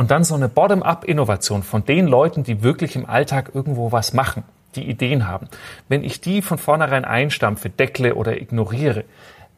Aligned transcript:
Und 0.00 0.10
dann 0.10 0.24
so 0.24 0.34
eine 0.34 0.48
Bottom-up-Innovation 0.48 1.62
von 1.62 1.84
den 1.84 2.06
Leuten, 2.06 2.42
die 2.42 2.62
wirklich 2.62 2.96
im 2.96 3.04
Alltag 3.04 3.50
irgendwo 3.52 3.92
was 3.92 4.14
machen, 4.14 4.44
die 4.74 4.88
Ideen 4.88 5.28
haben. 5.28 5.48
Wenn 5.90 6.02
ich 6.04 6.22
die 6.22 6.40
von 6.40 6.56
vornherein 6.56 7.04
einstampfe, 7.04 7.68
deckle 7.68 8.14
oder 8.14 8.40
ignoriere, 8.40 9.04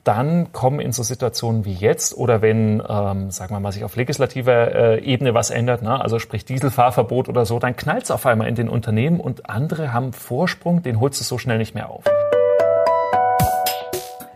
dann 0.02 0.52
kommen 0.52 0.80
in 0.80 0.90
so 0.90 1.04
Situationen 1.04 1.64
wie 1.64 1.74
jetzt 1.74 2.16
oder 2.16 2.42
wenn, 2.42 2.82
ähm, 2.88 3.30
sagen 3.30 3.54
wir 3.54 3.60
mal, 3.60 3.70
sich 3.70 3.84
auf 3.84 3.94
legislativer 3.94 4.74
äh, 4.74 5.04
Ebene 5.04 5.32
was 5.32 5.50
ändert, 5.50 5.82
ne? 5.82 6.00
also 6.00 6.18
sprich 6.18 6.44
Dieselfahrverbot 6.44 7.28
oder 7.28 7.46
so, 7.46 7.60
dann 7.60 7.76
knallt 7.76 8.02
es 8.02 8.10
auf 8.10 8.26
einmal 8.26 8.48
in 8.48 8.56
den 8.56 8.68
Unternehmen 8.68 9.20
und 9.20 9.48
andere 9.48 9.92
haben 9.92 10.12
Vorsprung, 10.12 10.82
den 10.82 10.98
holst 10.98 11.20
du 11.20 11.24
so 11.24 11.38
schnell 11.38 11.58
nicht 11.58 11.76
mehr 11.76 11.88
auf. 11.88 12.02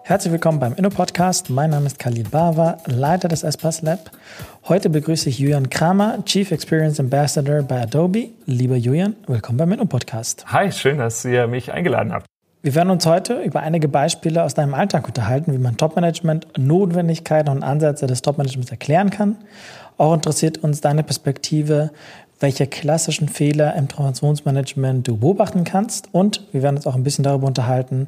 Herzlich 0.08 0.32
willkommen 0.32 0.60
beim 0.60 0.72
Inno-Podcast. 0.74 1.50
Mein 1.50 1.70
Name 1.70 1.86
ist 1.86 1.98
Khalid 1.98 2.30
Bava, 2.30 2.78
Leiter 2.86 3.26
des 3.26 3.42
Espas 3.42 3.82
Lab. 3.82 4.12
Heute 4.68 4.88
begrüße 4.88 5.28
ich 5.28 5.40
Julian 5.40 5.68
Kramer, 5.68 6.24
Chief 6.24 6.48
Experience 6.52 7.00
Ambassador 7.00 7.62
bei 7.62 7.82
Adobe. 7.82 8.28
Lieber 8.44 8.76
Julian, 8.76 9.16
willkommen 9.26 9.58
beim 9.58 9.72
Inno-Podcast. 9.72 10.44
Hi, 10.46 10.70
schön, 10.70 10.98
dass 10.98 11.24
ihr 11.24 11.48
mich 11.48 11.72
eingeladen 11.72 12.12
habt. 12.12 12.26
Wir 12.62 12.76
werden 12.76 12.90
uns 12.90 13.04
heute 13.04 13.42
über 13.42 13.62
einige 13.62 13.88
Beispiele 13.88 14.44
aus 14.44 14.54
deinem 14.54 14.74
Alltag 14.74 15.08
unterhalten, 15.08 15.52
wie 15.52 15.58
man 15.58 15.76
Top-Management, 15.76 16.56
Notwendigkeiten 16.56 17.48
und 17.48 17.64
Ansätze 17.64 18.06
des 18.06 18.22
Top-Managements 18.22 18.70
erklären 18.70 19.10
kann. 19.10 19.38
Auch 19.98 20.14
interessiert 20.14 20.58
uns 20.58 20.80
deine 20.80 21.02
Perspektive, 21.02 21.90
welche 22.38 22.68
klassischen 22.68 23.28
Fehler 23.28 23.74
im 23.74 23.88
Transformationsmanagement 23.88 25.08
du 25.08 25.16
beobachten 25.16 25.64
kannst. 25.64 26.10
Und 26.12 26.46
wir 26.52 26.62
werden 26.62 26.76
uns 26.76 26.86
auch 26.86 26.94
ein 26.94 27.02
bisschen 27.02 27.24
darüber 27.24 27.48
unterhalten, 27.48 28.06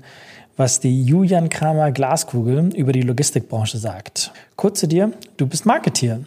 was 0.59 0.81
die 0.81 1.05
Julian 1.05 1.49
Kramer 1.49 1.93
Glaskugel 1.93 2.75
über 2.75 2.93
die 2.93 3.03
Logistikbranche 3.03 3.79
sagt. 3.79 4.33
Kurz 4.57 4.81
zu 4.81 4.89
dir, 4.89 5.13
du 5.37 5.47
bist 5.47 5.65
Marketeer. 5.65 6.21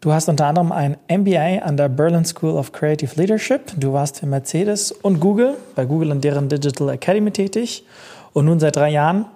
Du 0.00 0.12
hast 0.12 0.28
unter 0.28 0.46
anderem 0.46 0.72
ein 0.72 0.96
MBA 1.08 1.58
an 1.62 1.76
der 1.76 1.90
Berlin 1.90 2.24
School 2.24 2.56
of 2.56 2.72
Creative 2.72 3.10
Leadership. 3.20 3.72
Du 3.76 3.92
warst 3.92 4.20
für 4.20 4.26
Mercedes 4.26 4.92
und 4.92 5.20
Google, 5.20 5.56
bei 5.74 5.84
Google 5.84 6.10
und 6.10 6.24
deren 6.24 6.48
Digital 6.48 6.88
Academy 6.88 7.30
tätig. 7.30 7.84
Und 8.32 8.46
nun 8.46 8.60
seit 8.60 8.76
drei 8.76 8.90
Jahren 8.90 9.26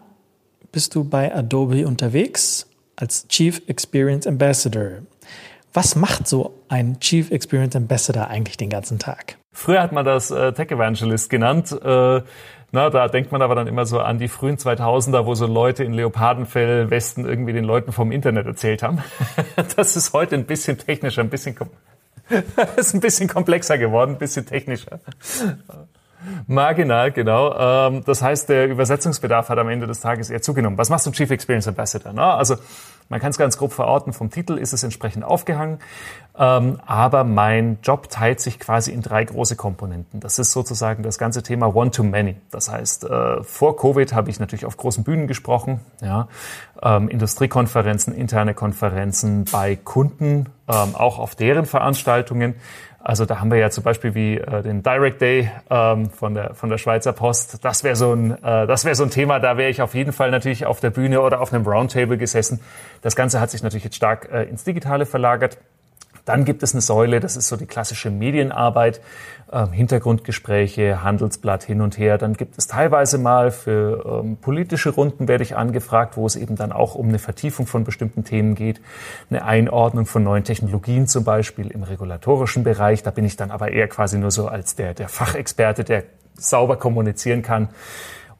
bist 0.72 0.94
du 0.94 1.04
bei 1.04 1.34
Adobe 1.34 1.86
unterwegs 1.86 2.66
als 2.96 3.28
Chief 3.28 3.60
Experience 3.66 4.26
Ambassador. 4.26 5.02
Was 5.72 5.96
macht 5.96 6.26
so 6.26 6.54
ein 6.68 6.98
Chief 7.00 7.30
Experience 7.30 7.76
Ambassador 7.76 8.28
eigentlich 8.28 8.56
den 8.56 8.70
ganzen 8.70 8.98
Tag? 8.98 9.36
Früher 9.52 9.82
hat 9.82 9.92
man 9.92 10.04
das 10.04 10.30
äh, 10.30 10.52
Tech 10.52 10.70
Evangelist 10.70 11.30
genannt. 11.30 11.72
Äh, 11.72 12.22
na, 12.70 12.90
da 12.90 13.08
denkt 13.08 13.32
man 13.32 13.42
aber 13.42 13.54
dann 13.54 13.66
immer 13.66 13.86
so 13.86 13.98
an 14.00 14.18
die 14.18 14.28
frühen 14.28 14.56
2000er, 14.56 15.24
wo 15.24 15.34
so 15.34 15.46
Leute 15.46 15.84
in 15.84 15.92
Leopardenfell 15.92 16.90
Westen 16.90 17.26
irgendwie 17.26 17.52
den 17.52 17.64
Leuten 17.64 17.92
vom 17.92 18.12
Internet 18.12 18.46
erzählt 18.46 18.82
haben. 18.82 19.02
Das 19.76 19.96
ist 19.96 20.12
heute 20.12 20.34
ein 20.34 20.44
bisschen 20.44 20.78
technischer, 20.78 21.22
ein 21.22 21.30
bisschen, 21.30 21.56
ist 22.76 22.94
ein 22.94 23.00
bisschen 23.00 23.28
komplexer 23.28 23.78
geworden, 23.78 24.12
ein 24.12 24.18
bisschen 24.18 24.46
technischer. 24.46 25.00
Marginal, 26.46 27.12
genau. 27.12 27.54
Ähm, 27.88 28.02
das 28.04 28.22
heißt, 28.22 28.48
der 28.48 28.68
Übersetzungsbedarf 28.68 29.48
hat 29.48 29.58
am 29.58 29.68
Ende 29.68 29.86
des 29.86 30.00
Tages 30.00 30.30
eher 30.30 30.42
zugenommen. 30.42 30.76
Was 30.78 30.90
machst 30.90 31.06
du 31.06 31.10
Chief 31.10 31.30
Experience 31.30 31.68
Ambassador? 31.68 32.16
Also 32.18 32.56
man 33.08 33.20
kann 33.20 33.30
es 33.30 33.38
ganz 33.38 33.56
grob 33.56 33.72
verorten, 33.72 34.12
vom 34.12 34.30
Titel 34.30 34.58
ist 34.58 34.72
es 34.72 34.82
entsprechend 34.82 35.24
aufgehangen, 35.24 35.78
ähm, 36.38 36.78
aber 36.86 37.24
mein 37.24 37.78
Job 37.82 38.10
teilt 38.10 38.40
sich 38.40 38.58
quasi 38.58 38.92
in 38.92 39.02
drei 39.02 39.24
große 39.24 39.56
Komponenten. 39.56 40.20
Das 40.20 40.38
ist 40.38 40.52
sozusagen 40.52 41.02
das 41.02 41.18
ganze 41.18 41.42
Thema 41.42 41.74
One-to-Many. 41.74 42.36
Das 42.50 42.70
heißt, 42.70 43.04
äh, 43.04 43.42
vor 43.42 43.76
Covid 43.76 44.12
habe 44.12 44.30
ich 44.30 44.38
natürlich 44.38 44.66
auf 44.66 44.76
großen 44.76 45.04
Bühnen 45.04 45.26
gesprochen, 45.26 45.80
ja, 46.00 46.28
ähm, 46.82 47.08
Industriekonferenzen, 47.08 48.14
interne 48.14 48.54
Konferenzen 48.54 49.44
bei 49.50 49.76
Kunden, 49.76 50.46
ähm, 50.68 50.94
auch 50.94 51.18
auf 51.18 51.34
deren 51.34 51.66
Veranstaltungen. 51.66 52.54
Also 53.08 53.24
da 53.24 53.40
haben 53.40 53.50
wir 53.50 53.56
ja 53.56 53.70
zum 53.70 53.84
Beispiel 53.84 54.14
wie 54.14 54.36
äh, 54.36 54.62
den 54.62 54.82
Direct 54.82 55.22
Day 55.22 55.50
ähm, 55.70 56.10
von 56.10 56.34
der 56.34 56.52
von 56.52 56.68
der 56.68 56.76
Schweizer 56.76 57.14
Post. 57.14 57.64
Das 57.64 57.82
wäre 57.82 57.96
so 57.96 58.12
ein 58.12 58.32
äh, 58.32 58.66
das 58.66 58.84
wäre 58.84 58.94
so 58.94 59.02
ein 59.02 59.08
Thema. 59.08 59.40
Da 59.40 59.56
wäre 59.56 59.70
ich 59.70 59.80
auf 59.80 59.94
jeden 59.94 60.12
Fall 60.12 60.30
natürlich 60.30 60.66
auf 60.66 60.80
der 60.80 60.90
Bühne 60.90 61.22
oder 61.22 61.40
auf 61.40 61.50
einem 61.50 61.66
Roundtable 61.66 62.18
gesessen. 62.18 62.60
Das 63.00 63.16
Ganze 63.16 63.40
hat 63.40 63.48
sich 63.48 63.62
natürlich 63.62 63.84
jetzt 63.84 63.96
stark 63.96 64.28
äh, 64.30 64.42
ins 64.42 64.64
Digitale 64.64 65.06
verlagert. 65.06 65.56
Dann 66.28 66.44
gibt 66.44 66.62
es 66.62 66.74
eine 66.74 66.82
Säule, 66.82 67.20
das 67.20 67.36
ist 67.38 67.48
so 67.48 67.56
die 67.56 67.64
klassische 67.64 68.10
Medienarbeit, 68.10 69.00
äh, 69.50 69.66
Hintergrundgespräche, 69.68 71.02
Handelsblatt 71.02 71.64
hin 71.64 71.80
und 71.80 71.96
her. 71.96 72.18
Dann 72.18 72.34
gibt 72.34 72.58
es 72.58 72.66
teilweise 72.66 73.16
mal 73.16 73.50
für 73.50 74.20
ähm, 74.22 74.36
politische 74.36 74.90
Runden 74.90 75.26
werde 75.26 75.42
ich 75.42 75.56
angefragt, 75.56 76.18
wo 76.18 76.26
es 76.26 76.36
eben 76.36 76.54
dann 76.54 76.70
auch 76.70 76.94
um 76.94 77.08
eine 77.08 77.18
Vertiefung 77.18 77.66
von 77.66 77.84
bestimmten 77.84 78.24
Themen 78.24 78.54
geht, 78.54 78.82
eine 79.30 79.42
Einordnung 79.42 80.04
von 80.04 80.22
neuen 80.22 80.44
Technologien 80.44 81.06
zum 81.06 81.24
Beispiel 81.24 81.70
im 81.70 81.82
regulatorischen 81.82 82.62
Bereich. 82.62 83.02
Da 83.02 83.10
bin 83.10 83.24
ich 83.24 83.36
dann 83.36 83.50
aber 83.50 83.70
eher 83.70 83.88
quasi 83.88 84.18
nur 84.18 84.30
so 84.30 84.48
als 84.48 84.76
der, 84.76 84.92
der 84.92 85.08
Fachexperte, 85.08 85.82
der 85.82 86.04
sauber 86.34 86.76
kommunizieren 86.76 87.40
kann. 87.40 87.70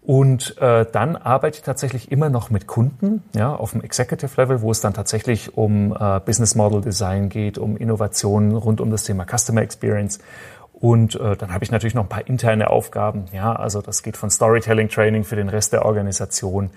Und 0.08 0.56
äh, 0.56 0.86
dann 0.90 1.16
arbeite 1.16 1.58
ich 1.58 1.62
tatsächlich 1.62 2.10
immer 2.10 2.30
noch 2.30 2.48
mit 2.48 2.66
Kunden, 2.66 3.22
ja, 3.34 3.54
auf 3.54 3.72
dem 3.72 3.82
Executive 3.82 4.40
Level, 4.40 4.62
wo 4.62 4.70
es 4.70 4.80
dann 4.80 4.94
tatsächlich 4.94 5.54
um 5.54 5.92
äh, 5.92 6.20
Business 6.20 6.54
Model 6.54 6.80
Design 6.80 7.28
geht, 7.28 7.58
um 7.58 7.76
Innovationen 7.76 8.56
rund 8.56 8.80
um 8.80 8.90
das 8.90 9.04
Thema 9.04 9.26
Customer 9.26 9.60
Experience. 9.60 10.18
Und 10.72 11.16
äh, 11.16 11.36
dann 11.36 11.52
habe 11.52 11.62
ich 11.62 11.70
natürlich 11.70 11.92
noch 11.92 12.04
ein 12.04 12.08
paar 12.08 12.26
interne 12.26 12.70
Aufgaben. 12.70 13.26
Ja, 13.34 13.52
also 13.52 13.82
das 13.82 14.02
geht 14.02 14.16
von 14.16 14.30
Storytelling 14.30 14.88
Training 14.88 15.24
für 15.24 15.36
den 15.36 15.50
Rest 15.50 15.74
der 15.74 15.84
Organisation 15.84 16.70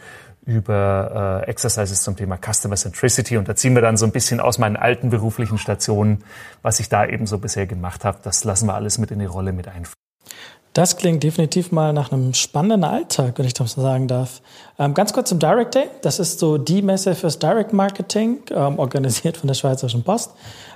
über 0.46 1.44
äh, 1.48 1.50
Exercises 1.50 2.04
zum 2.04 2.18
Thema 2.18 2.38
Customer 2.38 2.76
Centricity. 2.76 3.38
Und 3.38 3.48
da 3.48 3.56
ziehen 3.56 3.76
wir 3.76 3.82
dann 3.82 3.96
so 3.96 4.06
ein 4.06 4.12
bisschen 4.12 4.42
aus 4.42 4.58
meinen 4.58 4.76
alten 4.76 5.10
beruflichen 5.10 5.58
Stationen, 5.58 6.26
was 6.64 6.82
ich 6.82 6.90
da 6.90 7.06
eben 7.06 7.26
so 7.28 7.38
bisher 7.38 7.66
gemacht 7.66 8.04
habe. 8.04 8.18
Das 8.24 8.44
lassen 8.44 8.66
wir 8.66 8.74
alles 8.74 8.98
mit 8.98 9.10
in 9.10 9.20
die 9.20 9.26
Rolle 9.26 9.54
mit 9.54 9.70
einfließen. 9.70 10.01
Das 10.74 10.96
klingt 10.96 11.22
definitiv 11.22 11.74
mal 11.74 11.92
nach 11.92 12.14
einem 12.14 12.34
spannenden 12.34 12.86
Alltag, 12.86 13.34
wenn 13.38 13.46
ich 13.46 13.54
das 13.54 13.74
so 13.74 13.82
sagen 13.82 14.08
darf. 14.08 14.42
Ähm, 14.80 14.94
ganz 14.94 15.12
kurz 15.12 15.28
zum 15.28 15.38
Direct 15.38 15.76
Day. 15.76 15.90
Das 16.02 16.18
ist 16.18 16.40
so 16.40 16.58
die 16.58 16.82
Messe 16.82 17.14
fürs 17.14 17.40
Direct 17.40 17.74
Marketing, 17.74 18.40
ähm, 18.52 18.80
organisiert 18.80 19.36
von 19.36 19.48
der 19.48 19.54
Schweizerischen 19.54 20.04
Post. 20.04 20.32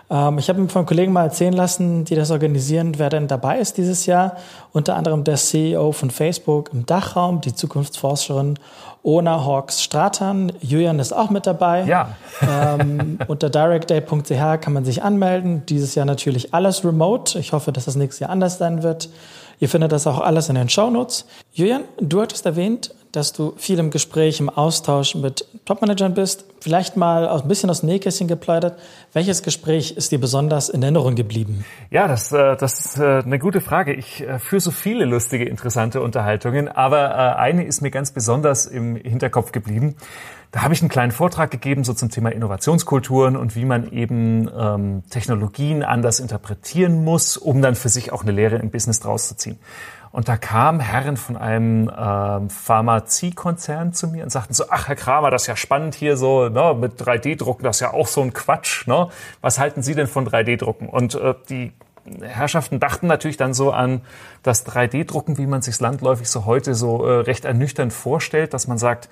Ähm, 0.10 0.38
ich 0.38 0.50
habe 0.50 0.62
mir 0.62 0.70
von 0.70 0.86
Kollegen 0.86 1.14
mal 1.14 1.24
erzählen 1.24 1.54
lassen, 1.54 2.06
die 2.06 2.16
das 2.16 2.32
organisieren, 2.32 2.94
wer 2.98 3.10
denn 3.10 3.28
dabei 3.28 3.60
ist 3.60 3.78
dieses 3.78 4.06
Jahr. 4.06 4.38
Unter 4.72 4.96
anderem 4.96 5.24
der 5.24 5.36
CEO 5.36 5.92
von 5.92 6.12
Facebook 6.12 6.72
im 6.74 6.86
Dachraum, 6.86 7.42
die 7.42 7.56
Zukunftsforscherin 7.56 8.60
Ona 9.04 9.46
Hawks 9.46 9.84
Stratan. 9.84 10.52
Julian 10.62 10.98
ist 10.98 11.14
auch 11.14 11.30
mit 11.30 11.46
dabei. 11.46 11.84
Ja. 11.84 12.16
ähm, 12.42 13.20
unter 13.28 13.50
directday.ch 13.50 14.62
kann 14.62 14.74
man 14.74 14.84
sich 14.84 15.04
anmelden. 15.04 15.64
Dieses 15.68 15.94
Jahr 15.94 16.08
natürlich 16.08 16.54
alles 16.56 16.84
remote. 16.84 17.38
Ich 17.38 17.54
hoffe, 17.54 17.72
dass 17.72 17.86
das 17.86 17.96
nächstes 17.96 18.22
Jahr 18.22 18.32
anders 18.32 18.58
sein 18.58 18.82
wird. 18.82 19.10
Ihr 19.60 19.70
findet 19.70 19.92
das 19.92 20.08
auch 20.08 20.20
alles 20.20 20.50
in 20.50 20.56
den 20.56 20.70
Shownotes. 20.70 21.26
Julian, 21.54 21.84
du 22.00 22.22
hattest 22.22 22.46
erwähnt, 22.46 22.94
dass 23.16 23.34
du 23.34 23.54
viel 23.58 23.80
im 23.80 23.90
Gespräch, 23.90 24.40
im 24.40 24.50
Austausch 24.50 25.16
mit 25.16 25.46
Topmanagern 25.66 26.14
bist. 26.14 26.46
Vielleicht 26.60 26.98
mal 26.98 27.28
ein 27.28 27.48
bisschen 27.48 27.70
aus 27.70 27.82
dem 27.82 27.90
Nähkästchen 27.90 28.28
geplaudert. 28.28 28.78
Welches 29.14 29.44
Gespräch 29.44 29.92
ist 29.92 30.12
dir 30.12 30.20
besonders 30.20 30.70
in 30.70 30.82
Erinnerung 30.82 31.16
geblieben? 31.16 31.64
Ja, 31.92 32.08
das, 32.08 32.32
äh, 32.32 32.56
das 32.58 32.80
ist 32.80 32.98
äh, 32.98 33.22
eine 33.24 33.40
gute 33.40 33.62
Frage. 33.62 33.94
Ich 33.94 34.22
äh, 34.22 34.40
führe 34.40 34.60
so 34.60 34.72
viele 34.72 35.06
lustige, 35.06 35.46
interessante 35.46 36.02
Unterhaltungen, 36.02 36.68
aber 36.68 37.38
eine 37.38 37.66
ist 37.66 37.82
mir 37.82 37.92
ganz 37.92 38.12
besonders 38.12 38.66
im 38.66 38.96
Hinterkopf 38.96 39.52
geblieben. 39.52 39.96
Da 40.56 40.62
habe 40.62 40.74
ich 40.74 40.80
einen 40.80 40.88
kleinen 40.88 41.12
Vortrag 41.12 41.52
gegeben, 41.52 41.84
so 41.84 41.94
zum 41.94 42.10
Thema 42.10 42.32
Innovationskulturen 42.32 43.36
und 43.36 43.58
wie 43.58 43.66
man 43.66 43.92
eben 43.92 44.50
ähm, 44.58 45.04
Technologien 45.10 45.84
anders 45.84 46.22
interpretieren 46.22 47.04
muss, 47.04 47.36
um 47.36 47.62
dann 47.62 47.76
für 47.76 47.90
sich 47.90 48.14
auch 48.14 48.22
eine 48.22 48.32
Lehre 48.32 48.56
im 48.56 48.72
Business 48.72 49.02
draus 49.02 49.28
zu 49.28 49.36
ziehen. 49.36 49.60
Und 50.14 50.30
da 50.30 50.38
kamen 50.38 50.80
Herren 50.80 51.18
von 51.18 51.36
einem 51.36 51.92
ähm, 51.94 52.50
Pharmaziekonzern 52.50 53.92
zu 53.92 54.08
mir 54.08 54.24
und 54.24 54.30
sagten 54.30 54.54
so, 54.54 54.64
ach 54.70 54.88
Herr 54.88 54.96
Kramer, 54.96 55.30
das 55.30 55.42
ist 55.42 55.48
ja 55.48 55.58
spannend 55.58 55.94
hier 55.94 56.16
so, 56.16 56.48
ne, 56.48 56.74
mit 56.74 57.02
3D-Drucken, 57.02 57.66
das 57.66 57.76
ist 57.76 57.82
ja 57.82 57.92
auch 57.92 58.08
so 58.08 58.22
ein 58.22 58.32
Quatsch. 58.32 58.88
Ne? 58.88 59.10
Was 59.42 59.60
halten 59.60 59.84
Sie 59.84 59.94
denn 59.94 60.08
von 60.08 60.26
3D-Drucken? 60.26 60.88
Und 60.88 61.16
äh, 61.16 61.34
die 61.50 61.74
Herrschaften 62.22 62.80
dachten 62.80 63.08
natürlich 63.08 63.38
dann 63.38 63.54
so 63.54 63.72
an 63.72 64.02
das 64.44 64.66
3D-Drucken, 64.68 65.38
wie 65.38 65.48
man 65.48 65.62
sich 65.62 65.80
landläufig 65.80 66.30
so 66.30 66.46
heute 66.46 66.76
so 66.76 67.06
äh, 67.06 67.22
recht 67.22 67.46
ernüchternd 67.46 67.92
vorstellt, 67.92 68.54
dass 68.54 68.68
man 68.68 68.78
sagt, 68.78 69.10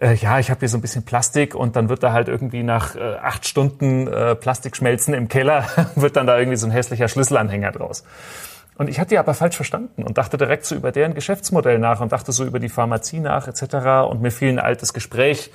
äh, 0.00 0.14
ja, 0.14 0.38
ich 0.38 0.50
habe 0.50 0.60
hier 0.60 0.68
so 0.68 0.78
ein 0.78 0.80
bisschen 0.80 1.04
Plastik 1.04 1.54
und 1.54 1.76
dann 1.76 1.88
wird 1.88 2.02
da 2.02 2.12
halt 2.12 2.28
irgendwie 2.28 2.62
nach 2.62 2.96
äh, 2.96 3.16
acht 3.16 3.46
Stunden 3.46 4.08
äh, 4.08 4.34
Plastikschmelzen 4.34 5.12
im 5.12 5.28
Keller, 5.28 5.66
wird 5.96 6.16
dann 6.16 6.26
da 6.26 6.38
irgendwie 6.38 6.56
so 6.56 6.66
ein 6.66 6.72
hässlicher 6.72 7.08
Schlüsselanhänger 7.08 7.72
draus. 7.72 8.04
Und 8.78 8.88
ich 8.88 8.98
hatte 8.98 9.10
die 9.10 9.18
aber 9.18 9.34
falsch 9.34 9.56
verstanden 9.56 10.04
und 10.04 10.16
dachte 10.16 10.38
direkt 10.38 10.64
so 10.64 10.74
über 10.74 10.90
deren 10.90 11.12
Geschäftsmodell 11.12 11.78
nach 11.78 12.00
und 12.00 12.12
dachte 12.12 12.32
so 12.32 12.46
über 12.46 12.58
die 12.58 12.70
Pharmazie 12.70 13.20
nach 13.20 13.46
etc. 13.46 14.08
Und 14.08 14.22
mir 14.22 14.30
fiel 14.30 14.48
ein 14.48 14.58
altes 14.58 14.94
Gespräch 14.94 15.50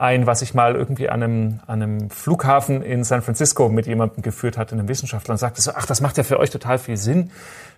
ein, 0.00 0.26
was 0.26 0.40
ich 0.40 0.54
mal 0.54 0.76
irgendwie 0.76 1.10
an 1.10 1.22
einem, 1.22 1.60
an 1.66 1.82
einem 1.82 2.10
Flughafen 2.10 2.80
in 2.82 3.04
San 3.04 3.20
Francisco 3.20 3.68
mit 3.68 3.86
jemandem 3.86 4.22
geführt 4.22 4.56
hatte, 4.56 4.72
einem 4.74 4.88
Wissenschaftler, 4.88 5.32
und 5.32 5.38
sagte 5.38 5.60
so, 5.60 5.72
ach, 5.74 5.84
das 5.84 6.00
macht 6.00 6.16
ja 6.16 6.22
für 6.22 6.38
euch 6.38 6.48
total 6.48 6.78
viel 6.78 6.96
Sinn. 6.96 7.30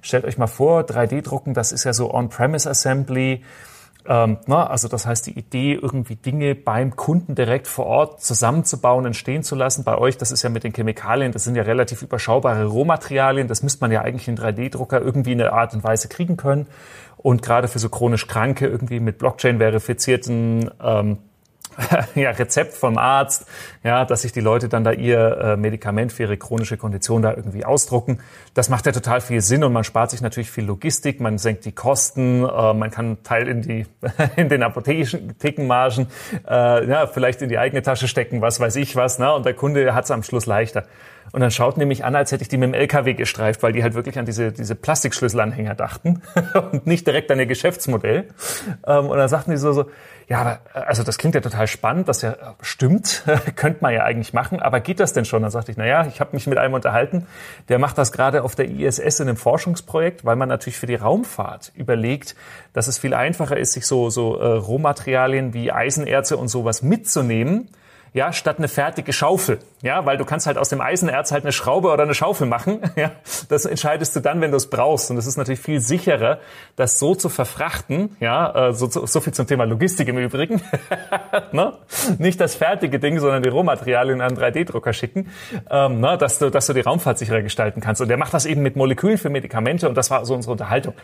Stellt 0.03 0.25
euch 0.25 0.39
mal 0.39 0.47
vor, 0.47 0.83
3D-Drucken, 0.83 1.53
das 1.53 1.73
ist 1.73 1.83
ja 1.83 1.93
so 1.93 2.15
On-Premise 2.15 2.71
Assembly. 2.71 3.43
Ähm, 4.07 4.39
na, 4.47 4.69
also 4.69 4.87
das 4.87 5.05
heißt, 5.05 5.27
die 5.27 5.37
Idee, 5.37 5.75
irgendwie 5.75 6.15
Dinge 6.15 6.55
beim 6.55 6.95
Kunden 6.95 7.35
direkt 7.35 7.67
vor 7.67 7.87
Ort 7.87 8.23
zusammenzubauen, 8.23 9.05
entstehen 9.05 9.43
zu 9.43 9.57
lassen. 9.57 9.83
Bei 9.83 9.99
euch, 9.99 10.17
das 10.17 10.31
ist 10.31 10.43
ja 10.43 10.51
mit 10.51 10.63
den 10.63 10.73
Chemikalien, 10.73 11.33
das 11.33 11.43
sind 11.43 11.57
ja 11.57 11.65
relativ 11.65 12.03
überschaubare 12.03 12.67
Rohmaterialien. 12.67 13.49
Das 13.49 13.65
müsste 13.65 13.81
man 13.81 13.91
ja 13.91 14.03
eigentlich 14.03 14.29
in 14.29 14.39
3D-Drucker 14.39 15.01
irgendwie 15.01 15.33
in 15.33 15.41
einer 15.41 15.53
Art 15.53 15.75
und 15.75 15.83
Weise 15.83 16.07
kriegen 16.07 16.37
können. 16.37 16.69
Und 17.17 17.43
gerade 17.43 17.67
für 17.67 17.81
so 17.81 17.89
chronisch 17.89 18.29
Kranke 18.29 18.67
irgendwie 18.69 19.01
mit 19.01 19.19
Blockchain 19.19 19.59
verifizierten 19.59 20.71
ähm, 20.81 21.19
ja, 22.15 22.31
Rezept 22.31 22.75
vom 22.75 22.99
Arzt, 22.99 23.47
ja, 23.83 24.05
dass 24.05 24.23
sich 24.23 24.33
die 24.33 24.41
Leute 24.41 24.69
dann 24.69 24.85
da 24.85 24.93
ihr 24.93 25.39
äh, 25.39 25.57
Medikament 25.57 26.13
für 26.13 26.25
ihre 26.25 26.37
chronische 26.37 26.77
Kondition 26.77 27.23
da 27.23 27.35
irgendwie 27.35 27.65
ausdrucken. 27.65 28.21
Das 28.55 28.69
macht 28.69 28.87
ja 28.87 28.93
total 28.93 29.21
viel 29.21 29.41
Sinn 29.41 29.65
und 29.65 29.73
man 29.73 29.85
spart 29.85 30.11
sich 30.11 30.21
natürlich 30.21 30.51
viel 30.51 30.65
Logistik, 30.65 31.21
man 31.21 31.39
senkt 31.39 31.65
die 31.65 31.73
Kosten, 31.73 32.45
äh, 32.45 32.75
man 32.75 32.91
kann 32.91 33.23
Teil 33.23 33.49
in 33.49 33.63
die 33.63 33.87
in 34.37 34.49
den 34.49 34.63
Apothekenmargen, 34.63 36.07
äh, 36.49 36.89
ja, 36.89 37.07
vielleicht 37.07 37.43
in 37.43 37.49
die 37.49 37.59
eigene 37.59 37.83
Tasche 37.83 38.09
stecken, 38.09 38.41
was 38.41 38.61
weiß 38.61 38.77
ich 38.77 38.97
was, 38.97 39.19
ne? 39.19 39.33
Und 39.33 39.47
der 39.47 39.55
Kunde 39.55 39.95
hat 39.95 40.05
es 40.05 40.11
am 40.11 40.23
Schluss 40.23 40.47
leichter. 40.47 40.85
Und 41.31 41.41
dann 41.41 41.51
schaut 41.51 41.77
nämlich 41.77 42.05
an, 42.05 42.17
als 42.17 42.33
hätte 42.33 42.43
ich 42.43 42.49
die 42.49 42.57
mit 42.57 42.69
dem 42.69 42.75
LKW 42.75 43.15
gestreift, 43.15 43.63
weil 43.63 43.73
die 43.73 43.83
halt 43.83 43.95
wirklich 43.95 44.19
an 44.19 44.27
diese, 44.27 44.53
diese 44.53 44.75
Plastikschlüsselanhänger 44.75 45.75
dachten 45.75 46.23
und 46.73 46.87
nicht 46.87 47.07
direkt 47.07 47.31
an 47.31 47.39
ihr 47.39 47.47
Geschäftsmodell. 47.47 48.29
Ähm, 48.87 49.07
und 49.07 49.17
dann 49.17 49.29
sagten 49.29 49.53
die 49.53 49.57
so, 49.57 49.73
so 49.73 49.87
ja, 50.29 50.41
aber 50.41 50.61
also 50.73 51.03
das 51.03 51.19
klingt 51.19 51.35
ja 51.35 51.41
total 51.41 51.67
spannend, 51.67 52.09
das 52.09 52.23
ja 52.23 52.37
stimmt, 52.61 53.25
könnte 53.57 53.79
man 53.83 53.93
ja 53.93 54.05
eigentlich 54.05 54.33
machen, 54.33 54.61
aber 54.61 54.81
geht 54.81 55.01
das 55.01 55.13
denn 55.13 55.25
schon? 55.25 55.43
Dann 55.43 55.51
sagte 55.51 55.71
ich, 55.71 55.77
na 55.77 55.87
ja, 55.87 56.07
ich 56.07 56.21
habe 56.21 56.31
mich 56.33 56.47
mit 56.47 56.59
einem 56.59 56.75
unterhalten, 56.75 57.27
der 57.69 57.79
macht 57.79 57.99
das 57.99 58.13
gerade 58.13 58.43
auf 58.43 58.55
der 58.55 58.71
ISS 58.71 59.21
in 59.21 59.29
einem 59.29 59.37
Forschungsprojekt, 59.37 60.25
weil 60.25 60.37
man 60.37 60.49
natürlich 60.49 60.79
für 60.79 60.87
die 60.87 60.95
Raumfahrt 60.95 61.73
überlegt, 61.75 62.35
dass 62.73 62.87
es 62.87 62.99
viel 62.99 63.15
einfacher 63.15 63.57
ist, 63.57 63.73
sich 63.73 63.87
so, 63.87 64.11
so 64.11 64.39
äh, 64.39 64.47
Rohmaterialien 64.47 65.55
wie 65.55 65.73
Eisenerze 65.73 66.37
und 66.37 66.49
sowas 66.49 66.83
mitzunehmen, 66.83 67.69
ja, 68.15 68.33
statt 68.33 68.59
eine 68.59 68.69
fertige 68.69 69.13
Schaufel, 69.13 69.59
ja, 69.81 70.05
weil 70.05 70.19
du 70.19 70.27
kannst 70.27 70.47
halt 70.47 70.59
aus 70.59 70.69
dem 70.69 70.83
Eisenerz 70.83 71.33
halt 71.33 71.45
eine 71.45 71.53
Schraube 71.53 71.91
oder 71.91 72.03
eine 72.03 72.15
Schaufel 72.15 72.47
machen, 72.47 72.81
ja, 72.97 73.13
das 73.49 73.65
entscheidest 73.65 74.15
du 74.15 74.21
dann, 74.21 74.41
wenn 74.43 74.51
du 74.51 74.59
es 74.59 74.69
brauchst. 74.69 75.11
Und 75.11 75.17
es 75.17 75.27
ist 75.27 75.39
natürlich 75.39 75.61
viel 75.61 75.81
sicherer, 75.81 76.39
das 76.77 76.99
so 76.99 77.15
zu 77.15 77.31
verfrachten, 77.31 78.17
ja, 78.21 78.69
äh, 78.69 78.73
so, 78.75 78.87
so 78.89 79.21
viel 79.21 79.33
zum 79.33 79.47
Thema 79.47 79.65
Logistik 79.65 80.09
im 80.09 80.19
Übrigen, 80.19 80.61
ne? 81.53 81.73
nicht 82.19 82.39
das 82.39 82.55
fertige 82.55 82.99
Ding, 82.99 83.19
sondern 83.19 83.43
die 83.43 83.49
Rohmaterialien 83.49 84.21
an 84.21 84.37
einen 84.37 84.55
3D-Drucker 84.55 84.93
schicken, 84.93 85.31
ähm, 85.71 86.01
ne? 86.01 86.19
dass 86.19 86.39
du, 86.39 86.51
dass 86.51 86.67
du 86.67 86.75
die 86.75 86.81
Raumfahrt 86.81 87.19
sicherer 87.19 87.41
gestalten 87.41 87.81
kannst. 87.81 88.03
Und 88.03 88.09
der 88.09 88.19
macht 88.19 88.35
das 88.35 88.45
eben 88.45 88.61
mit 88.61 88.77
Molekülen 88.77 89.17
für 89.17 89.31
Medikamente. 89.31 89.89
Und 89.89 89.95
das 89.97 90.11
war 90.11 90.25
so 90.27 90.35
unsere 90.35 90.53
Unterhaltung. 90.53 90.95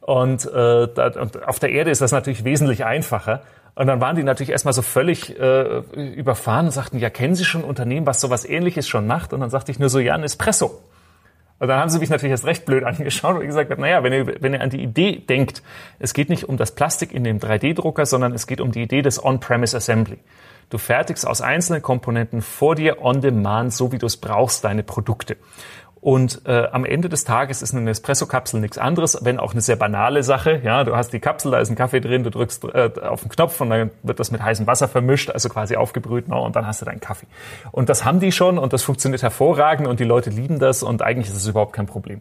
Und, 0.00 0.46
äh, 0.46 0.88
da, 0.88 1.12
und 1.20 1.46
auf 1.46 1.60
der 1.60 1.70
Erde 1.70 1.90
ist 1.90 2.00
das 2.00 2.12
natürlich 2.12 2.44
wesentlich 2.44 2.84
einfacher 2.84 3.42
und 3.76 3.86
dann 3.86 4.00
waren 4.00 4.16
die 4.16 4.22
natürlich 4.22 4.50
erstmal 4.50 4.72
so 4.72 4.80
völlig 4.80 5.38
äh, 5.38 5.80
überfahren 5.94 6.66
und 6.66 6.72
sagten, 6.72 6.98
ja, 6.98 7.10
kennen 7.10 7.34
Sie 7.34 7.44
schon 7.44 7.60
ein 7.60 7.68
Unternehmen, 7.68 8.06
was 8.06 8.22
sowas 8.22 8.46
ähnliches 8.46 8.88
schon 8.88 9.06
macht? 9.06 9.34
Und 9.34 9.40
dann 9.40 9.50
sagte 9.50 9.70
ich 9.70 9.78
nur 9.78 9.90
so, 9.90 9.98
ja, 9.98 10.14
ein 10.14 10.22
Espresso. 10.22 10.80
Und 11.58 11.68
dann 11.68 11.78
haben 11.78 11.90
sie 11.90 11.98
mich 11.98 12.08
natürlich 12.08 12.30
erst 12.30 12.46
recht 12.46 12.64
blöd 12.64 12.84
angeschaut 12.86 13.36
und 13.36 13.46
gesagt, 13.46 13.78
naja, 13.78 14.02
wenn 14.02 14.14
ihr, 14.14 14.36
wenn 14.40 14.54
ihr 14.54 14.62
an 14.62 14.70
die 14.70 14.82
Idee 14.82 15.18
denkt, 15.18 15.62
es 15.98 16.14
geht 16.14 16.30
nicht 16.30 16.48
um 16.48 16.56
das 16.56 16.74
Plastik 16.74 17.12
in 17.12 17.22
dem 17.22 17.38
3D-Drucker, 17.38 18.06
sondern 18.06 18.32
es 18.32 18.46
geht 18.46 18.62
um 18.62 18.72
die 18.72 18.82
Idee 18.82 19.02
des 19.02 19.22
On-Premise 19.22 19.76
Assembly. 19.76 20.18
Du 20.70 20.78
fertigst 20.78 21.26
aus 21.26 21.42
einzelnen 21.42 21.82
Komponenten 21.82 22.40
vor 22.40 22.76
dir 22.76 23.02
on 23.02 23.20
demand, 23.20 23.74
so 23.74 23.92
wie 23.92 23.98
du 23.98 24.06
es 24.06 24.16
brauchst, 24.16 24.64
deine 24.64 24.84
Produkte. 24.84 25.36
Und 26.06 26.42
äh, 26.46 26.68
am 26.70 26.84
Ende 26.84 27.08
des 27.08 27.24
Tages 27.24 27.62
ist 27.62 27.74
eine 27.74 27.82
Nespresso-Kapsel 27.82 28.60
nichts 28.60 28.78
anderes, 28.78 29.18
wenn 29.22 29.40
auch 29.40 29.50
eine 29.50 29.60
sehr 29.60 29.74
banale 29.74 30.22
Sache. 30.22 30.60
Ja, 30.62 30.84
du 30.84 30.94
hast 30.94 31.12
die 31.12 31.18
Kapsel, 31.18 31.50
da 31.50 31.58
ist 31.58 31.68
ein 31.68 31.74
Kaffee 31.74 32.00
drin, 32.00 32.22
du 32.22 32.30
drückst 32.30 32.62
äh, 32.62 32.90
auf 33.02 33.22
den 33.22 33.28
Knopf 33.28 33.60
und 33.60 33.70
dann 33.70 33.90
wird 34.04 34.20
das 34.20 34.30
mit 34.30 34.40
heißem 34.40 34.68
Wasser 34.68 34.86
vermischt, 34.86 35.30
also 35.30 35.48
quasi 35.48 35.74
aufgebrüht, 35.74 36.28
no, 36.28 36.46
und 36.46 36.54
dann 36.54 36.64
hast 36.64 36.80
du 36.80 36.84
deinen 36.84 37.00
Kaffee. 37.00 37.26
Und 37.72 37.88
das 37.88 38.04
haben 38.04 38.20
die 38.20 38.30
schon 38.30 38.56
und 38.56 38.72
das 38.72 38.84
funktioniert 38.84 39.24
hervorragend 39.24 39.88
und 39.88 39.98
die 39.98 40.04
Leute 40.04 40.30
lieben 40.30 40.60
das 40.60 40.84
und 40.84 41.02
eigentlich 41.02 41.26
ist 41.26 41.38
es 41.38 41.48
überhaupt 41.48 41.72
kein 41.72 41.86
Problem. 41.86 42.20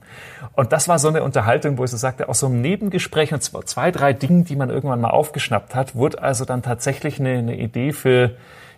Und 0.56 0.72
das 0.72 0.88
war 0.88 0.98
so 0.98 1.10
eine 1.10 1.22
Unterhaltung, 1.22 1.78
wo 1.78 1.84
ich 1.84 1.92
so 1.92 1.98
sagte, 1.98 2.28
aus 2.28 2.40
so 2.40 2.48
einem 2.48 2.62
Nebengespräch 2.62 3.34
und 3.34 3.44
zwei, 3.44 3.92
drei 3.92 4.14
Dingen, 4.14 4.46
die 4.46 4.56
man 4.56 4.72
irgendwann 4.72 5.00
mal 5.00 5.12
aufgeschnappt 5.12 5.76
hat, 5.76 5.94
wurde 5.94 6.24
also 6.24 6.44
dann 6.44 6.64
tatsächlich 6.64 7.20
eine, 7.20 7.38
eine 7.38 7.56
Idee 7.56 7.94
für 7.94 8.32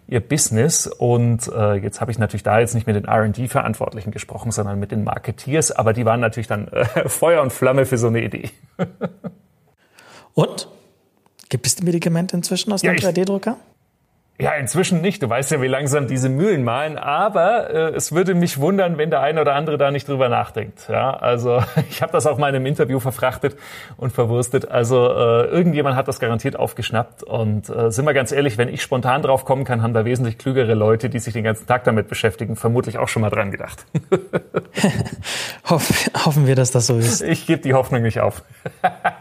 ihr 0.07 0.19
Business. 0.19 0.87
Und 0.87 1.47
äh, 1.47 1.75
jetzt 1.75 2.01
habe 2.01 2.11
ich 2.11 2.17
natürlich 2.17 2.43
da 2.43 2.59
jetzt 2.59 2.73
nicht 2.73 2.87
mit 2.87 2.95
den 2.95 3.07
RD-Verantwortlichen 3.07 4.11
gesprochen, 4.11 4.51
sondern 4.51 4.79
mit 4.79 4.91
den 4.91 5.03
Marketeers, 5.03 5.71
aber 5.71 5.93
die 5.93 6.05
waren 6.05 6.19
natürlich 6.19 6.47
dann 6.47 6.67
äh, 6.69 6.85
Feuer 7.09 7.41
und 7.41 7.53
Flamme 7.53 7.85
für 7.85 7.97
so 7.97 8.07
eine 8.07 8.23
Idee. 8.23 8.49
und? 10.33 10.67
Gibt 11.49 11.65
es 11.65 11.75
die 11.75 11.85
Medikamente 11.85 12.35
inzwischen 12.35 12.73
aus 12.73 12.81
ja, 12.81 12.93
dem 12.93 12.99
3D-Drucker? 12.99 13.55
Ja, 14.39 14.51
inzwischen 14.51 15.01
nicht. 15.01 15.23
Du 15.23 15.29
weißt 15.29 15.49
ja, 15.49 15.61
wie 15.63 15.67
langsam 15.67 16.07
diese 16.07 16.29
Mühlen 16.29 16.63
malen. 16.63 16.99
Aber 16.99 17.71
äh, 17.71 17.95
es 17.95 18.11
würde 18.11 18.35
mich 18.35 18.59
wundern, 18.59 18.99
wenn 18.99 19.09
der 19.09 19.21
eine 19.21 19.41
oder 19.41 19.55
andere 19.55 19.79
da 19.79 19.89
nicht 19.89 20.07
drüber 20.07 20.29
nachdenkt. 20.29 20.87
Ja, 20.89 21.11
also 21.11 21.63
ich 21.89 22.03
habe 22.03 22.11
das 22.11 22.27
auch 22.27 22.37
mal 22.37 22.49
in 22.49 22.55
einem 22.55 22.67
Interview 22.67 22.99
verfrachtet 22.99 23.57
und 23.97 24.11
verwurstet. 24.11 24.69
Also 24.69 25.07
äh, 25.07 25.45
irgendjemand 25.45 25.95
hat 25.95 26.07
das 26.07 26.19
garantiert 26.19 26.55
aufgeschnappt. 26.55 27.23
Und 27.23 27.67
äh, 27.69 27.89
sind 27.89 28.05
wir 28.05 28.13
ganz 28.13 28.31
ehrlich, 28.31 28.59
wenn 28.59 28.69
ich 28.69 28.83
spontan 28.83 29.23
drauf 29.23 29.43
kommen 29.43 29.63
kann, 29.63 29.81
haben 29.81 29.95
da 29.95 30.05
wesentlich 30.05 30.37
klügere 30.37 30.75
Leute, 30.75 31.09
die 31.09 31.17
sich 31.17 31.33
den 31.33 31.43
ganzen 31.43 31.65
Tag 31.65 31.83
damit 31.85 32.07
beschäftigen, 32.07 32.55
vermutlich 32.55 32.99
auch 32.99 33.07
schon 33.07 33.23
mal 33.23 33.31
dran 33.31 33.49
gedacht. 33.49 33.87
Hoff, 35.69 36.11
hoffen 36.25 36.45
wir, 36.45 36.55
dass 36.55 36.69
das 36.69 36.85
so 36.85 36.97
ist. 36.97 37.21
Ich 37.21 37.47
gebe 37.47 37.63
die 37.63 37.73
Hoffnung 37.73 38.03
nicht 38.03 38.19
auf. 38.19 38.43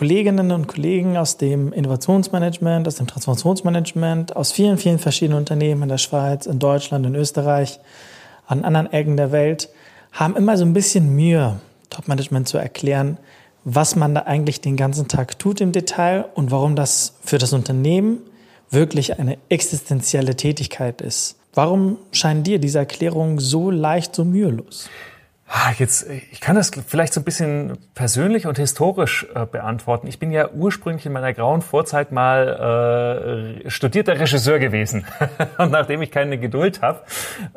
Kolleginnen 0.00 0.50
und 0.50 0.66
Kollegen 0.66 1.18
aus 1.18 1.36
dem 1.36 1.74
Innovationsmanagement, 1.74 2.88
aus 2.88 2.94
dem 2.94 3.06
Transformationsmanagement, 3.06 4.34
aus 4.34 4.50
vielen, 4.50 4.78
vielen 4.78 4.98
verschiedenen 4.98 5.36
Unternehmen 5.36 5.82
in 5.82 5.90
der 5.90 5.98
Schweiz, 5.98 6.46
in 6.46 6.58
Deutschland, 6.58 7.04
in 7.04 7.14
Österreich, 7.14 7.80
an 8.46 8.64
anderen 8.64 8.90
Ecken 8.90 9.18
der 9.18 9.30
Welt, 9.30 9.68
haben 10.12 10.36
immer 10.36 10.56
so 10.56 10.64
ein 10.64 10.72
bisschen 10.72 11.14
Mühe, 11.14 11.60
Top-Management 11.90 12.48
zu 12.48 12.56
erklären, 12.56 13.18
was 13.64 13.94
man 13.94 14.14
da 14.14 14.22
eigentlich 14.22 14.62
den 14.62 14.78
ganzen 14.78 15.06
Tag 15.06 15.38
tut 15.38 15.60
im 15.60 15.70
Detail 15.70 16.24
und 16.34 16.50
warum 16.50 16.76
das 16.76 17.18
für 17.22 17.36
das 17.36 17.52
Unternehmen 17.52 18.20
wirklich 18.70 19.18
eine 19.18 19.36
existenzielle 19.50 20.34
Tätigkeit 20.34 21.02
ist. 21.02 21.36
Warum 21.52 21.98
scheinen 22.10 22.42
dir 22.42 22.58
diese 22.58 22.78
Erklärungen 22.78 23.38
so 23.38 23.70
leicht, 23.70 24.14
so 24.14 24.24
mühelos? 24.24 24.88
Ah, 25.52 25.72
jetzt, 25.76 26.08
ich 26.08 26.40
kann 26.40 26.54
das 26.54 26.70
vielleicht 26.86 27.12
so 27.12 27.20
ein 27.20 27.24
bisschen 27.24 27.76
persönlich 27.96 28.46
und 28.46 28.56
historisch 28.56 29.26
äh, 29.34 29.46
beantworten. 29.46 30.06
Ich 30.06 30.20
bin 30.20 30.30
ja 30.30 30.48
ursprünglich 30.48 31.06
in 31.06 31.12
meiner 31.12 31.34
grauen 31.34 31.60
Vorzeit 31.60 32.12
mal 32.12 33.58
äh, 33.64 33.68
studierter 33.68 34.20
Regisseur 34.20 34.60
gewesen. 34.60 35.04
und 35.58 35.72
nachdem 35.72 36.02
ich 36.02 36.12
keine 36.12 36.38
Geduld 36.38 36.82
habe 36.82 37.00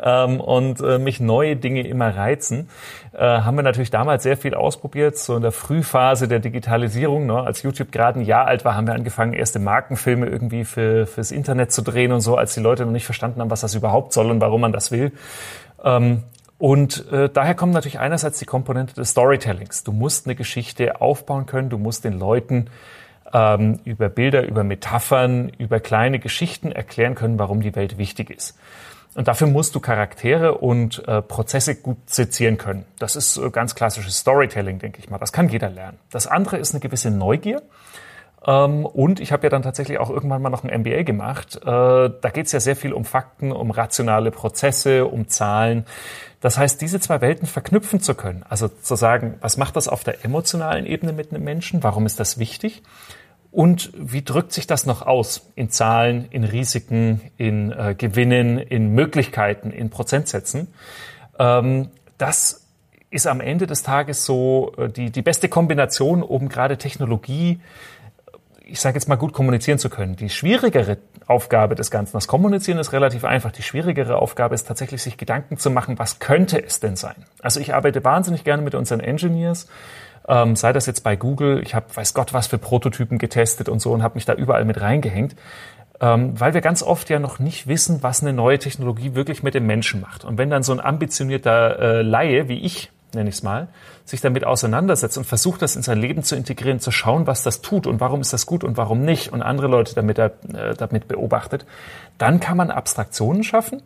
ähm, 0.02 0.42
und 0.42 0.82
äh, 0.82 0.98
mich 0.98 1.20
neue 1.20 1.56
Dinge 1.56 1.88
immer 1.88 2.18
reizen, 2.18 2.68
äh, 3.14 3.20
haben 3.20 3.58
wir 3.58 3.62
natürlich 3.62 3.92
damals 3.92 4.24
sehr 4.24 4.38
viel 4.38 4.56
ausprobiert. 4.56 5.20
So 5.20 5.36
in 5.36 5.44
der 5.44 5.52
Frühphase 5.52 6.28
der 6.28 6.40
Digitalisierung, 6.40 7.28
ne, 7.28 7.44
als 7.44 7.62
YouTube 7.62 7.92
gerade 7.92 8.22
ein 8.22 8.26
Jahr 8.26 8.48
alt 8.48 8.66
war, 8.66 8.76
haben 8.76 8.88
wir 8.88 8.96
angefangen, 8.96 9.34
erste 9.34 9.60
Markenfilme 9.60 10.26
irgendwie 10.26 10.66
für, 10.66 11.06
fürs 11.06 11.30
Internet 11.30 11.72
zu 11.72 11.84
drehen 11.84 12.12
und 12.12 12.22
so, 12.22 12.38
als 12.38 12.56
die 12.56 12.60
Leute 12.60 12.86
noch 12.86 12.92
nicht 12.92 13.06
verstanden 13.06 13.40
haben, 13.40 13.52
was 13.52 13.62
das 13.62 13.76
überhaupt 13.76 14.14
soll 14.14 14.32
und 14.32 14.42
warum 14.42 14.62
man 14.62 14.74
das 14.74 14.90
will. 14.92 15.12
Ähm, 15.84 16.24
und 16.64 17.12
äh, 17.12 17.28
daher 17.28 17.56
kommt 17.56 17.74
natürlich 17.74 18.00
einerseits 18.00 18.40
die 18.40 18.46
Komponente 18.46 18.94
des 18.96 19.10
Storytellings. 19.10 19.84
Du 19.84 19.92
musst 19.92 20.28
eine 20.28 20.34
Geschichte 20.34 21.02
aufbauen 21.02 21.46
können, 21.46 21.70
du 21.70 21.78
musst 21.78 22.06
den 22.06 22.18
Leuten 22.18 22.68
ähm, 23.34 23.82
über 23.84 24.08
Bilder, 24.08 24.48
über 24.48 24.64
Metaphern, 24.64 25.50
über 25.58 25.82
kleine 25.82 26.20
Geschichten 26.20 26.72
erklären 26.72 27.16
können, 27.16 27.38
warum 27.38 27.60
die 27.60 27.76
Welt 27.76 27.98
wichtig 27.98 28.30
ist. 28.30 28.58
Und 29.14 29.28
dafür 29.28 29.48
musst 29.48 29.76
du 29.76 29.82
Charaktere 29.82 30.58
und 30.58 31.06
äh, 31.06 31.22
Prozesse 31.22 31.76
gut 31.76 31.98
sezieren 32.10 32.58
können. 32.58 32.86
Das 32.98 33.18
ist 33.18 33.36
äh, 33.36 33.50
ganz 33.50 33.76
klassisches 33.76 34.20
Storytelling, 34.20 34.80
denke 34.80 35.00
ich 35.00 35.10
mal. 35.10 35.18
Das 35.18 35.34
kann 35.34 35.50
jeder 35.50 35.70
lernen. 35.70 36.00
Das 36.12 36.28
andere 36.28 36.56
ist 36.56 36.74
eine 36.74 36.80
gewisse 36.80 37.12
Neugier. 37.12 37.62
Ähm, 38.46 38.86
und 38.86 39.20
ich 39.20 39.32
habe 39.32 39.44
ja 39.44 39.50
dann 39.50 39.62
tatsächlich 39.62 40.00
auch 40.00 40.10
irgendwann 40.10 40.42
mal 40.42 40.50
noch 40.50 40.64
ein 40.64 40.82
MBA 40.82 41.04
gemacht. 41.04 41.58
Äh, 41.62 41.66
da 41.66 42.30
geht 42.34 42.48
es 42.48 42.52
ja 42.52 42.60
sehr 42.60 42.76
viel 42.76 42.94
um 42.94 43.06
Fakten, 43.06 43.52
um 43.52 43.72
rationale 43.72 44.32
Prozesse, 44.32 45.06
um 45.06 45.28
Zahlen. 45.28 45.86
Das 46.42 46.58
heißt, 46.58 46.82
diese 46.82 47.00
zwei 47.00 47.22
Welten 47.22 47.48
verknüpfen 47.48 48.02
zu 48.02 48.16
können. 48.16 48.44
Also 48.50 48.68
zu 48.68 48.96
sagen, 48.96 49.36
was 49.40 49.58
macht 49.58 49.76
das 49.76 49.88
auf 49.88 50.04
der 50.04 50.26
emotionalen 50.26 50.86
Ebene 50.86 51.14
mit 51.14 51.32
einem 51.32 51.44
Menschen? 51.44 51.84
Warum 51.84 52.06
ist 52.06 52.20
das 52.20 52.38
wichtig? 52.38 52.84
Und 53.50 53.92
wie 53.96 54.24
drückt 54.24 54.52
sich 54.52 54.68
das 54.68 54.86
noch 54.86 55.04
aus? 55.04 55.52
In 55.56 55.70
Zahlen, 55.70 56.28
in 56.32 56.44
Risiken, 56.44 57.22
in 57.38 57.72
äh, 57.72 57.96
Gewinnen, 57.98 58.58
in 58.58 58.90
Möglichkeiten, 58.94 59.72
in 59.72 59.90
Prozentsätzen. 59.90 60.74
Ähm, 61.40 61.90
das 62.18 62.68
ist 63.10 63.28
am 63.28 63.42
Ende 63.42 63.68
des 63.68 63.84
Tages 63.84 64.26
so 64.26 64.74
äh, 64.78 64.90
die, 64.90 65.12
die 65.12 65.22
beste 65.22 65.48
Kombination, 65.48 66.24
um 66.24 66.50
gerade 66.50 66.78
Technologie 66.78 67.62
ich 68.66 68.80
sage 68.80 68.96
jetzt 68.96 69.08
mal, 69.08 69.16
gut 69.16 69.34
kommunizieren 69.34 69.78
zu 69.78 69.90
können. 69.90 70.16
Die 70.16 70.30
schwierigere 70.30 70.98
Aufgabe 71.28 71.76
des 71.76 71.92
Ganzen. 71.92 72.14
Das 72.14 72.28
Kommunizieren 72.28 72.78
ist 72.78 72.94
relativ 72.94 73.26
einfach. 73.26 73.52
Die 73.52 73.62
schwierigere 73.62 74.18
Aufgabe 74.18 74.56
ist 74.56 74.68
tatsächlich, 74.68 75.02
sich 75.02 75.18
Gedanken 75.18 75.58
zu 75.58 75.70
machen, 75.70 76.00
was 76.00 76.20
könnte 76.20 76.64
es 76.64 76.80
denn 76.80 76.96
sein? 76.96 77.16
Also 77.42 77.60
ich 77.60 77.74
arbeite 77.74 78.04
wahnsinnig 78.04 78.44
gerne 78.44 78.64
mit 78.64 78.76
unseren 78.76 79.00
Engineers, 79.00 79.68
ähm, 80.28 80.56
sei 80.56 80.72
das 80.72 80.86
jetzt 80.86 81.02
bei 81.02 81.16
Google. 81.16 81.62
Ich 81.62 81.76
habe 81.76 81.86
weiß 81.94 82.14
Gott 82.14 82.34
was 82.34 82.48
für 82.48 82.58
Prototypen 82.58 83.18
getestet 83.18 83.68
und 83.68 83.82
so 83.82 83.92
und 83.92 84.04
habe 84.04 84.16
mich 84.16 84.26
da 84.26 84.34
überall 84.34 84.66
mit 84.66 84.80
reingehängt 84.80 85.36
ähm, 86.04 86.38
weil 86.38 86.54
wir 86.54 86.62
ganz 86.62 86.84
oft 86.84 87.10
ja 87.10 87.20
noch 87.20 87.40
nicht 87.40 87.68
wissen, 87.68 88.04
was 88.04 88.22
eine 88.22 88.34
neue 88.34 88.60
Technologie 88.60 89.16
wirklich 89.16 89.42
mit 89.42 89.54
dem 89.54 89.66
Menschen 89.66 90.02
macht. 90.02 90.26
Und 90.26 90.38
wenn 90.38 90.50
dann 90.50 90.62
so 90.62 90.74
ein 90.74 90.82
ambitionierter 90.82 91.80
äh, 91.80 92.02
Laie 92.02 92.50
wie 92.50 92.60
ich 92.60 92.92
nenne 93.14 93.30
ich 93.30 93.36
es 93.36 93.44
mal, 93.44 93.68
sich 94.06 94.22
damit 94.22 94.46
auseinandersetzt 94.46 95.18
und 95.18 95.26
versucht, 95.26 95.62
das 95.62 95.76
in 95.76 95.82
sein 95.82 96.00
Leben 96.00 96.24
zu 96.24 96.36
integrieren, 96.36 96.80
zu 96.80 96.92
schauen, 96.92 97.28
was 97.28 97.44
das 97.44 97.62
tut 97.62 97.88
und 97.88 98.00
warum 98.00 98.22
ist 98.22 98.34
das 98.34 98.46
gut 98.46 98.64
und 98.64 98.78
warum 98.78 99.04
nicht 99.04 99.32
und 99.32 99.42
andere 99.42 99.68
Leute 99.68 99.96
damit, 99.96 100.18
äh, 100.20 100.32
damit 100.78 101.08
beobachtet, 101.08 101.66
dann 102.18 102.40
kann 102.40 102.58
man 102.58 102.72
Abstraktionen 102.72 103.44
schaffen 103.44 103.82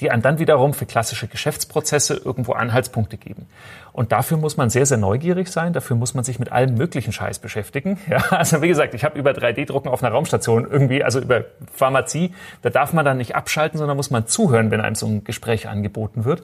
die 0.00 0.10
einen 0.10 0.22
dann 0.22 0.38
wiederum 0.38 0.74
für 0.74 0.86
klassische 0.86 1.28
Geschäftsprozesse 1.28 2.20
irgendwo 2.24 2.52
Anhaltspunkte 2.52 3.16
geben. 3.16 3.46
Und 3.92 4.10
dafür 4.10 4.38
muss 4.38 4.56
man 4.56 4.70
sehr, 4.70 4.86
sehr 4.86 4.98
neugierig 4.98 5.48
sein. 5.48 5.72
Dafür 5.72 5.94
muss 5.94 6.14
man 6.14 6.24
sich 6.24 6.40
mit 6.40 6.50
allem 6.50 6.74
möglichen 6.74 7.12
Scheiß 7.12 7.38
beschäftigen. 7.38 7.98
Ja, 8.14 8.18
also 8.30 8.62
wie 8.62 8.68
gesagt, 8.68 8.94
ich 8.94 9.02
habe 9.02 9.18
über 9.18 9.32
3D-Drucken 9.32 9.88
auf 9.88 10.02
einer 10.02 10.12
Raumstation 10.12 10.70
irgendwie, 10.70 11.02
also 11.02 11.20
über 11.20 11.44
Pharmazie, 11.72 12.32
da 12.62 12.70
darf 12.70 12.92
man 12.92 13.04
dann 13.04 13.16
nicht 13.16 13.34
abschalten, 13.34 13.78
sondern 13.78 13.96
muss 13.96 14.10
man 14.10 14.26
zuhören, 14.26 14.70
wenn 14.70 14.80
einem 14.80 14.94
so 14.94 15.06
ein 15.06 15.24
Gespräch 15.24 15.68
angeboten 15.68 16.24
wird. 16.24 16.42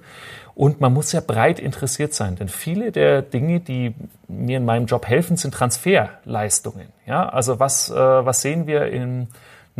Und 0.54 0.80
man 0.80 0.92
muss 0.92 1.12
ja 1.12 1.20
breit 1.20 1.60
interessiert 1.60 2.14
sein, 2.14 2.36
denn 2.36 2.48
viele 2.48 2.92
der 2.92 3.22
Dinge, 3.22 3.60
die 3.60 3.94
mir 4.26 4.56
in 4.56 4.64
meinem 4.64 4.86
Job 4.86 5.06
helfen, 5.06 5.36
sind 5.36 5.54
Transferleistungen. 5.54 6.88
Ja, 7.06 7.28
also 7.28 7.60
was, 7.60 7.90
äh, 7.90 7.94
was 7.94 8.40
sehen 8.40 8.66
wir 8.66 8.86
in 8.86 9.28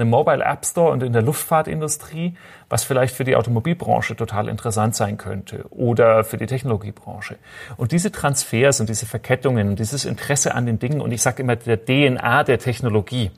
einem 0.00 0.10
Mobile 0.10 0.42
App 0.42 0.64
Store 0.64 0.92
und 0.92 1.02
in 1.02 1.12
der 1.12 1.22
Luftfahrtindustrie, 1.22 2.36
was 2.68 2.84
vielleicht 2.84 3.14
für 3.14 3.24
die 3.24 3.36
Automobilbranche 3.36 4.16
total 4.16 4.48
interessant 4.48 4.94
sein 4.94 5.18
könnte 5.18 5.64
oder 5.70 6.24
für 6.24 6.36
die 6.36 6.46
Technologiebranche. 6.46 7.36
Und 7.76 7.92
diese 7.92 8.10
Transfers 8.10 8.80
und 8.80 8.88
diese 8.88 9.06
Verkettungen 9.06 9.68
und 9.68 9.78
dieses 9.78 10.04
Interesse 10.04 10.54
an 10.54 10.66
den 10.66 10.78
Dingen 10.78 11.00
und 11.00 11.12
ich 11.12 11.22
sage 11.22 11.42
immer 11.42 11.56
der 11.56 11.84
DNA 11.84 12.44
der 12.44 12.58
Technologie, 12.58 13.30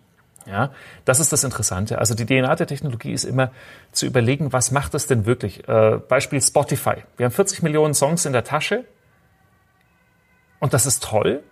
ja, 0.47 0.71
das 1.05 1.21
ist 1.21 1.33
das 1.33 1.45
Interessante. 1.45 1.99
Also 1.99 2.15
die 2.15 2.27
DNA 2.27 2.57
der 2.57 2.67
Technologie 2.67 3.13
ist 3.13 3.25
immer 3.25 3.53
zu 3.93 4.07
überlegen, 4.07 4.53
was 4.53 4.71
macht 4.71 4.95
das 4.95 5.07
denn 5.07 5.25
wirklich? 5.25 5.69
Äh, 5.69 5.99
Beispiel 6.09 6.41
Spotify. 6.41 6.97
Wir 7.17 7.27
haben 7.27 7.33
40 7.33 7.63
Millionen 7.63 7.95
Songs 7.95 8.27
in 8.27 8.33
der 8.33 8.45
Tasche 8.45 8.85
und 10.59 10.75
das 10.75 10.87
ist 10.87 11.03
toll, 11.03 11.43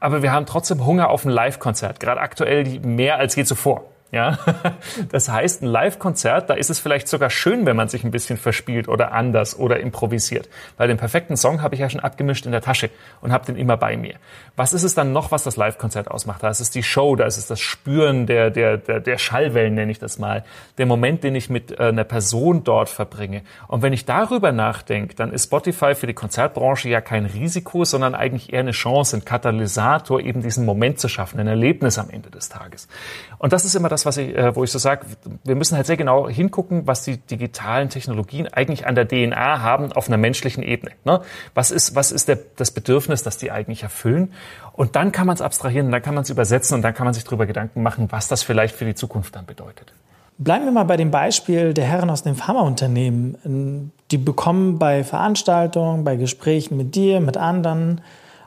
aber 0.00 0.22
wir 0.22 0.32
haben 0.32 0.46
trotzdem 0.46 0.84
Hunger 0.84 1.10
auf 1.10 1.24
ein 1.24 1.30
Live-Konzert, 1.30 2.00
gerade 2.00 2.20
aktuell 2.20 2.80
mehr 2.80 3.18
als 3.18 3.34
je 3.34 3.44
zuvor. 3.44 3.84
Ja, 4.10 4.38
das 5.10 5.28
heißt, 5.28 5.62
ein 5.62 5.66
Live-Konzert, 5.66 6.48
da 6.48 6.54
ist 6.54 6.70
es 6.70 6.80
vielleicht 6.80 7.08
sogar 7.08 7.28
schön, 7.28 7.66
wenn 7.66 7.76
man 7.76 7.88
sich 7.88 8.04
ein 8.04 8.10
bisschen 8.10 8.38
verspielt 8.38 8.88
oder 8.88 9.12
anders 9.12 9.58
oder 9.58 9.80
improvisiert. 9.80 10.48
Weil 10.78 10.88
den 10.88 10.96
perfekten 10.96 11.36
Song 11.36 11.60
habe 11.60 11.74
ich 11.74 11.82
ja 11.82 11.90
schon 11.90 12.00
abgemischt 12.00 12.46
in 12.46 12.52
der 12.52 12.62
Tasche 12.62 12.88
und 13.20 13.32
habe 13.32 13.44
den 13.44 13.56
immer 13.56 13.76
bei 13.76 13.98
mir. 13.98 14.14
Was 14.56 14.72
ist 14.72 14.82
es 14.82 14.94
dann 14.94 15.12
noch, 15.12 15.30
was 15.30 15.42
das 15.42 15.56
Live-Konzert 15.56 16.10
ausmacht? 16.10 16.42
Da 16.42 16.48
ist 16.48 16.60
es 16.60 16.70
die 16.70 16.82
Show, 16.82 17.16
da 17.16 17.26
ist 17.26 17.36
es 17.36 17.48
das 17.48 17.60
Spüren 17.60 18.26
der, 18.26 18.50
der, 18.50 18.78
der, 18.78 19.00
der 19.00 19.18
Schallwellen, 19.18 19.74
nenne 19.74 19.92
ich 19.92 19.98
das 19.98 20.18
mal. 20.18 20.42
Der 20.78 20.86
Moment, 20.86 21.22
den 21.22 21.34
ich 21.34 21.50
mit 21.50 21.72
äh, 21.72 21.88
einer 21.88 22.04
Person 22.04 22.64
dort 22.64 22.88
verbringe. 22.88 23.42
Und 23.66 23.82
wenn 23.82 23.92
ich 23.92 24.06
darüber 24.06 24.52
nachdenke, 24.52 25.16
dann 25.16 25.32
ist 25.34 25.44
Spotify 25.44 25.94
für 25.94 26.06
die 26.06 26.14
Konzertbranche 26.14 26.88
ja 26.88 27.02
kein 27.02 27.26
Risiko, 27.26 27.84
sondern 27.84 28.14
eigentlich 28.14 28.54
eher 28.54 28.60
eine 28.60 28.70
Chance, 28.70 29.18
ein 29.18 29.24
Katalysator, 29.26 30.20
eben 30.20 30.40
diesen 30.40 30.64
Moment 30.64 30.98
zu 30.98 31.08
schaffen, 31.08 31.38
ein 31.40 31.46
Erlebnis 31.46 31.98
am 31.98 32.08
Ende 32.08 32.30
des 32.30 32.48
Tages. 32.48 32.88
Und 33.36 33.52
das 33.52 33.66
ist 33.66 33.74
immer 33.74 33.90
das, 33.90 33.97
das, 33.98 34.06
was 34.06 34.16
ich, 34.16 34.36
äh, 34.36 34.54
wo 34.54 34.64
ich 34.64 34.70
so 34.70 34.78
sage, 34.78 35.06
wir 35.44 35.54
müssen 35.54 35.76
halt 35.76 35.86
sehr 35.86 35.96
genau 35.96 36.28
hingucken, 36.28 36.86
was 36.86 37.02
die 37.02 37.16
digitalen 37.16 37.88
Technologien 37.88 38.48
eigentlich 38.48 38.86
an 38.86 38.94
der 38.94 39.08
DNA 39.08 39.60
haben 39.60 39.92
auf 39.92 40.08
einer 40.08 40.16
menschlichen 40.16 40.62
Ebene. 40.62 40.92
Ne? 41.04 41.20
Was 41.54 41.70
ist, 41.70 41.94
was 41.94 42.12
ist 42.12 42.28
der, 42.28 42.38
das 42.56 42.70
Bedürfnis, 42.70 43.22
das 43.22 43.36
die 43.38 43.50
eigentlich 43.50 43.82
erfüllen? 43.82 44.32
Und 44.72 44.96
dann 44.96 45.12
kann 45.12 45.26
man 45.26 45.34
es 45.34 45.42
abstrahieren, 45.42 45.90
dann 45.90 46.02
kann 46.02 46.14
man 46.14 46.22
es 46.22 46.30
übersetzen 46.30 46.74
und 46.76 46.82
dann 46.82 46.94
kann 46.94 47.04
man 47.04 47.14
sich 47.14 47.24
darüber 47.24 47.46
Gedanken 47.46 47.82
machen, 47.82 48.08
was 48.10 48.28
das 48.28 48.42
vielleicht 48.42 48.76
für 48.76 48.84
die 48.84 48.94
Zukunft 48.94 49.34
dann 49.34 49.46
bedeutet. 49.46 49.92
Bleiben 50.38 50.66
wir 50.66 50.72
mal 50.72 50.84
bei 50.84 50.96
dem 50.96 51.10
Beispiel 51.10 51.74
der 51.74 51.84
Herren 51.84 52.10
aus 52.10 52.22
dem 52.22 52.36
Pharmaunternehmen. 52.36 53.90
Die 54.12 54.18
bekommen 54.18 54.78
bei 54.78 55.02
Veranstaltungen, 55.02 56.04
bei 56.04 56.14
Gesprächen 56.14 56.76
mit 56.76 56.94
dir, 56.94 57.20
mit 57.20 57.36
anderen, 57.36 58.00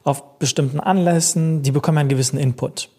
auf 0.05 0.39
bestimmten 0.39 0.79
Anlässen, 0.79 1.63
die 1.63 1.72
bekommen 1.72 1.98
einen 1.98 2.10
gewissen 2.10 2.39
Input. 2.39 2.89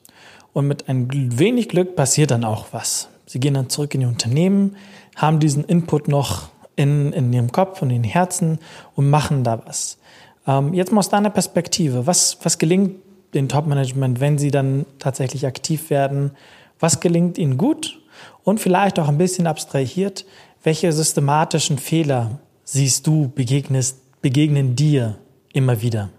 Und 0.53 0.69
mit 0.69 0.89
ein 0.89 1.09
wenig 1.39 1.69
Glück 1.69 1.97
passiert 1.97 2.31
dann 2.31 2.45
auch 2.45 2.67
was. 2.73 3.09
Sie 3.27 3.41
gehen 3.41 3.55
dann 3.55 3.71
zurück 3.71 3.95
in 3.95 4.03
ihr 4.03 4.09
Unternehmen, 4.09 4.77
haben 5.17 5.41
diesen 5.41 5.65
Input 5.65 6.09
noch 6.09 6.51
in, 6.77 7.13
in 7.13 7.33
ihrem 7.33 7.53
Kopf 7.53 7.83
und 7.83 7.91
in 7.91 8.05
ihren 8.05 8.11
Herzen 8.11 8.59
und 8.95 9.09
machen 9.09 9.45
da 9.45 9.63
was. 9.65 9.99
Ähm, 10.47 10.75
jetzt 10.75 10.93
mal 10.93 10.99
aus 10.99 11.09
deiner 11.09 11.31
Perspektive, 11.31 12.07
was, 12.07 12.39
was 12.43 12.59
gelingt 12.59 12.97
dem 13.35 13.49
Top-Management, 13.49 14.21
wenn 14.21 14.39
sie 14.39 14.51
dann 14.51 14.85
tatsächlich 14.99 15.47
aktiv 15.47 15.91
werden? 15.91 16.33
Was 16.79 17.01
gelingt 17.01 17.39
ihnen 17.39 17.57
gut? 17.57 18.01
Und 18.45 18.61
vielleicht 18.61 18.99
auch 18.99 19.09
ein 19.09 19.19
bisschen 19.19 19.47
abstrahiert, 19.47 20.27
welche 20.63 20.93
systematischen 20.93 21.79
Fehler 21.79 22.39
siehst 22.65 23.07
du, 23.07 23.31
begegnest, 23.35 24.21
begegnen 24.21 24.77
dir 24.77 25.17
immer 25.53 25.81
wieder? 25.81 26.11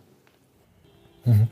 Mhm. 1.25 1.47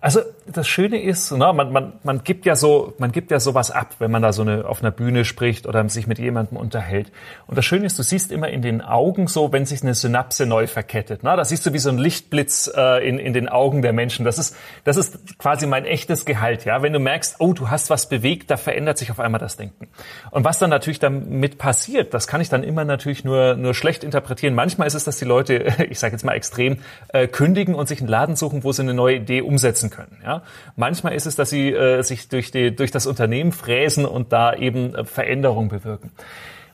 Also 0.00 0.20
das 0.52 0.68
Schöne 0.68 1.02
ist, 1.02 1.30
na, 1.32 1.52
man, 1.52 1.72
man, 1.72 1.92
man 2.02 2.24
gibt 2.24 2.46
ja 2.46 2.56
so, 2.56 2.94
man 2.98 3.12
gibt 3.12 3.30
ja 3.30 3.40
sowas 3.40 3.70
ab, 3.70 3.96
wenn 3.98 4.10
man 4.10 4.22
da 4.22 4.32
so 4.32 4.42
eine, 4.42 4.66
auf 4.66 4.82
einer 4.82 4.90
Bühne 4.90 5.24
spricht 5.24 5.66
oder 5.66 5.88
sich 5.88 6.06
mit 6.06 6.18
jemandem 6.18 6.56
unterhält. 6.56 7.12
Und 7.46 7.56
das 7.56 7.64
Schöne 7.64 7.86
ist, 7.86 7.98
du 7.98 8.02
siehst 8.02 8.32
immer 8.32 8.48
in 8.48 8.62
den 8.62 8.80
Augen 8.80 9.28
so, 9.28 9.52
wenn 9.52 9.66
sich 9.66 9.82
eine 9.82 9.94
Synapse 9.94 10.46
neu 10.46 10.66
verkettet. 10.66 11.20
Na, 11.22 11.36
da 11.36 11.44
siehst 11.44 11.66
du 11.66 11.72
wie 11.72 11.78
so 11.78 11.90
ein 11.90 11.98
Lichtblitz 11.98 12.70
äh, 12.74 13.06
in, 13.06 13.18
in 13.18 13.32
den 13.32 13.48
Augen 13.48 13.82
der 13.82 13.92
Menschen. 13.92 14.24
Das 14.24 14.38
ist, 14.38 14.56
das 14.84 14.96
ist 14.96 15.38
quasi 15.38 15.66
mein 15.66 15.84
echtes 15.84 16.24
Gehalt. 16.24 16.64
Ja, 16.64 16.82
wenn 16.82 16.92
du 16.92 16.98
merkst, 16.98 17.36
oh, 17.38 17.52
du 17.52 17.70
hast 17.70 17.90
was 17.90 18.08
bewegt, 18.08 18.50
da 18.50 18.56
verändert 18.56 18.98
sich 18.98 19.10
auf 19.10 19.20
einmal 19.20 19.40
das 19.40 19.56
Denken. 19.56 19.88
Und 20.30 20.44
was 20.44 20.58
dann 20.58 20.70
natürlich 20.70 20.98
damit 20.98 21.58
passiert, 21.58 22.14
das 22.14 22.26
kann 22.26 22.40
ich 22.40 22.48
dann 22.48 22.62
immer 22.62 22.84
natürlich 22.84 23.24
nur, 23.24 23.54
nur 23.56 23.74
schlecht 23.74 24.04
interpretieren. 24.04 24.54
Manchmal 24.54 24.86
ist 24.86 24.94
es, 24.94 25.04
dass 25.04 25.18
die 25.18 25.24
Leute, 25.24 25.74
ich 25.90 25.98
sage 25.98 26.12
jetzt 26.12 26.24
mal 26.24 26.32
extrem, 26.32 26.78
äh, 27.08 27.26
kündigen 27.26 27.74
und 27.74 27.88
sich 27.88 28.00
einen 28.00 28.08
Laden 28.08 28.36
suchen, 28.36 28.64
wo 28.64 28.72
sie 28.72 28.82
eine 28.82 28.94
neue 28.94 29.16
Idee 29.16 29.42
umsetzen 29.42 29.90
können. 29.90 30.18
Ja? 30.24 30.37
Manchmal 30.76 31.14
ist 31.14 31.26
es, 31.26 31.36
dass 31.36 31.50
sie 31.50 31.72
äh, 31.72 32.02
sich 32.02 32.28
durch, 32.28 32.50
die, 32.50 32.74
durch 32.74 32.90
das 32.90 33.06
Unternehmen 33.06 33.52
fräsen 33.52 34.04
und 34.04 34.32
da 34.32 34.54
eben 34.54 34.94
äh, 34.94 35.04
Veränderungen 35.04 35.68
bewirken. 35.68 36.10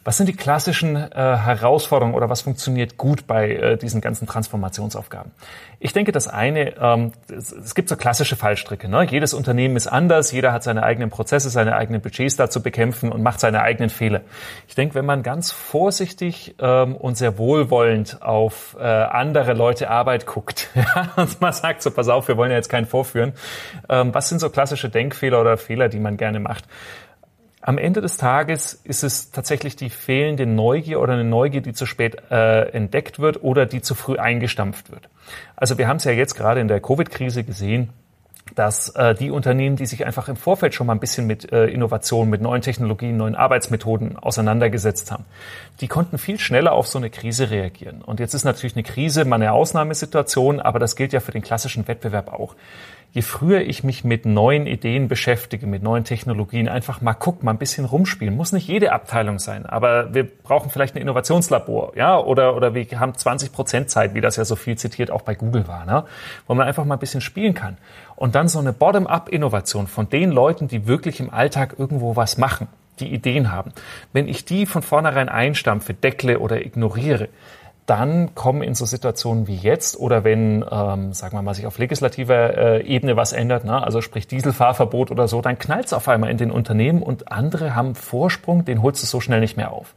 Was 0.04 0.18
sind 0.18 0.28
die 0.28 0.36
klassischen 0.36 0.96
äh, 0.96 1.08
Herausforderungen 1.14 2.14
oder 2.14 2.28
was 2.28 2.42
funktioniert 2.42 2.98
gut 2.98 3.26
bei 3.26 3.50
äh, 3.50 3.76
diesen 3.78 4.02
ganzen 4.02 4.26
Transformationsaufgaben? 4.26 5.32
Ich 5.80 5.94
denke, 5.94 6.12
das 6.12 6.28
eine, 6.28 6.76
ähm, 6.78 7.12
es, 7.34 7.52
es 7.52 7.74
gibt 7.74 7.88
so 7.88 7.96
klassische 7.96 8.36
Fallstricke. 8.36 8.86
Ne? 8.88 9.06
Jedes 9.10 9.32
Unternehmen 9.32 9.76
ist 9.76 9.86
anders, 9.86 10.30
jeder 10.30 10.52
hat 10.52 10.62
seine 10.62 10.82
eigenen 10.82 11.08
Prozesse, 11.08 11.48
seine 11.48 11.74
eigenen 11.76 12.02
Budgets 12.02 12.36
da 12.36 12.50
zu 12.50 12.62
bekämpfen 12.62 13.10
und 13.10 13.22
macht 13.22 13.40
seine 13.40 13.62
eigenen 13.62 13.88
Fehler. 13.88 14.20
Ich 14.68 14.74
denke, 14.74 14.94
wenn 14.94 15.06
man 15.06 15.22
ganz 15.22 15.52
vorsichtig 15.52 16.54
ähm, 16.58 16.96
und 16.96 17.16
sehr 17.16 17.38
wohlwollend 17.38 18.20
auf 18.20 18.76
äh, 18.78 18.82
andere 18.82 19.54
Leute 19.54 19.88
Arbeit 19.88 20.26
guckt 20.26 20.68
ja, 20.74 21.12
und 21.16 21.40
man 21.40 21.54
sagt 21.54 21.80
so, 21.80 21.90
pass 21.90 22.08
auf, 22.08 22.28
wir 22.28 22.36
wollen 22.36 22.50
ja 22.50 22.58
jetzt 22.58 22.68
keinen 22.68 22.86
vorführen, 22.86 23.32
ähm, 23.88 24.12
was 24.14 24.28
sind 24.28 24.38
so 24.38 24.50
klassische 24.50 24.90
Denkfehler 24.90 25.40
oder 25.40 25.56
Fehler, 25.56 25.88
die 25.88 25.98
man 25.98 26.18
gerne 26.18 26.40
macht? 26.40 26.64
Am 27.66 27.78
Ende 27.78 28.02
des 28.02 28.18
Tages 28.18 28.74
ist 28.84 29.02
es 29.04 29.30
tatsächlich 29.30 29.74
die 29.74 29.88
fehlende 29.88 30.44
Neugier 30.44 31.00
oder 31.00 31.14
eine 31.14 31.24
Neugier, 31.24 31.62
die 31.62 31.72
zu 31.72 31.86
spät 31.86 32.30
äh, 32.30 32.68
entdeckt 32.68 33.20
wird 33.20 33.42
oder 33.42 33.64
die 33.64 33.80
zu 33.80 33.94
früh 33.94 34.18
eingestampft 34.18 34.90
wird. 34.90 35.08
Also 35.56 35.78
wir 35.78 35.88
haben 35.88 35.96
es 35.96 36.04
ja 36.04 36.12
jetzt 36.12 36.34
gerade 36.34 36.60
in 36.60 36.68
der 36.68 36.80
Covid-Krise 36.80 37.42
gesehen, 37.42 37.88
dass 38.54 38.90
äh, 38.90 39.14
die 39.14 39.30
Unternehmen, 39.30 39.76
die 39.76 39.86
sich 39.86 40.04
einfach 40.04 40.28
im 40.28 40.36
Vorfeld 40.36 40.74
schon 40.74 40.86
mal 40.86 40.92
ein 40.92 41.00
bisschen 41.00 41.26
mit 41.26 41.52
äh, 41.52 41.64
Innovationen, 41.64 42.28
mit 42.28 42.42
neuen 42.42 42.60
Technologien, 42.60 43.16
neuen 43.16 43.34
Arbeitsmethoden 43.34 44.18
auseinandergesetzt 44.18 45.10
haben, 45.10 45.24
die 45.80 45.88
konnten 45.88 46.18
viel 46.18 46.38
schneller 46.38 46.72
auf 46.72 46.86
so 46.86 46.98
eine 46.98 47.08
Krise 47.08 47.48
reagieren. 47.48 48.02
Und 48.02 48.20
jetzt 48.20 48.34
ist 48.34 48.44
natürlich 48.44 48.76
eine 48.76 48.82
Krise 48.82 49.24
mal 49.24 49.36
eine 49.36 49.52
Ausnahmesituation, 49.52 50.60
aber 50.60 50.78
das 50.78 50.96
gilt 50.96 51.14
ja 51.14 51.20
für 51.20 51.32
den 51.32 51.40
klassischen 51.40 51.88
Wettbewerb 51.88 52.30
auch 52.30 52.56
je 53.14 53.22
früher 53.22 53.60
ich 53.60 53.84
mich 53.84 54.02
mit 54.02 54.26
neuen 54.26 54.66
Ideen 54.66 55.06
beschäftige, 55.06 55.68
mit 55.68 55.84
neuen 55.84 56.02
Technologien, 56.02 56.68
einfach 56.68 57.00
mal 57.00 57.14
guck, 57.14 57.44
mal 57.44 57.52
ein 57.52 57.58
bisschen 57.58 57.84
rumspielen. 57.84 58.36
Muss 58.36 58.50
nicht 58.50 58.66
jede 58.66 58.90
Abteilung 58.90 59.38
sein, 59.38 59.66
aber 59.66 60.12
wir 60.12 60.24
brauchen 60.24 60.68
vielleicht 60.68 60.96
ein 60.96 61.00
Innovationslabor, 61.00 61.96
ja, 61.96 62.18
oder, 62.18 62.56
oder 62.56 62.74
wir 62.74 62.84
haben 62.98 63.14
20 63.14 63.52
Prozent 63.52 63.88
Zeit, 63.88 64.14
wie 64.14 64.20
das 64.20 64.34
ja 64.34 64.44
so 64.44 64.56
viel 64.56 64.76
zitiert 64.76 65.12
auch 65.12 65.22
bei 65.22 65.36
Google 65.36 65.68
war, 65.68 65.86
ne? 65.86 66.04
wo 66.48 66.54
man 66.54 66.66
einfach 66.66 66.84
mal 66.84 66.96
ein 66.96 67.00
bisschen 67.00 67.20
spielen 67.20 67.54
kann. 67.54 67.78
Und 68.16 68.34
dann 68.34 68.48
so 68.48 68.58
eine 68.58 68.72
Bottom-up-Innovation 68.72 69.86
von 69.86 70.08
den 70.10 70.32
Leuten, 70.32 70.66
die 70.66 70.88
wirklich 70.88 71.20
im 71.20 71.32
Alltag 71.32 71.76
irgendwo 71.78 72.16
was 72.16 72.36
machen, 72.36 72.66
die 72.98 73.14
Ideen 73.14 73.52
haben. 73.52 73.72
Wenn 74.12 74.26
ich 74.26 74.44
die 74.44 74.66
von 74.66 74.82
vornherein 74.82 75.28
einstampfe, 75.28 75.94
deckle 75.94 76.40
oder 76.40 76.66
ignoriere, 76.66 77.28
dann 77.86 78.34
kommen 78.34 78.62
in 78.62 78.74
so 78.74 78.86
Situationen 78.86 79.46
wie 79.46 79.56
jetzt 79.56 79.98
oder 79.98 80.24
wenn, 80.24 80.64
ähm, 80.70 81.12
sagen 81.12 81.36
wir 81.36 81.42
mal, 81.42 81.54
sich 81.54 81.66
auf 81.66 81.78
legislativer 81.78 82.56
äh, 82.56 82.86
Ebene 82.86 83.16
was 83.16 83.32
ändert, 83.32 83.64
ne? 83.64 83.82
also 83.82 84.00
sprich 84.00 84.26
Dieselfahrverbot 84.26 85.10
oder 85.10 85.28
so, 85.28 85.42
dann 85.42 85.58
knallt 85.58 85.86
es 85.86 85.92
auf 85.92 86.08
einmal 86.08 86.30
in 86.30 86.38
den 86.38 86.50
Unternehmen 86.50 87.02
und 87.02 87.30
andere 87.30 87.74
haben 87.74 87.94
Vorsprung, 87.94 88.64
den 88.64 88.82
holst 88.82 89.02
du 89.02 89.06
so 89.06 89.20
schnell 89.20 89.40
nicht 89.40 89.58
mehr 89.58 89.72
auf. 89.72 89.94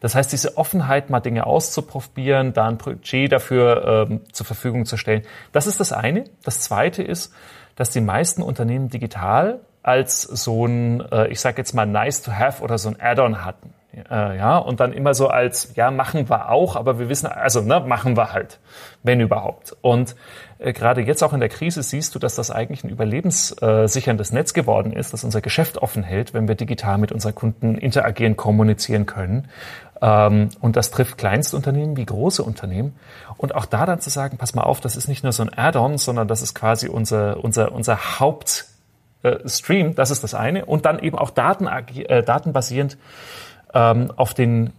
Das 0.00 0.14
heißt, 0.14 0.30
diese 0.32 0.58
Offenheit, 0.58 1.08
mal 1.08 1.20
Dinge 1.20 1.46
auszuprobieren, 1.46 2.52
da 2.52 2.68
ein 2.68 2.76
Budget 2.76 3.32
dafür 3.32 4.06
ähm, 4.10 4.20
zur 4.32 4.44
Verfügung 4.44 4.84
zu 4.84 4.98
stellen, 4.98 5.22
das 5.52 5.66
ist 5.66 5.80
das 5.80 5.92
eine. 5.92 6.24
Das 6.44 6.60
zweite 6.60 7.02
ist, 7.02 7.32
dass 7.76 7.90
die 7.90 8.02
meisten 8.02 8.42
Unternehmen 8.42 8.90
digital 8.90 9.60
als 9.82 10.22
so 10.22 10.66
ein, 10.66 11.00
äh, 11.10 11.28
ich 11.28 11.40
sage 11.40 11.56
jetzt 11.56 11.74
mal, 11.74 11.86
nice 11.86 12.22
to 12.22 12.32
have 12.32 12.62
oder 12.62 12.76
so 12.76 12.90
ein 12.90 13.00
Add-on 13.00 13.46
hatten. 13.46 13.72
Äh, 13.92 14.36
ja, 14.38 14.56
und 14.58 14.78
dann 14.78 14.92
immer 14.92 15.14
so 15.14 15.28
als, 15.28 15.72
ja, 15.74 15.90
machen 15.90 16.28
wir 16.28 16.50
auch, 16.50 16.76
aber 16.76 16.98
wir 17.00 17.08
wissen, 17.08 17.26
also, 17.26 17.60
ne, 17.60 17.80
machen 17.80 18.16
wir 18.16 18.32
halt, 18.32 18.60
wenn 19.02 19.20
überhaupt. 19.20 19.76
Und 19.80 20.14
äh, 20.58 20.72
gerade 20.72 21.00
jetzt 21.00 21.24
auch 21.24 21.32
in 21.32 21.40
der 21.40 21.48
Krise 21.48 21.82
siehst 21.82 22.14
du, 22.14 22.20
dass 22.20 22.36
das 22.36 22.52
eigentlich 22.52 22.84
ein 22.84 22.90
überlebenssicherndes 22.90 24.32
Netz 24.32 24.54
geworden 24.54 24.92
ist, 24.92 25.12
das 25.12 25.24
unser 25.24 25.40
Geschäft 25.40 25.78
offen 25.78 26.04
hält, 26.04 26.34
wenn 26.34 26.46
wir 26.46 26.54
digital 26.54 26.98
mit 26.98 27.10
unseren 27.10 27.34
Kunden 27.34 27.76
interagieren, 27.76 28.36
kommunizieren 28.36 29.06
können. 29.06 29.48
Ähm, 30.00 30.50
und 30.60 30.76
das 30.76 30.92
trifft 30.92 31.18
Kleinstunternehmen 31.18 31.96
wie 31.96 32.06
große 32.06 32.44
Unternehmen. 32.44 32.94
Und 33.36 33.54
auch 33.56 33.66
da 33.66 33.86
dann 33.86 34.00
zu 34.00 34.10
sagen, 34.10 34.36
pass 34.38 34.54
mal 34.54 34.62
auf, 34.62 34.80
das 34.80 34.96
ist 34.96 35.08
nicht 35.08 35.24
nur 35.24 35.32
so 35.32 35.42
ein 35.42 35.50
Add-on, 35.52 35.98
sondern 35.98 36.28
das 36.28 36.42
ist 36.42 36.54
quasi 36.54 36.88
unser, 36.88 37.42
unser, 37.42 37.72
unser 37.72 38.20
Hauptstream, 38.20 39.96
das 39.96 40.12
ist 40.12 40.22
das 40.22 40.34
eine. 40.34 40.64
Und 40.64 40.86
dann 40.86 41.00
eben 41.00 41.18
auch 41.18 41.30
Daten, 41.30 41.66
äh, 41.66 42.22
datenbasierend 42.22 42.96
ähm, 43.74 44.12
auf 44.16 44.34
den 44.34 44.72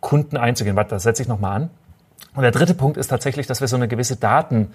Kunden 0.00 0.36
einzugehen. 0.36 0.76
Warte, 0.76 0.90
das 0.90 1.02
setze 1.02 1.22
ich 1.22 1.28
nochmal 1.28 1.62
an. 1.62 1.70
Und 2.34 2.42
der 2.42 2.52
dritte 2.52 2.74
Punkt 2.74 2.96
ist 2.96 3.08
tatsächlich, 3.08 3.46
dass 3.46 3.60
wir 3.60 3.68
so 3.68 3.76
eine 3.76 3.88
gewisse 3.88 4.16
Daten, 4.16 4.72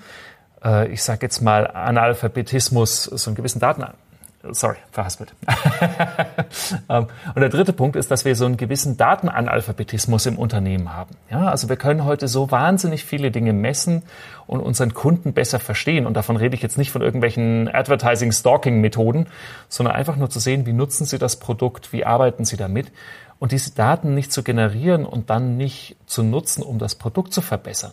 äh, 0.63 0.87
ich 0.89 1.03
sage 1.03 1.19
jetzt 1.23 1.41
mal 1.41 1.67
Analphabetismus, 1.67 3.03
so 3.03 3.29
einen 3.29 3.35
gewissen 3.35 3.59
Daten, 3.59 3.83
sorry, 4.51 4.77
verhaspelt. 4.91 5.33
Ähm, 6.89 7.07
und 7.33 7.41
der 7.41 7.49
dritte 7.49 7.73
Punkt 7.73 7.95
ist, 7.95 8.11
dass 8.11 8.25
wir 8.25 8.35
so 8.35 8.45
einen 8.45 8.57
gewissen 8.57 8.97
Datenanalphabetismus 8.97 10.25
im 10.25 10.37
Unternehmen 10.37 10.93
haben. 10.93 11.15
Ja, 11.29 11.47
also 11.47 11.69
wir 11.69 11.75
können 11.75 12.05
heute 12.05 12.27
so 12.27 12.51
wahnsinnig 12.51 13.03
viele 13.03 13.31
Dinge 13.31 13.53
messen 13.53 14.03
und 14.47 14.59
unseren 14.59 14.93
Kunden 14.93 15.33
besser 15.33 15.59
verstehen. 15.59 16.05
Und 16.05 16.15
davon 16.15 16.37
rede 16.37 16.55
ich 16.55 16.61
jetzt 16.61 16.77
nicht 16.77 16.91
von 16.91 17.01
irgendwelchen 17.01 17.73
Advertising-Stalking-Methoden, 17.73 19.27
sondern 19.69 19.95
einfach 19.95 20.15
nur 20.15 20.29
zu 20.29 20.39
sehen, 20.39 20.65
wie 20.65 20.73
nutzen 20.73 21.05
Sie 21.05 21.17
das 21.17 21.37
Produkt, 21.37 21.91
wie 21.93 22.05
arbeiten 22.05 22.45
Sie 22.45 22.57
damit. 22.57 22.91
Und 23.39 23.51
diese 23.51 23.71
Daten 23.71 24.13
nicht 24.13 24.31
zu 24.31 24.43
generieren 24.43 25.05
und 25.05 25.29
dann 25.29 25.57
nicht 25.57 25.97
zu 26.05 26.23
nutzen, 26.23 26.63
um 26.63 26.79
das 26.79 26.95
Produkt 26.95 27.33
zu 27.33 27.41
verbessern. 27.41 27.91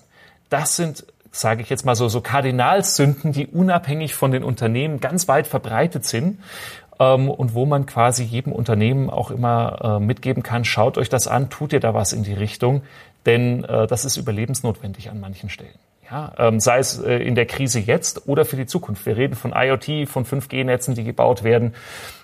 Das 0.51 0.77
sind 0.77 1.05
sage 1.33 1.63
ich 1.63 1.71
jetzt 1.71 1.85
mal 1.85 1.97
so, 1.97 2.09
so 2.09 2.21
Kardinalsünden, 2.21 3.33
die 3.33 3.47
unabhängig 3.47 4.15
von 4.15 4.31
den 4.31 4.45
Unternehmen 4.45 5.01
ganz 5.01 5.27
weit 5.29 5.47
verbreitet 5.47 6.05
sind 6.05 6.39
ähm, 7.01 7.31
und 7.31 7.55
wo 7.55 7.67
man 7.67 7.87
quasi 7.87 8.23
jedem 8.23 8.53
Unternehmen 8.53 9.11
auch 9.11 9.31
immer 9.31 9.99
äh, 9.99 10.05
mitgeben 10.05 10.43
kann, 10.43 10.65
schaut 10.65 10.99
euch 10.99 11.09
das 11.09 11.27
an, 11.27 11.51
tut 11.51 11.73
ihr 11.73 11.81
da 11.81 11.95
was 11.95 12.13
in 12.13 12.23
die 12.23 12.35
Richtung, 12.35 12.83
denn 13.27 13.65
äh, 13.65 13.87
das 13.87 14.05
ist 14.05 14.19
überlebensnotwendig 14.19 15.11
an 15.11 15.21
manchen 15.21 15.49
Stellen. 15.49 15.79
Ja, 16.11 16.33
ähm, 16.37 16.61
sei 16.61 16.79
es 16.79 16.99
äh, 16.99 17.17
in 17.17 17.35
der 17.35 17.47
Krise 17.47 17.81
jetzt 17.81 18.29
oder 18.29 18.45
für 18.45 18.57
die 18.57 18.67
Zukunft. 18.67 19.07
Wir 19.07 19.17
reden 19.17 19.35
von 19.35 19.55
IoT, 19.57 20.07
von 20.07 20.27
5G-Netzen, 20.27 20.95
die 20.95 21.05
gebaut 21.05 21.43
werden. 21.43 21.75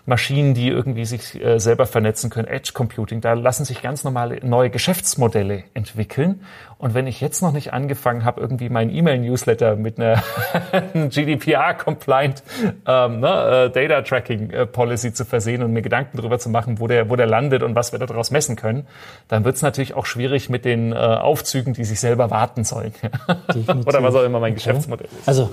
Maschinen, 0.09 0.55
die 0.55 0.69
irgendwie 0.69 1.05
sich 1.05 1.41
äh, 1.41 1.61
selber 1.61 1.87
vernetzen 1.87 2.31
können, 2.31 2.49
Edge 2.49 2.71
Computing, 2.73 3.21
da 3.21 3.35
lassen 3.35 3.65
sich 3.65 3.83
ganz 3.83 4.05
normale 4.05 4.45
neue 4.45 4.71
Geschäftsmodelle 4.71 5.65
entwickeln. 5.75 6.41
Und 6.79 6.95
wenn 6.95 7.07
ich 7.07 7.21
jetzt 7.21 7.43
noch 7.43 7.53
nicht 7.53 7.73
angefangen 7.73 8.25
habe, 8.25 8.41
irgendwie 8.41 8.71
mein 8.71 8.89
E-Mail-Newsletter 8.89 9.77
mit 9.77 10.01
einer 10.01 10.23
GDPR-compliant 10.95 12.43
ähm, 12.87 13.21
ne, 13.21 13.71
äh, 13.75 13.89
Data 13.89 14.03
Tracking 14.03 14.51
äh, 14.51 14.67
Policy 14.67 15.13
zu 15.13 15.25
versehen 15.27 15.63
und 15.63 15.73
mir 15.73 15.83
Gedanken 15.83 16.17
darüber 16.17 16.39
zu 16.39 16.49
machen, 16.49 16.81
wo 16.81 16.87
der, 16.87 17.11
wo 17.11 17.17
der 17.17 17.27
landet 17.27 17.63
und 17.63 17.75
was 17.75 17.93
wir 17.93 17.99
daraus 17.99 18.31
messen 18.31 18.57
können, 18.57 18.87
dann 19.29 19.45
wird 19.45 19.57
es 19.57 19.63
natürlich 19.63 19.95
auch 19.95 20.07
schwierig 20.07 20.49
mit 20.49 20.65
den 20.65 20.93
äh, 20.93 20.97
Aufzügen, 20.97 21.75
die 21.75 21.85
sich 21.85 22.01
selber 22.01 22.31
warten 22.31 22.65
sollen. 22.65 22.93
Oder 23.87 24.03
was 24.03 24.15
auch 24.15 24.25
immer 24.25 24.41
mein 24.41 24.53
okay. 24.53 24.65
Geschäftsmodell 24.65 25.09
ist. 25.19 25.29
Also 25.29 25.51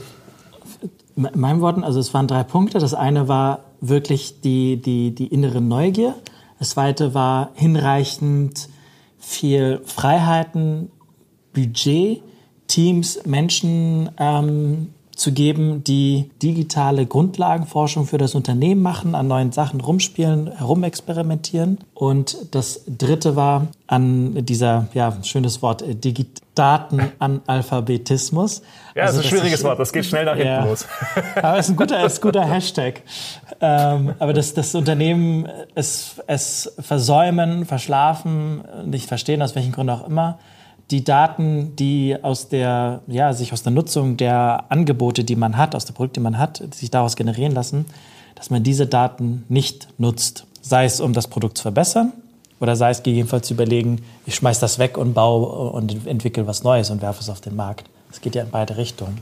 in 1.16 1.30
meinen 1.36 1.62
Worten, 1.62 1.84
also 1.84 2.00
es 2.00 2.14
waren 2.14 2.28
drei 2.28 2.44
Punkte. 2.44 2.80
Das 2.80 2.94
eine 2.94 3.28
war 3.28 3.66
wirklich 3.82 4.42
die, 4.42 4.78
die, 4.82 5.14
die 5.14 5.28
innere 5.28 5.62
Neugier. 5.62 6.16
Das 6.60 6.72
zweite 6.72 7.14
war 7.14 7.52
hinreichend 7.54 8.70
viel 9.18 9.82
Freiheiten, 9.86 10.92
Budget, 11.54 12.22
Teams, 12.68 13.26
Menschen 13.26 14.10
ähm, 14.18 14.94
zu 15.16 15.32
geben, 15.32 15.84
die 15.84 16.30
digitale 16.44 17.06
Grundlagenforschung 17.06 18.06
für 18.06 18.18
das 18.18 18.36
Unternehmen 18.36 18.82
machen, 18.82 19.16
an 19.16 19.28
neuen 19.28 19.52
Sachen 19.52 19.82
rumspielen, 19.82 20.52
herumexperimentieren. 20.58 21.80
Und 21.94 22.38
das 22.52 22.82
dritte 22.86 23.36
war 23.36 23.68
an 23.88 24.46
dieser, 24.46 24.88
ja, 24.94 25.18
schönes 25.24 25.62
Wort, 25.62 25.82
äh, 25.82 25.96
Datenanalphabetismus. 26.56 28.62
Ja, 28.94 29.04
also, 29.04 29.18
das 29.18 29.26
ist 29.26 29.32
ein 29.32 29.38
schwieriges 29.38 29.60
ich, 29.60 29.66
Wort, 29.66 29.80
das 29.80 29.94
geht 29.94 30.06
schnell 30.06 30.26
nach 30.26 30.36
hinten 30.36 30.48
ja, 30.48 30.66
los. 30.66 30.86
Aber 31.36 31.58
es 31.58 31.66
ist 31.66 31.72
ein 31.72 31.78
guter, 31.78 32.06
ist 32.06 32.20
ein 32.20 32.22
guter 32.22 32.46
Hashtag. 32.46 33.02
Ähm, 33.62 34.14
aber 34.20 34.34
das, 34.34 34.54
das 34.54 34.76
Unternehmen 34.76 35.48
es, 35.76 36.22
es 36.28 36.74
versäumen, 36.80 37.66
verschlafen, 37.66 38.64
nicht 38.86 39.08
verstehen, 39.08 39.42
aus 39.42 39.56
welchen 39.56 39.72
Gründen 39.72 39.92
auch 39.92 40.06
immer, 40.08 40.40
die 40.92 41.04
Daten, 41.04 41.76
die 41.76 42.16
aus 42.22 42.50
der, 42.50 43.02
ja, 43.08 43.34
sich 43.34 43.54
aus 43.54 43.64
der 43.64 43.72
Nutzung 43.72 44.18
der 44.18 44.66
Angebote, 44.70 45.24
die 45.24 45.36
man 45.36 45.58
hat, 45.58 45.76
aus 45.76 45.86
der 45.86 45.94
Produkte, 45.94 46.20
die 46.20 46.24
man 46.24 46.38
hat, 46.38 46.62
sich 46.74 46.92
daraus 46.92 47.16
generieren 47.16 47.54
lassen, 47.54 47.86
dass 48.36 48.50
man 48.50 48.64
diese 48.64 48.86
Daten 48.86 49.44
nicht 49.50 49.88
nutzt. 49.98 50.46
Sei 50.62 50.86
es, 50.86 51.00
um 51.00 51.14
das 51.14 51.28
Produkt 51.28 51.58
zu 51.58 51.64
verbessern 51.64 52.14
oder 52.60 52.76
sei 52.76 52.92
es 52.92 53.04
gegebenenfalls 53.04 53.48
zu 53.48 53.54
überlegen, 53.54 54.04
ich 54.26 54.36
schmeiß 54.36 54.60
das 54.60 54.80
weg 54.80 54.98
und 54.98 55.14
baue 55.14 55.72
und 55.72 56.06
entwickle 56.06 56.46
was 56.48 56.64
Neues 56.64 56.90
und 56.90 57.02
werfe 57.02 57.22
es 57.22 57.30
auf 57.30 57.42
den 57.42 57.56
Markt. 57.56 57.90
Es 58.12 58.22
geht 58.22 58.36
ja 58.36 58.44
in 58.44 58.52
beide 58.52 58.78
Richtungen. 58.78 59.22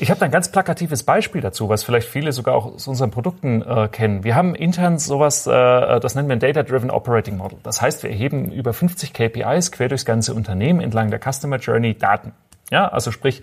Ich 0.00 0.12
habe 0.12 0.24
ein 0.24 0.30
ganz 0.30 0.52
plakatives 0.52 1.02
Beispiel 1.02 1.40
dazu, 1.40 1.68
was 1.68 1.82
vielleicht 1.82 2.08
viele 2.08 2.30
sogar 2.30 2.54
auch 2.54 2.66
aus 2.66 2.86
unseren 2.86 3.10
Produkten 3.10 3.62
äh, 3.62 3.88
kennen. 3.88 4.22
Wir 4.22 4.36
haben 4.36 4.54
intern 4.54 4.98
sowas, 4.98 5.46
äh, 5.48 5.50
das 5.50 6.14
nennen 6.14 6.28
wir 6.28 6.36
ein 6.36 6.40
Data-Driven 6.40 6.90
Operating 6.90 7.36
Model. 7.36 7.58
Das 7.64 7.82
heißt, 7.82 8.04
wir 8.04 8.10
erheben 8.10 8.52
über 8.52 8.72
50 8.72 9.12
KPIs 9.12 9.72
quer 9.72 9.88
durchs 9.88 10.04
ganze 10.04 10.34
Unternehmen 10.34 10.80
entlang 10.80 11.10
der 11.10 11.18
Customer 11.18 11.56
Journey 11.56 11.98
Daten. 11.98 12.32
Ja, 12.70 12.86
also 12.86 13.10
sprich, 13.10 13.42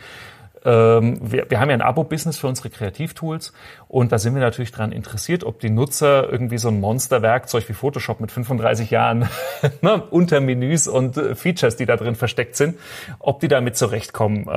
ähm, 0.63 1.19
wir, 1.21 1.49
wir 1.49 1.59
haben 1.59 1.69
ja 1.69 1.75
ein 1.75 1.81
Abo-Business 1.81 2.37
für 2.37 2.47
unsere 2.47 2.69
Kreativtools 2.69 3.51
und 3.89 4.13
da 4.13 4.17
sind 4.17 4.33
wir 4.33 4.41
natürlich 4.41 4.71
daran 4.71 4.93
interessiert, 4.93 5.43
ob 5.43 5.59
die 5.59 5.69
Nutzer 5.69 6.31
irgendwie 6.31 6.57
so 6.57 6.69
ein 6.69 6.79
Monsterwerkzeug 6.79 7.67
wie 7.67 7.73
Photoshop 7.73 8.21
mit 8.21 8.31
35 8.31 8.91
Jahren 8.91 9.27
ne, 9.81 10.01
unter 10.09 10.39
Menüs 10.39 10.87
und 10.87 11.17
äh, 11.17 11.35
Features, 11.35 11.75
die 11.75 11.85
da 11.85 11.97
drin 11.97 12.15
versteckt 12.15 12.55
sind, 12.55 12.79
ob 13.19 13.41
die 13.41 13.49
damit 13.49 13.75
zurechtkommen. 13.75 14.49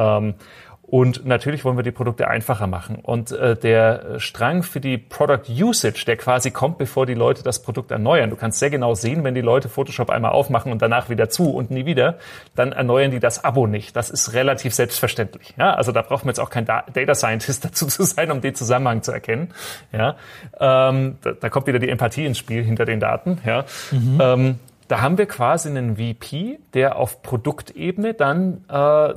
Und 0.91 1.27
natürlich 1.27 1.67
wollen 1.67 1.77
wir 1.77 1.83
die 1.83 1.91
Produkte 1.91 2.29
einfacher 2.29 2.67
machen. 2.67 2.97
Und 3.03 3.31
äh, 3.31 3.55
der 3.57 4.19
Strang 4.19 4.63
für 4.63 4.81
die 4.81 4.97
Product 4.97 5.43
Usage, 5.51 6.05
der 6.07 6.17
quasi 6.17 6.51
kommt, 6.51 6.79
bevor 6.79 7.05
die 7.05 7.13
Leute 7.13 7.43
das 7.43 7.61
Produkt 7.61 7.91
erneuern. 7.91 8.31
Du 8.31 8.37
kannst 8.37 8.59
sehr 8.59 8.71
genau 8.71 8.95
sehen, 8.95 9.23
wenn 9.23 9.35
die 9.35 9.43
Leute 9.43 9.69
Photoshop 9.69 10.09
einmal 10.09 10.33
aufmachen 10.33 10.73
und 10.73 10.81
danach 10.81 11.11
wieder 11.11 11.29
zu 11.29 11.51
und 11.51 11.71
nie 11.71 11.85
wieder, 11.85 12.17
dann 12.55 12.73
erneuern 12.73 13.11
die 13.11 13.21
das 13.21 13.45
Abo 13.45 13.67
nicht. 13.67 13.97
Das 13.97 14.09
ist 14.09 14.33
relativ 14.33 14.73
selbstverständlich. 14.73 15.53
Ja, 15.59 15.75
also 15.75 15.93
da 15.93 16.01
braucht 16.01 16.25
man 16.25 16.31
jetzt 16.31 16.41
auch 16.41 16.49
kein 16.49 16.65
Data 16.65 17.15
Scientist 17.15 17.65
dazu 17.67 17.85
zu 17.87 18.05
sein, 18.05 18.31
um 18.31 18.41
den 18.41 18.55
Zusammenhang 18.55 19.03
zu 19.03 19.13
erkennen. 19.13 19.53
Ja, 19.93 20.17
ähm, 20.59 21.19
da, 21.21 21.33
da 21.33 21.51
kommt 21.51 21.67
wieder 21.67 21.81
die 21.81 21.91
Empathie 21.91 22.25
ins 22.25 22.39
Spiel 22.39 22.65
hinter 22.65 22.87
den 22.87 22.99
Daten. 22.99 23.43
Ja. 23.45 23.67
Mhm. 23.91 24.19
Ähm, 24.23 24.59
da 24.89 25.03
haben 25.03 25.19
wir 25.19 25.27
quasi 25.27 25.69
einen 25.69 25.97
VP, 25.97 26.61
der 26.73 26.97
auf 26.97 27.23
Produktebene 27.23 28.15
dann 28.15 28.65
äh, 28.71 29.13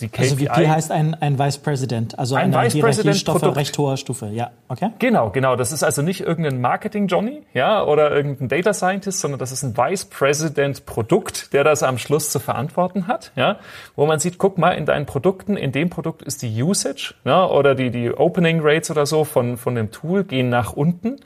die 0.00 0.08
KPI. 0.08 0.22
Also 0.22 0.36
VP 0.36 0.68
heißt 0.68 0.92
ein, 0.92 1.14
ein 1.14 1.38
Vice 1.38 1.58
President, 1.58 2.18
also 2.18 2.34
ein 2.34 2.54
eine 2.54 2.64
Vice 2.64 2.74
Hierarchiestufe 2.74 3.56
recht 3.56 3.76
hoher 3.78 3.96
Stufe, 3.96 4.26
ja, 4.26 4.50
okay? 4.68 4.90
Genau, 4.98 5.30
genau. 5.30 5.56
Das 5.56 5.72
ist 5.72 5.82
also 5.82 6.02
nicht 6.02 6.20
irgendein 6.20 6.60
Marketing-Johnny, 6.60 7.42
ja, 7.54 7.84
oder 7.84 8.10
irgendein 8.10 8.48
Data 8.48 8.72
Scientist, 8.72 9.20
sondern 9.20 9.38
das 9.38 9.52
ist 9.52 9.62
ein 9.62 9.76
Vice 9.76 10.06
President 10.06 10.86
Produkt, 10.86 11.52
der 11.52 11.64
das 11.64 11.82
am 11.82 11.98
Schluss 11.98 12.30
zu 12.30 12.38
verantworten 12.38 13.06
hat, 13.06 13.32
ja, 13.36 13.58
wo 13.94 14.06
man 14.06 14.18
sieht, 14.18 14.38
guck 14.38 14.58
mal, 14.58 14.72
in 14.72 14.86
deinen 14.86 15.06
Produkten, 15.06 15.56
in 15.56 15.72
dem 15.72 15.90
Produkt 15.90 16.22
ist 16.22 16.42
die 16.42 16.62
Usage, 16.62 17.14
ja, 17.24 17.46
oder 17.46 17.74
die, 17.74 17.90
die 17.90 18.10
Opening 18.10 18.60
Rates 18.62 18.90
oder 18.90 19.06
so 19.06 19.24
von, 19.24 19.56
von 19.56 19.74
dem 19.74 19.90
Tool 19.90 20.24
gehen 20.24 20.48
nach 20.48 20.72
unten. 20.72 21.16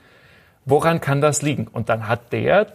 Woran 0.65 1.01
kann 1.01 1.21
das 1.21 1.41
liegen? 1.41 1.67
Und 1.67 1.89
dann 1.89 2.07
hat 2.07 2.31
der 2.33 2.67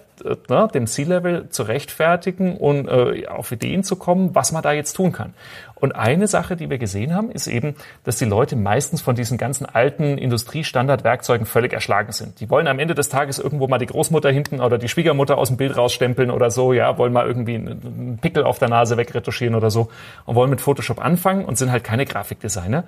ne, 0.48 0.68
dem 0.72 0.86
C-Level 0.86 1.48
zu 1.50 1.62
rechtfertigen 1.62 2.56
und 2.56 2.88
äh, 2.88 3.26
auf 3.28 3.52
Ideen 3.52 3.84
zu 3.84 3.96
kommen, 3.96 4.34
was 4.34 4.52
man 4.52 4.62
da 4.62 4.72
jetzt 4.72 4.94
tun 4.94 5.12
kann. 5.12 5.34
Und 5.78 5.94
eine 5.94 6.26
Sache, 6.26 6.56
die 6.56 6.70
wir 6.70 6.78
gesehen 6.78 7.14
haben, 7.14 7.30
ist 7.30 7.46
eben, 7.46 7.74
dass 8.04 8.16
die 8.16 8.24
Leute 8.24 8.56
meistens 8.56 9.02
von 9.02 9.14
diesen 9.14 9.36
ganzen 9.36 9.66
alten 9.66 10.16
Industriestandardwerkzeugen 10.16 11.44
völlig 11.44 11.74
erschlagen 11.74 12.12
sind. 12.12 12.40
Die 12.40 12.48
wollen 12.48 12.66
am 12.66 12.78
Ende 12.78 12.94
des 12.94 13.10
Tages 13.10 13.38
irgendwo 13.38 13.68
mal 13.68 13.76
die 13.76 13.86
Großmutter 13.86 14.30
hinten 14.30 14.60
oder 14.60 14.78
die 14.78 14.88
Schwiegermutter 14.88 15.36
aus 15.36 15.48
dem 15.48 15.58
Bild 15.58 15.76
rausstempeln 15.76 16.30
oder 16.30 16.50
so, 16.50 16.72
ja, 16.72 16.96
wollen 16.96 17.12
mal 17.12 17.26
irgendwie 17.26 17.56
einen 17.56 18.18
Pickel 18.22 18.44
auf 18.44 18.58
der 18.58 18.68
Nase 18.68 18.96
wegretuschieren 18.96 19.54
oder 19.54 19.70
so 19.70 19.90
und 20.24 20.34
wollen 20.34 20.48
mit 20.48 20.62
Photoshop 20.62 20.98
anfangen 20.98 21.44
und 21.44 21.58
sind 21.58 21.70
halt 21.70 21.84
keine 21.84 22.06
Grafikdesigner. 22.06 22.84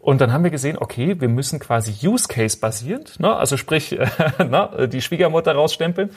Und 0.00 0.22
dann 0.22 0.32
haben 0.32 0.44
wir 0.44 0.50
gesehen, 0.50 0.78
okay, 0.78 1.20
wir 1.20 1.28
müssen 1.28 1.60
quasi 1.60 2.06
Use 2.06 2.26
Case 2.26 2.58
basierend, 2.58 3.20
ne, 3.20 3.36
also 3.36 3.56
sprich, 3.56 3.92
äh, 3.92 4.06
ne, 4.44 4.88
die 4.88 5.02
Schwiegermutter 5.02 5.54
rausstempeln. 5.54 6.10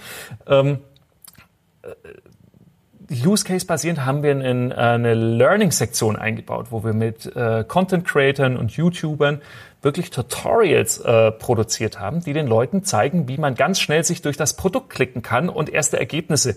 Ähm, 0.47 0.79
Use 3.11 3.43
Case 3.43 3.65
basierend 3.65 4.05
haben 4.05 4.23
wir 4.23 4.31
in, 4.31 4.71
äh, 4.71 4.75
eine 4.75 5.13
Learning-Sektion 5.13 6.15
eingebaut, 6.15 6.67
wo 6.69 6.83
wir 6.83 6.93
mit 6.93 7.35
äh, 7.35 7.65
Content-Creatern 7.67 8.57
und 8.57 8.71
YouTubern 8.71 9.41
wirklich 9.81 10.09
Tutorials 10.09 10.99
äh, 11.01 11.31
produziert 11.31 11.99
haben, 11.99 12.21
die 12.23 12.31
den 12.33 12.47
Leuten 12.47 12.83
zeigen, 12.83 13.27
wie 13.27 13.37
man 13.37 13.55
ganz 13.55 13.81
schnell 13.81 14.03
sich 14.03 14.21
durch 14.21 14.37
das 14.37 14.55
Produkt 14.55 14.89
klicken 14.89 15.21
kann 15.21 15.49
und 15.49 15.69
erste 15.69 15.99
Ergebnisse 15.99 16.55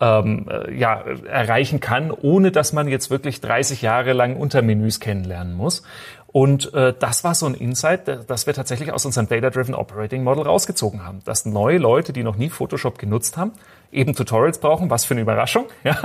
ähm, 0.00 0.46
äh, 0.48 0.74
ja, 0.74 1.02
erreichen 1.26 1.80
kann, 1.80 2.10
ohne 2.10 2.52
dass 2.52 2.72
man 2.72 2.88
jetzt 2.88 3.10
wirklich 3.10 3.40
30 3.40 3.82
Jahre 3.82 4.12
lang 4.12 4.36
Untermenüs 4.36 5.00
kennenlernen 5.00 5.54
muss. 5.54 5.82
Und 6.32 6.72
äh, 6.74 6.94
das 6.96 7.24
war 7.24 7.34
so 7.34 7.46
ein 7.46 7.54
Insight, 7.54 8.06
das 8.28 8.46
wir 8.46 8.54
tatsächlich 8.54 8.92
aus 8.92 9.04
unserem 9.04 9.28
Data-Driven 9.28 9.74
Operating 9.74 10.22
Model 10.22 10.44
rausgezogen 10.44 11.04
haben. 11.04 11.20
Dass 11.24 11.44
neue 11.44 11.78
Leute, 11.78 12.12
die 12.12 12.22
noch 12.22 12.36
nie 12.36 12.50
Photoshop 12.50 12.98
genutzt 12.98 13.36
haben, 13.36 13.52
eben 13.90 14.14
Tutorials 14.14 14.58
brauchen, 14.58 14.90
was 14.90 15.04
für 15.04 15.14
eine 15.14 15.22
Überraschung, 15.22 15.66
ja, 15.84 15.96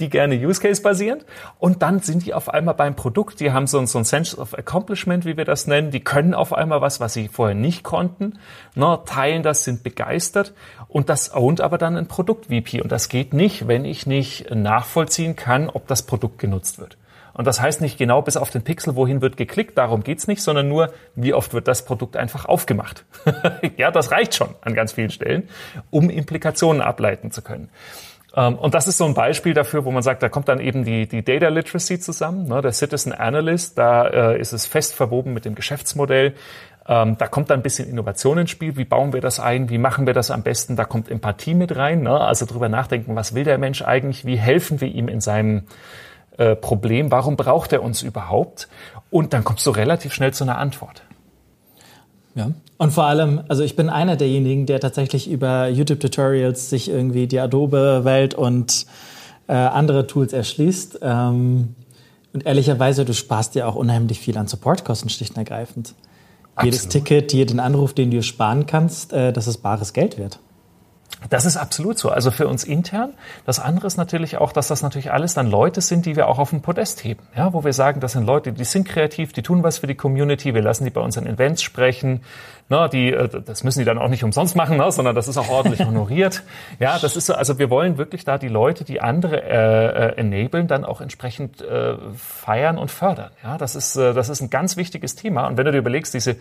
die 0.00 0.10
gerne 0.10 0.34
Use 0.34 0.60
Case 0.60 0.82
basierend. 0.82 1.24
Und 1.60 1.82
dann 1.82 2.00
sind 2.00 2.26
die 2.26 2.34
auf 2.34 2.48
einmal 2.48 2.74
beim 2.74 2.96
Produkt, 2.96 3.38
die 3.38 3.52
haben 3.52 3.68
so, 3.68 3.84
so 3.86 3.98
ein 3.98 4.04
Sense 4.04 4.36
of 4.36 4.58
Accomplishment, 4.58 5.24
wie 5.24 5.36
wir 5.36 5.44
das 5.44 5.68
nennen, 5.68 5.92
die 5.92 6.00
können 6.00 6.34
auf 6.34 6.52
einmal 6.52 6.80
was, 6.80 6.98
was 6.98 7.14
sie 7.14 7.28
vorher 7.28 7.54
nicht 7.54 7.84
konnten, 7.84 8.40
ne, 8.74 8.98
teilen 9.06 9.44
das, 9.44 9.62
sind 9.62 9.84
begeistert 9.84 10.52
und 10.88 11.08
das 11.08 11.32
ownt 11.32 11.60
aber 11.60 11.78
dann 11.78 11.96
ein 11.96 12.08
Produkt-VP. 12.08 12.80
Und 12.80 12.90
das 12.90 13.08
geht 13.08 13.32
nicht, 13.32 13.68
wenn 13.68 13.84
ich 13.84 14.06
nicht 14.06 14.52
nachvollziehen 14.52 15.36
kann, 15.36 15.70
ob 15.70 15.86
das 15.86 16.02
Produkt 16.02 16.40
genutzt 16.40 16.80
wird. 16.80 16.96
Und 17.32 17.46
das 17.46 17.60
heißt 17.60 17.80
nicht 17.80 17.98
genau 17.98 18.22
bis 18.22 18.36
auf 18.36 18.50
den 18.50 18.62
Pixel, 18.62 18.96
wohin 18.96 19.20
wird 19.20 19.36
geklickt, 19.36 19.78
darum 19.78 20.02
geht's 20.02 20.26
nicht, 20.26 20.42
sondern 20.42 20.68
nur, 20.68 20.92
wie 21.14 21.34
oft 21.34 21.54
wird 21.54 21.68
das 21.68 21.84
Produkt 21.84 22.16
einfach 22.16 22.44
aufgemacht. 22.44 23.04
ja, 23.76 23.90
das 23.90 24.10
reicht 24.10 24.34
schon 24.34 24.54
an 24.62 24.74
ganz 24.74 24.92
vielen 24.92 25.10
Stellen, 25.10 25.48
um 25.90 26.10
Implikationen 26.10 26.82
ableiten 26.82 27.30
zu 27.30 27.42
können. 27.42 27.70
Ähm, 28.36 28.56
und 28.56 28.74
das 28.74 28.86
ist 28.86 28.98
so 28.98 29.04
ein 29.04 29.14
Beispiel 29.14 29.54
dafür, 29.54 29.84
wo 29.84 29.90
man 29.90 30.02
sagt, 30.02 30.22
da 30.22 30.28
kommt 30.28 30.48
dann 30.48 30.60
eben 30.60 30.84
die, 30.84 31.06
die 31.06 31.24
Data 31.24 31.48
Literacy 31.48 31.98
zusammen, 31.98 32.46
ne, 32.46 32.60
der 32.60 32.72
Citizen 32.72 33.12
Analyst, 33.12 33.78
da 33.78 34.06
äh, 34.06 34.40
ist 34.40 34.52
es 34.52 34.66
fest 34.66 34.94
verwoben 34.94 35.32
mit 35.32 35.44
dem 35.44 35.54
Geschäftsmodell. 35.54 36.34
Ähm, 36.88 37.16
da 37.18 37.26
kommt 37.26 37.50
dann 37.50 37.60
ein 37.60 37.62
bisschen 37.62 37.88
Innovation 37.88 38.38
ins 38.38 38.50
Spiel. 38.50 38.76
Wie 38.76 38.84
bauen 38.84 39.12
wir 39.12 39.20
das 39.20 39.38
ein? 39.38 39.68
Wie 39.68 39.78
machen 39.78 40.06
wir 40.06 40.14
das 40.14 40.30
am 40.30 40.42
besten? 40.42 40.76
Da 40.76 40.84
kommt 40.84 41.10
Empathie 41.10 41.54
mit 41.54 41.76
rein. 41.76 42.02
Ne? 42.02 42.20
Also 42.20 42.46
drüber 42.46 42.68
nachdenken, 42.68 43.14
was 43.16 43.34
will 43.34 43.44
der 43.44 43.58
Mensch 43.58 43.82
eigentlich? 43.82 44.24
Wie 44.24 44.36
helfen 44.36 44.80
wir 44.80 44.88
ihm 44.88 45.08
in 45.08 45.20
seinem 45.20 45.64
äh, 46.40 46.56
Problem, 46.56 47.10
warum 47.10 47.36
braucht 47.36 47.70
er 47.74 47.82
uns 47.82 48.00
überhaupt? 48.00 48.68
Und 49.10 49.34
dann 49.34 49.44
kommst 49.44 49.66
du 49.66 49.70
relativ 49.70 50.14
schnell 50.14 50.32
zu 50.32 50.42
einer 50.44 50.56
Antwort. 50.56 51.02
Ja. 52.34 52.52
Und 52.78 52.92
vor 52.92 53.04
allem, 53.04 53.42
also 53.48 53.62
ich 53.62 53.76
bin 53.76 53.90
einer 53.90 54.16
derjenigen, 54.16 54.64
der 54.64 54.80
tatsächlich 54.80 55.30
über 55.30 55.68
YouTube-Tutorials 55.68 56.70
sich 56.70 56.88
irgendwie 56.88 57.26
die 57.26 57.38
Adobe-Welt 57.38 58.32
und 58.32 58.86
äh, 59.48 59.52
andere 59.52 60.06
Tools 60.06 60.32
erschließt. 60.32 61.00
Ähm, 61.02 61.74
und 62.32 62.46
ehrlicherweise, 62.46 63.04
du 63.04 63.12
sparst 63.12 63.54
dir 63.54 63.68
auch 63.68 63.74
unheimlich 63.74 64.18
viel 64.18 64.38
an 64.38 64.46
Supportkosten, 64.46 65.10
schlicht 65.10 65.32
und 65.32 65.38
ergreifend. 65.38 65.94
Absolut. 66.54 66.72
Jedes 66.72 66.88
Ticket, 66.88 67.32
jeden 67.34 67.60
Anruf, 67.60 67.92
den 67.92 68.10
du 68.10 68.22
sparen 68.22 68.64
kannst, 68.64 69.12
äh, 69.12 69.34
das 69.34 69.46
ist 69.46 69.58
bares 69.58 69.92
Geld 69.92 70.16
wert. 70.16 70.38
Das 71.28 71.44
ist 71.44 71.56
absolut 71.56 71.98
so. 71.98 72.08
Also 72.08 72.30
für 72.30 72.48
uns 72.48 72.64
intern. 72.64 73.12
Das 73.44 73.60
andere 73.60 73.86
ist 73.86 73.96
natürlich 73.96 74.38
auch, 74.38 74.52
dass 74.52 74.68
das 74.68 74.82
natürlich 74.82 75.12
alles 75.12 75.34
dann 75.34 75.48
Leute 75.48 75.80
sind, 75.80 76.06
die 76.06 76.16
wir 76.16 76.28
auch 76.28 76.38
auf 76.38 76.50
dem 76.50 76.62
Podest 76.62 77.04
heben. 77.04 77.22
Ja, 77.36 77.52
wo 77.52 77.62
wir 77.62 77.72
sagen, 77.72 78.00
das 78.00 78.12
sind 78.12 78.24
Leute, 78.24 78.52
die 78.52 78.64
sind 78.64 78.88
kreativ, 78.88 79.32
die 79.32 79.42
tun 79.42 79.62
was 79.62 79.78
für 79.78 79.86
die 79.86 79.94
Community. 79.94 80.54
Wir 80.54 80.62
lassen 80.62 80.84
die 80.84 80.90
bei 80.90 81.00
unseren 81.00 81.26
Events 81.26 81.62
sprechen. 81.62 82.22
Na, 82.70 82.86
die, 82.86 83.12
äh, 83.12 83.28
das 83.28 83.64
müssen 83.64 83.80
die 83.80 83.84
dann 83.84 83.98
auch 83.98 84.08
nicht 84.08 84.22
umsonst 84.22 84.54
machen, 84.54 84.76
ne, 84.76 84.92
sondern 84.92 85.16
das 85.16 85.26
ist 85.26 85.36
auch 85.36 85.48
ordentlich 85.48 85.80
honoriert. 85.86 86.44
Ja, 86.78 87.00
das 87.00 87.16
ist 87.16 87.26
so. 87.26 87.34
Also 87.34 87.58
wir 87.58 87.68
wollen 87.68 87.98
wirklich 87.98 88.24
da 88.24 88.38
die 88.38 88.48
Leute, 88.48 88.84
die 88.84 89.00
andere 89.00 89.42
äh, 89.42 90.10
äh, 90.10 90.16
enablen, 90.18 90.68
dann 90.68 90.84
auch 90.84 91.00
entsprechend 91.00 91.60
äh, 91.60 91.96
feiern 92.16 92.78
und 92.78 92.92
fördern. 92.92 93.32
Ja, 93.42 93.58
das 93.58 93.74
ist, 93.74 93.96
äh, 93.96 94.14
das 94.14 94.28
ist 94.28 94.40
ein 94.40 94.50
ganz 94.50 94.76
wichtiges 94.76 95.16
Thema. 95.16 95.48
Und 95.48 95.56
wenn 95.56 95.64
du 95.64 95.72
dir 95.72 95.78
überlegst, 95.78 96.14
diese, 96.14 96.36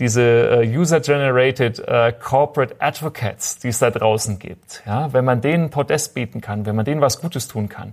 diese 0.00 0.22
äh, 0.22 0.76
User-generated 0.76 1.78
äh, 1.86 2.12
Corporate 2.12 2.74
Advocates, 2.80 3.60
die 3.60 3.68
es 3.68 3.78
da 3.78 3.92
draußen 3.92 4.40
gibt, 4.40 4.82
ja, 4.84 5.12
wenn 5.12 5.24
man 5.24 5.40
denen 5.40 5.70
Podest 5.70 6.12
bieten 6.12 6.40
kann, 6.40 6.66
wenn 6.66 6.74
man 6.74 6.86
denen 6.86 7.00
was 7.00 7.20
Gutes 7.20 7.46
tun 7.46 7.68
kann, 7.68 7.92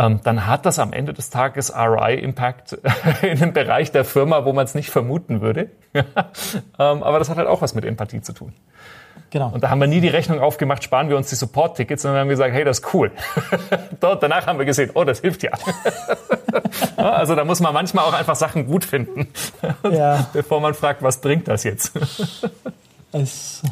dann 0.00 0.46
hat 0.46 0.66
das 0.66 0.78
am 0.78 0.92
Ende 0.92 1.12
des 1.12 1.30
Tages 1.30 1.74
ROI-Impact 1.74 2.72
in 3.22 3.42
einem 3.42 3.52
Bereich 3.52 3.92
der 3.92 4.04
Firma, 4.04 4.44
wo 4.44 4.52
man 4.52 4.64
es 4.64 4.74
nicht 4.74 4.90
vermuten 4.90 5.40
würde. 5.40 5.70
ähm, 5.94 6.04
aber 7.02 7.18
das 7.18 7.28
hat 7.28 7.36
halt 7.36 7.48
auch 7.48 7.62
was 7.62 7.74
mit 7.74 7.84
Empathie 7.84 8.22
zu 8.22 8.32
tun. 8.32 8.52
Genau. 9.30 9.50
Und 9.50 9.62
da 9.62 9.70
haben 9.70 9.80
wir 9.80 9.86
nie 9.86 10.00
die 10.00 10.08
Rechnung 10.08 10.40
aufgemacht, 10.40 10.82
sparen 10.82 11.08
wir 11.08 11.16
uns 11.16 11.28
die 11.28 11.36
Support-Tickets, 11.36 12.02
sondern 12.02 12.22
haben 12.22 12.28
gesagt, 12.28 12.52
hey, 12.52 12.64
das 12.64 12.80
ist 12.80 12.94
cool. 12.94 13.12
Dort, 14.00 14.22
danach 14.22 14.46
haben 14.46 14.58
wir 14.58 14.66
gesehen, 14.66 14.90
oh, 14.94 15.04
das 15.04 15.20
hilft 15.20 15.42
ja. 15.42 15.52
also 16.96 17.36
da 17.36 17.44
muss 17.44 17.60
man 17.60 17.72
manchmal 17.72 18.04
auch 18.06 18.12
einfach 18.12 18.34
Sachen 18.34 18.66
gut 18.66 18.84
finden, 18.84 19.28
ja. 19.84 20.26
bevor 20.32 20.60
man 20.60 20.74
fragt, 20.74 21.02
was 21.02 21.20
bringt 21.20 21.46
das 21.46 21.62
jetzt? 21.62 21.92
es 23.12 23.62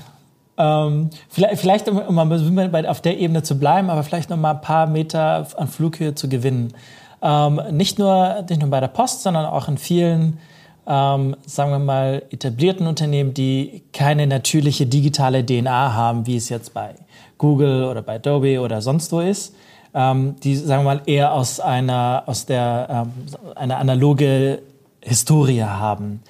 ähm, 0.58 1.10
vielleicht, 1.28 1.60
vielleicht, 1.60 1.88
um, 1.88 1.98
um 1.98 2.18
auf 2.18 3.00
der 3.00 3.18
Ebene 3.18 3.42
zu 3.42 3.58
bleiben, 3.58 3.90
aber 3.90 4.02
vielleicht 4.02 4.28
noch 4.28 4.36
mal 4.36 4.54
ein 4.54 4.60
paar 4.60 4.86
Meter 4.88 5.46
an 5.56 5.68
Flughöhe 5.68 6.14
zu 6.14 6.28
gewinnen. 6.28 6.74
Ähm, 7.22 7.60
nicht, 7.70 7.98
nur, 7.98 8.44
nicht 8.48 8.60
nur 8.60 8.70
bei 8.70 8.80
der 8.80 8.88
Post, 8.88 9.22
sondern 9.22 9.46
auch 9.46 9.68
in 9.68 9.78
vielen, 9.78 10.38
ähm, 10.86 11.36
sagen 11.46 11.70
wir 11.70 11.78
mal, 11.78 12.22
etablierten 12.30 12.86
Unternehmen, 12.86 13.34
die 13.34 13.82
keine 13.92 14.26
natürliche 14.26 14.86
digitale 14.86 15.46
DNA 15.46 15.94
haben, 15.94 16.26
wie 16.26 16.36
es 16.36 16.48
jetzt 16.48 16.74
bei 16.74 16.94
Google 17.38 17.84
oder 17.84 18.02
bei 18.02 18.16
Adobe 18.16 18.60
oder 18.60 18.82
sonst 18.82 19.12
wo 19.12 19.20
ist. 19.20 19.54
Ähm, 19.94 20.36
die, 20.42 20.56
sagen 20.56 20.82
wir 20.84 20.94
mal, 20.94 21.02
eher 21.06 21.32
aus 21.32 21.60
einer, 21.60 22.24
aus 22.26 22.46
der, 22.46 22.88
ähm, 22.90 23.12
eine 23.54 23.76
analoge 23.76 24.60
Historie 25.00 25.62
haben. 25.62 26.20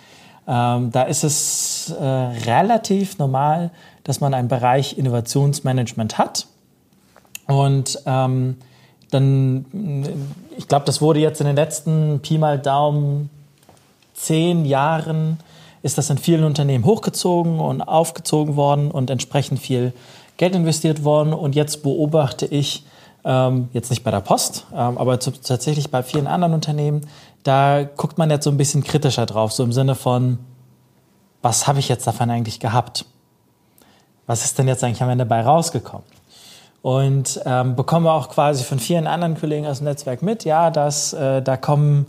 Ähm, 0.46 0.90
da 0.92 1.02
ist 1.02 1.24
es 1.24 1.90
äh, 1.90 2.04
relativ 2.04 3.18
normal, 3.18 3.70
dass 4.08 4.22
man 4.22 4.32
einen 4.32 4.48
Bereich 4.48 4.96
Innovationsmanagement 4.96 6.16
hat. 6.16 6.46
Und 7.46 8.00
ähm, 8.06 8.56
dann, 9.10 9.66
ich 10.56 10.66
glaube, 10.66 10.86
das 10.86 11.02
wurde 11.02 11.20
jetzt 11.20 11.42
in 11.42 11.46
den 11.46 11.56
letzten 11.56 12.20
Pi 12.20 12.38
mal 12.38 12.58
Daumen 12.58 13.28
zehn 14.14 14.64
Jahren, 14.64 15.38
ist 15.82 15.98
das 15.98 16.08
in 16.08 16.16
vielen 16.16 16.44
Unternehmen 16.44 16.86
hochgezogen 16.86 17.60
und 17.60 17.82
aufgezogen 17.82 18.56
worden 18.56 18.90
und 18.90 19.10
entsprechend 19.10 19.60
viel 19.60 19.92
Geld 20.38 20.54
investiert 20.54 21.04
worden. 21.04 21.34
Und 21.34 21.54
jetzt 21.54 21.82
beobachte 21.82 22.46
ich, 22.46 22.86
ähm, 23.26 23.68
jetzt 23.74 23.90
nicht 23.90 24.04
bei 24.04 24.10
der 24.10 24.20
Post, 24.20 24.64
ähm, 24.72 24.96
aber 24.96 25.20
zu, 25.20 25.32
tatsächlich 25.32 25.90
bei 25.90 26.02
vielen 26.02 26.26
anderen 26.26 26.54
Unternehmen, 26.54 27.02
da 27.42 27.84
guckt 27.84 28.16
man 28.16 28.30
jetzt 28.30 28.44
so 28.44 28.50
ein 28.50 28.56
bisschen 28.56 28.82
kritischer 28.82 29.26
drauf, 29.26 29.52
so 29.52 29.62
im 29.64 29.72
Sinne 29.72 29.94
von, 29.94 30.38
was 31.42 31.66
habe 31.66 31.78
ich 31.78 31.90
jetzt 31.90 32.06
davon 32.06 32.30
eigentlich 32.30 32.58
gehabt? 32.58 33.04
Was 34.28 34.44
ist 34.44 34.58
denn 34.58 34.68
jetzt 34.68 34.84
eigentlich 34.84 35.02
am 35.02 35.08
Ende 35.08 35.24
dabei 35.24 35.40
rausgekommen? 35.40 36.06
Und 36.82 37.40
ähm, 37.44 37.74
bekommen 37.74 38.04
wir 38.04 38.12
auch 38.12 38.28
quasi 38.28 38.62
von 38.62 38.78
vielen 38.78 39.08
anderen 39.08 39.36
Kollegen 39.36 39.66
aus 39.66 39.78
dem 39.78 39.84
Netzwerk 39.84 40.22
mit, 40.22 40.44
ja, 40.44 40.70
dass 40.70 41.12
äh, 41.12 41.42
da 41.42 41.56
kommen, 41.56 42.06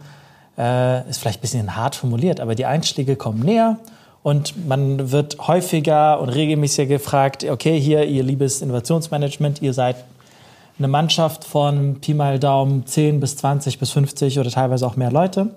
äh, 0.57 1.09
ist 1.09 1.19
vielleicht 1.19 1.39
ein 1.39 1.41
bisschen 1.41 1.75
hart 1.75 1.95
formuliert, 1.95 2.39
aber 2.39 2.53
die 2.53 2.65
Einschläge 2.65 3.15
kommen 3.15 3.39
näher 3.39 3.77
und 4.21 4.67
man 4.67 5.11
wird 5.11 5.47
häufiger 5.47 6.19
und 6.19 6.29
regelmäßiger 6.29 6.85
gefragt, 6.87 7.45
okay, 7.45 7.79
hier, 7.79 8.05
ihr 8.05 8.21
liebes 8.21 8.61
Innovationsmanagement, 8.61 9.61
ihr 9.61 9.73
seid 9.73 9.95
eine 10.77 10.87
Mannschaft 10.87 11.45
von 11.45 11.99
Pi 12.01 12.13
mal 12.13 12.37
Daumen 12.37 12.85
10 12.85 13.21
bis 13.21 13.37
20 13.37 13.79
bis 13.79 13.91
50 13.91 14.39
oder 14.39 14.51
teilweise 14.51 14.85
auch 14.85 14.97
mehr 14.97 15.11
Leute. 15.11 15.55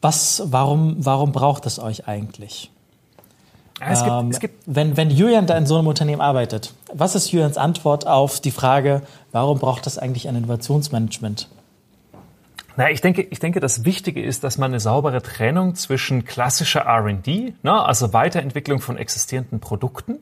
Was, 0.00 0.42
warum, 0.46 0.96
warum 0.98 1.30
braucht 1.30 1.64
es 1.64 1.78
euch 1.78 2.08
eigentlich? 2.08 2.72
Es 3.88 4.02
gibt, 4.04 4.16
ähm, 4.16 4.30
es 4.30 4.40
gibt 4.40 4.62
wenn, 4.66 4.96
wenn 4.96 5.10
Julian 5.10 5.46
da 5.46 5.56
in 5.56 5.66
so 5.66 5.76
einem 5.76 5.86
Unternehmen 5.86 6.20
arbeitet, 6.20 6.74
was 6.92 7.14
ist 7.14 7.32
Julians 7.32 7.56
Antwort 7.56 8.06
auf 8.06 8.40
die 8.40 8.50
Frage, 8.50 9.02
warum 9.32 9.58
braucht 9.58 9.86
das 9.86 9.98
eigentlich 9.98 10.28
ein 10.28 10.36
Innovationsmanagement? 10.36 11.48
Na, 12.76 12.90
ich 12.90 13.00
denke, 13.02 13.22
ich 13.22 13.38
denke, 13.38 13.60
das 13.60 13.84
Wichtige 13.84 14.22
ist, 14.22 14.44
dass 14.44 14.56
man 14.56 14.70
eine 14.70 14.80
saubere 14.80 15.20
Trennung 15.20 15.74
zwischen 15.74 16.24
klassischer 16.24 16.80
R&D, 16.80 17.54
ne, 17.62 17.84
also 17.84 18.12
Weiterentwicklung 18.12 18.80
von 18.80 18.96
existierenden 18.96 19.60
Produkten, 19.60 20.18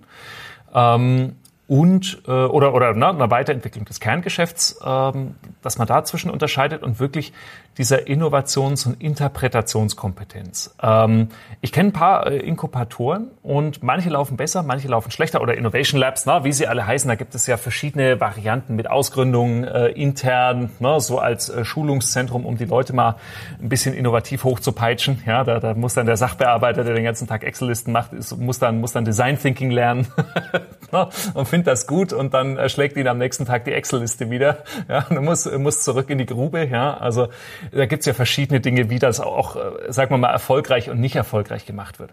Ähm, 0.75 1.37
und 1.67 2.23
äh, 2.27 2.31
oder 2.33 2.75
oder 2.75 2.95
ne, 2.95 3.09
eine 3.11 3.31
Weiterentwicklung 3.31 3.85
des 3.85 4.01
Kerngeschäfts, 4.01 4.81
ähm, 4.85 5.37
dass 5.63 5.79
man 5.79 5.87
dazwischen 5.87 6.29
unterscheidet 6.29 6.83
und 6.83 6.99
wirklich 6.99 7.33
dieser 7.81 8.07
Innovations- 8.09 8.85
und 8.85 9.03
Interpretationskompetenz. 9.03 10.77
Ähm, 10.83 11.29
ich 11.63 11.73
kenne 11.73 11.89
ein 11.89 11.93
paar 11.95 12.27
äh, 12.27 12.37
Inkubatoren 12.37 13.31
und 13.43 13.83
manche 13.83 14.11
laufen 14.11 14.37
besser, 14.37 14.63
manche 14.63 14.87
laufen 14.87 15.11
schlechter 15.11 15.41
oder 15.41 15.57
Innovation 15.57 15.99
Labs, 15.99 16.27
ne, 16.27 16.41
wie 16.45 16.53
sie 16.53 16.67
alle 16.67 16.87
heißen. 16.87 17.09
Da 17.09 17.15
gibt 17.15 17.35
es 17.35 17.47
ja 17.47 17.57
verschiedene 17.57 18.21
Varianten 18.21 18.77
mit 18.77 18.91
Ausgründungen 18.91 19.65
äh, 19.65 19.87
intern, 19.89 20.69
ne, 20.79 21.01
so 21.01 21.19
als 21.21 21.49
äh, 21.49 21.65
Schulungszentrum, 21.65 22.45
um 22.45 22.59
die 22.59 22.67
Leute 22.67 22.93
mal 22.93 23.17
ein 23.63 23.71
bisschen 23.71 23.95
innovativ 23.95 24.45
hochzupeitschen. 24.45 25.23
Ja, 25.25 25.43
da, 25.43 25.59
da 25.59 25.73
muss 25.73 25.95
dann 25.95 26.05
der 26.05 26.19
Sachbearbeiter, 26.19 26.85
der 26.85 26.95
den 26.95 27.05
ganzen 27.05 27.27
Tag 27.29 27.45
Excel-Listen 27.45 27.93
macht, 27.93 28.13
ist, 28.13 28.37
muss 28.37 28.59
dann 28.59 28.79
muss 28.81 28.93
dann 28.93 29.07
Design 29.07 29.39
Thinking 29.39 29.71
lernen 29.71 30.07
ne, 30.93 31.09
und 31.33 31.49
findet 31.49 31.69
das 31.69 31.87
gut 31.87 32.13
und 32.13 32.35
dann 32.35 32.69
schlägt 32.69 32.99
ihn 32.99 33.09
am 33.09 33.17
nächsten 33.17 33.47
Tag 33.47 33.65
die 33.65 33.73
Excel-Liste 33.73 34.29
wieder. 34.29 34.65
Ja, 34.87 35.07
und 35.09 35.25
muss 35.25 35.51
muss 35.51 35.83
zurück 35.83 36.11
in 36.11 36.19
die 36.19 36.27
Grube. 36.27 36.67
Ja, 36.67 36.95
also 36.99 37.29
da 37.73 37.87
gibt's 37.87 38.07
ja 38.07 38.15
verschiedene 38.15 38.61
Dinge, 38.61 38.91
wie 38.91 38.99
das 38.99 39.21
auch, 39.21 39.57
äh, 39.57 39.93
sagen 39.93 40.11
wir 40.11 40.19
mal, 40.19 40.31
erfolgreich 40.31 40.91
und 40.91 41.01
nicht 41.01 41.17
erfolgreich 41.17 41.67
gemacht 41.67 41.99
wird. 41.99 42.13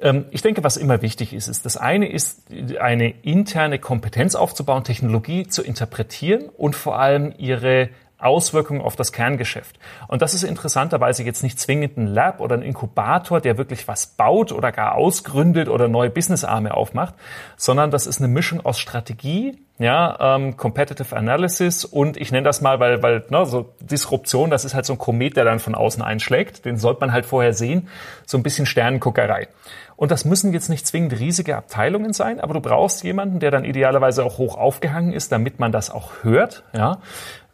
Ähm, 0.00 0.26
ich 0.30 0.42
denke, 0.42 0.64
was 0.64 0.76
immer 0.76 1.02
wichtig 1.02 1.32
ist, 1.32 1.48
ist, 1.48 1.64
das 1.64 1.76
eine 1.76 2.10
ist, 2.10 2.42
eine 2.80 3.10
interne 3.22 3.78
Kompetenz 3.78 4.34
aufzubauen, 4.34 4.84
Technologie 4.84 5.46
zu 5.46 5.62
interpretieren 5.62 6.48
und 6.56 6.76
vor 6.76 6.98
allem 6.98 7.32
ihre 7.38 7.88
Auswirkungen 8.22 8.80
auf 8.80 8.96
das 8.96 9.12
Kerngeschäft. 9.12 9.78
Und 10.08 10.22
das 10.22 10.34
ist 10.34 10.42
interessanterweise 10.42 11.22
jetzt 11.22 11.42
nicht 11.42 11.58
zwingend 11.58 11.96
ein 11.96 12.06
Lab 12.06 12.40
oder 12.40 12.56
ein 12.56 12.62
Inkubator, 12.62 13.40
der 13.40 13.58
wirklich 13.58 13.88
was 13.88 14.06
baut 14.06 14.52
oder 14.52 14.72
gar 14.72 14.94
ausgründet 14.94 15.68
oder 15.68 15.88
neue 15.88 16.10
Businessarme 16.10 16.74
aufmacht, 16.74 17.14
sondern 17.56 17.90
das 17.90 18.06
ist 18.06 18.18
eine 18.18 18.28
Mischung 18.28 18.64
aus 18.64 18.78
Strategie, 18.78 19.58
ja, 19.78 20.36
ähm, 20.36 20.56
Competitive 20.56 21.16
Analysis 21.16 21.84
und 21.84 22.16
ich 22.16 22.30
nenne 22.30 22.44
das 22.44 22.60
mal, 22.60 22.78
weil, 22.78 23.02
weil 23.02 23.24
ne, 23.30 23.44
so 23.46 23.74
Disruption, 23.80 24.50
das 24.50 24.64
ist 24.64 24.74
halt 24.74 24.86
so 24.86 24.92
ein 24.92 24.98
Komet, 24.98 25.36
der 25.36 25.44
dann 25.44 25.58
von 25.58 25.74
außen 25.74 26.02
einschlägt, 26.02 26.64
den 26.64 26.76
sollte 26.76 27.00
man 27.00 27.12
halt 27.12 27.26
vorher 27.26 27.52
sehen, 27.52 27.88
so 28.26 28.38
ein 28.38 28.42
bisschen 28.42 28.66
Sternenguckerei. 28.66 29.48
Und 29.96 30.10
das 30.10 30.24
müssen 30.24 30.52
jetzt 30.52 30.68
nicht 30.68 30.86
zwingend 30.86 31.18
riesige 31.18 31.56
Abteilungen 31.56 32.12
sein, 32.12 32.40
aber 32.40 32.54
du 32.54 32.60
brauchst 32.60 33.04
jemanden, 33.04 33.40
der 33.40 33.50
dann 33.50 33.64
idealerweise 33.64 34.24
auch 34.24 34.38
hoch 34.38 34.56
aufgehangen 34.56 35.12
ist, 35.12 35.32
damit 35.32 35.58
man 35.58 35.72
das 35.72 35.90
auch 35.90 36.10
hört, 36.22 36.64
ja, 36.74 36.98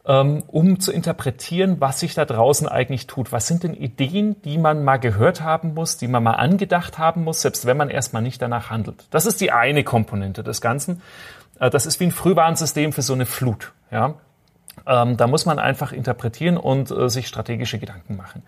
um 0.08 0.80
zu 0.80 0.90
interpretieren, 0.90 1.82
was 1.82 2.00
sich 2.00 2.14
da 2.14 2.24
draußen 2.24 2.66
eigentlich 2.66 3.06
tut. 3.06 3.30
Was 3.30 3.46
sind 3.46 3.62
denn 3.62 3.74
Ideen, 3.74 4.40
die 4.40 4.56
man 4.56 4.82
mal 4.82 4.96
gehört 4.96 5.42
haben 5.42 5.74
muss, 5.74 5.98
die 5.98 6.08
man 6.08 6.22
mal 6.22 6.32
angedacht 6.32 6.96
haben 6.98 7.24
muss, 7.24 7.42
selbst 7.42 7.66
wenn 7.66 7.76
man 7.76 7.90
erstmal 7.90 8.22
nicht 8.22 8.40
danach 8.40 8.70
handelt. 8.70 9.06
Das 9.10 9.26
ist 9.26 9.40
die 9.42 9.52
eine 9.52 9.84
Komponente 9.84 10.42
des 10.42 10.62
Ganzen. 10.62 11.02
Äh, 11.60 11.68
das 11.68 11.84
ist 11.84 12.00
wie 12.00 12.04
ein 12.04 12.12
Frühwarnsystem 12.12 12.94
für 12.94 13.02
so 13.02 13.12
eine 13.12 13.26
Flut. 13.26 13.74
Ja? 13.90 14.14
Ähm, 14.86 15.18
da 15.18 15.26
muss 15.26 15.44
man 15.44 15.58
einfach 15.58 15.92
interpretieren 15.92 16.56
und 16.56 16.90
äh, 16.90 17.10
sich 17.10 17.28
strategische 17.28 17.78
Gedanken 17.78 18.16
machen. 18.16 18.42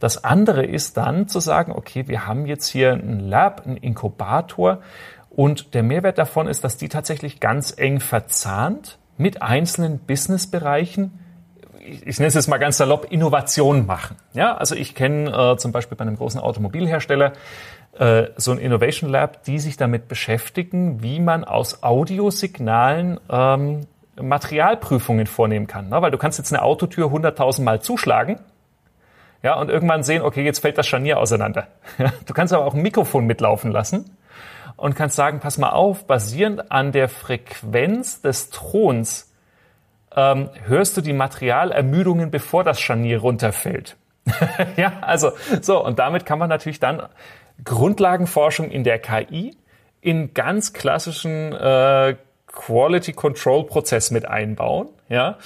Das 0.00 0.24
andere 0.24 0.64
ist 0.64 0.96
dann 0.96 1.28
zu 1.28 1.40
sagen, 1.40 1.72
okay, 1.72 2.08
wir 2.08 2.26
haben 2.26 2.46
jetzt 2.46 2.68
hier 2.68 2.92
ein 2.92 3.20
Lab, 3.20 3.66
ein 3.66 3.76
Inkubator 3.76 4.80
und 5.28 5.74
der 5.74 5.82
Mehrwert 5.82 6.16
davon 6.16 6.46
ist, 6.46 6.64
dass 6.64 6.78
die 6.78 6.88
tatsächlich 6.88 7.38
ganz 7.38 7.74
eng 7.76 8.00
verzahnt 8.00 8.98
mit 9.22 9.40
einzelnen 9.40 9.98
Businessbereichen 10.00 11.18
ich 11.84 12.18
nenne 12.18 12.28
es 12.28 12.34
jetzt 12.34 12.48
mal 12.48 12.58
ganz 12.58 12.76
salopp, 12.76 13.08
Innovation 13.10 13.86
machen. 13.86 14.16
Ja, 14.34 14.56
also 14.56 14.74
ich 14.76 14.94
kenne 14.94 15.30
äh, 15.30 15.56
zum 15.56 15.72
Beispiel 15.72 15.96
bei 15.96 16.02
einem 16.02 16.16
großen 16.16 16.40
Automobilhersteller 16.40 17.32
äh, 17.98 18.28
so 18.36 18.52
ein 18.52 18.58
Innovation 18.58 19.10
Lab, 19.10 19.42
die 19.44 19.58
sich 19.58 19.76
damit 19.76 20.06
beschäftigen, 20.06 21.02
wie 21.02 21.18
man 21.18 21.44
aus 21.44 21.82
Audiosignalen 21.82 23.18
ähm, 23.28 23.86
Materialprüfungen 24.20 25.26
vornehmen 25.26 25.66
kann. 25.66 25.88
Ne? 25.88 26.00
Weil 26.00 26.12
du 26.12 26.18
kannst 26.18 26.38
jetzt 26.38 26.52
eine 26.52 26.62
Autotür 26.62 27.08
100.000 27.08 27.62
Mal 27.62 27.82
zuschlagen 27.82 28.38
ja, 29.42 29.58
und 29.58 29.68
irgendwann 29.68 30.04
sehen, 30.04 30.22
okay, 30.22 30.44
jetzt 30.44 30.60
fällt 30.60 30.78
das 30.78 30.86
Scharnier 30.86 31.18
auseinander. 31.18 31.66
du 32.26 32.32
kannst 32.32 32.54
aber 32.54 32.64
auch 32.64 32.74
ein 32.74 32.82
Mikrofon 32.82 33.26
mitlaufen 33.26 33.72
lassen 33.72 34.16
und 34.82 34.96
kannst 34.96 35.14
sagen, 35.14 35.38
pass 35.38 35.58
mal 35.58 35.70
auf, 35.70 36.08
basierend 36.08 36.72
an 36.72 36.90
der 36.90 37.08
Frequenz 37.08 38.20
des 38.20 38.50
Throns 38.50 39.32
ähm, 40.16 40.50
hörst 40.66 40.96
du 40.96 41.02
die 41.02 41.12
Materialermüdungen, 41.12 42.32
bevor 42.32 42.64
das 42.64 42.80
Scharnier 42.80 43.20
runterfällt. 43.20 43.96
ja, 44.76 44.94
also 45.00 45.30
so, 45.60 45.84
und 45.84 46.00
damit 46.00 46.26
kann 46.26 46.40
man 46.40 46.48
natürlich 46.48 46.80
dann 46.80 47.00
Grundlagenforschung 47.62 48.72
in 48.72 48.82
der 48.82 48.98
KI 48.98 49.56
in 50.00 50.34
ganz 50.34 50.72
klassischen 50.72 51.52
äh, 51.52 52.16
Quality 52.52 53.12
Control 53.14 53.64
Prozess 53.64 54.10
mit 54.10 54.28
einbauen, 54.28 54.88
ja, 55.08 55.38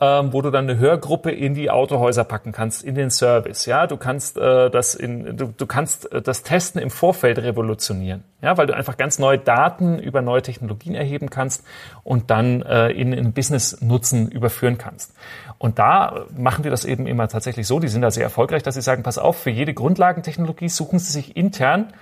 ähm, 0.00 0.32
wo 0.32 0.40
du 0.40 0.50
dann 0.50 0.68
eine 0.68 0.78
Hörgruppe 0.78 1.30
in 1.30 1.54
die 1.54 1.70
Autohäuser 1.70 2.24
packen 2.24 2.52
kannst, 2.52 2.82
in 2.82 2.94
den 2.94 3.10
Service, 3.10 3.66
ja, 3.66 3.86
du 3.86 3.98
kannst 3.98 4.38
äh, 4.38 4.70
das 4.70 4.94
in, 4.94 5.36
du, 5.36 5.52
du 5.56 5.66
kannst 5.66 6.10
äh, 6.10 6.22
das 6.22 6.42
Testen 6.42 6.80
im 6.80 6.90
Vorfeld 6.90 7.38
revolutionieren, 7.38 8.24
ja, 8.40 8.56
weil 8.56 8.66
du 8.66 8.74
einfach 8.74 8.96
ganz 8.96 9.18
neue 9.18 9.38
Daten 9.38 9.98
über 9.98 10.22
neue 10.22 10.40
Technologien 10.40 10.94
erheben 10.94 11.28
kannst 11.28 11.64
und 12.02 12.30
dann 12.30 12.62
äh, 12.62 12.88
in, 12.90 13.12
in 13.12 13.32
Business 13.32 13.80
Nutzen 13.82 14.30
überführen 14.30 14.78
kannst. 14.78 15.14
Und 15.58 15.78
da 15.78 16.24
machen 16.36 16.62
die 16.62 16.70
das 16.70 16.84
eben 16.84 17.06
immer 17.06 17.28
tatsächlich 17.28 17.66
so, 17.66 17.78
die 17.78 17.88
sind 17.88 18.02
da 18.02 18.10
sehr 18.10 18.24
erfolgreich, 18.24 18.62
dass 18.62 18.74
sie 18.74 18.82
sagen, 18.82 19.02
pass 19.02 19.18
auf, 19.18 19.38
für 19.38 19.50
jede 19.50 19.74
Grundlagentechnologie 19.74 20.68
suchen 20.68 20.98
sie 20.98 21.12
sich 21.12 21.36
intern 21.36 21.92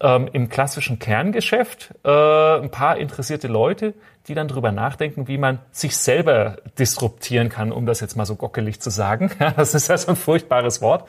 ähm, 0.00 0.28
im 0.32 0.48
klassischen 0.48 0.98
Kerngeschäft 0.98 1.94
äh, 2.04 2.08
ein 2.08 2.70
paar 2.70 2.98
interessierte 2.98 3.48
Leute, 3.48 3.94
die 4.28 4.34
dann 4.34 4.48
drüber 4.48 4.72
nachdenken, 4.72 5.28
wie 5.28 5.38
man 5.38 5.60
sich 5.70 5.96
selber 5.96 6.56
disruptieren 6.78 7.48
kann, 7.48 7.72
um 7.72 7.86
das 7.86 8.00
jetzt 8.00 8.16
mal 8.16 8.26
so 8.26 8.36
gockelig 8.36 8.80
zu 8.80 8.90
sagen. 8.90 9.30
das 9.56 9.74
ist 9.74 9.88
ja 9.88 9.96
so 9.96 10.12
ein 10.12 10.16
furchtbares 10.16 10.82
Wort. 10.82 11.08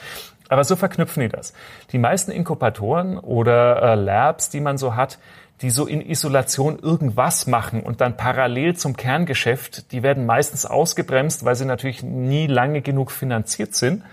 Aber 0.49 0.63
so 0.63 0.75
verknüpfen 0.75 1.21
die 1.21 1.29
das. 1.29 1.53
Die 1.91 1.97
meisten 1.97 2.31
Inkubatoren 2.31 3.17
oder 3.17 3.81
äh, 3.81 3.95
Labs, 3.95 4.49
die 4.49 4.61
man 4.61 4.77
so 4.77 4.95
hat, 4.95 5.19
die 5.61 5.71
so 5.71 5.87
in 5.87 6.01
Isolation 6.01 6.77
irgendwas 6.79 7.47
machen 7.47 7.81
und 7.81 7.99
dann 7.99 8.15
parallel 8.15 8.75
zum 8.75 8.95
Kerngeschäft, 8.95 9.91
die 9.91 10.03
werden 10.03 10.25
meistens 10.25 10.65
ausgebremst, 10.65 11.45
weil 11.45 11.55
sie 11.55 11.65
natürlich 11.65 12.03
nie 12.03 12.47
lange 12.47 12.81
genug 12.81 13.11
finanziert 13.11 13.73
sind 13.73 14.03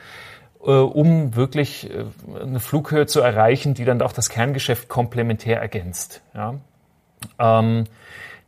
um 0.70 1.36
wirklich 1.36 1.90
äh, 1.90 2.04
eine 2.40 2.60
Flughöhe 2.60 3.06
zu 3.06 3.20
erreichen, 3.20 3.74
die 3.74 3.84
dann 3.84 4.00
auch 4.02 4.12
das 4.12 4.28
Kerngeschäft 4.28 4.88
komplementär 4.88 5.60
ergänzt. 5.60 6.22
Ja. 6.34 6.54
Ähm, 7.38 7.84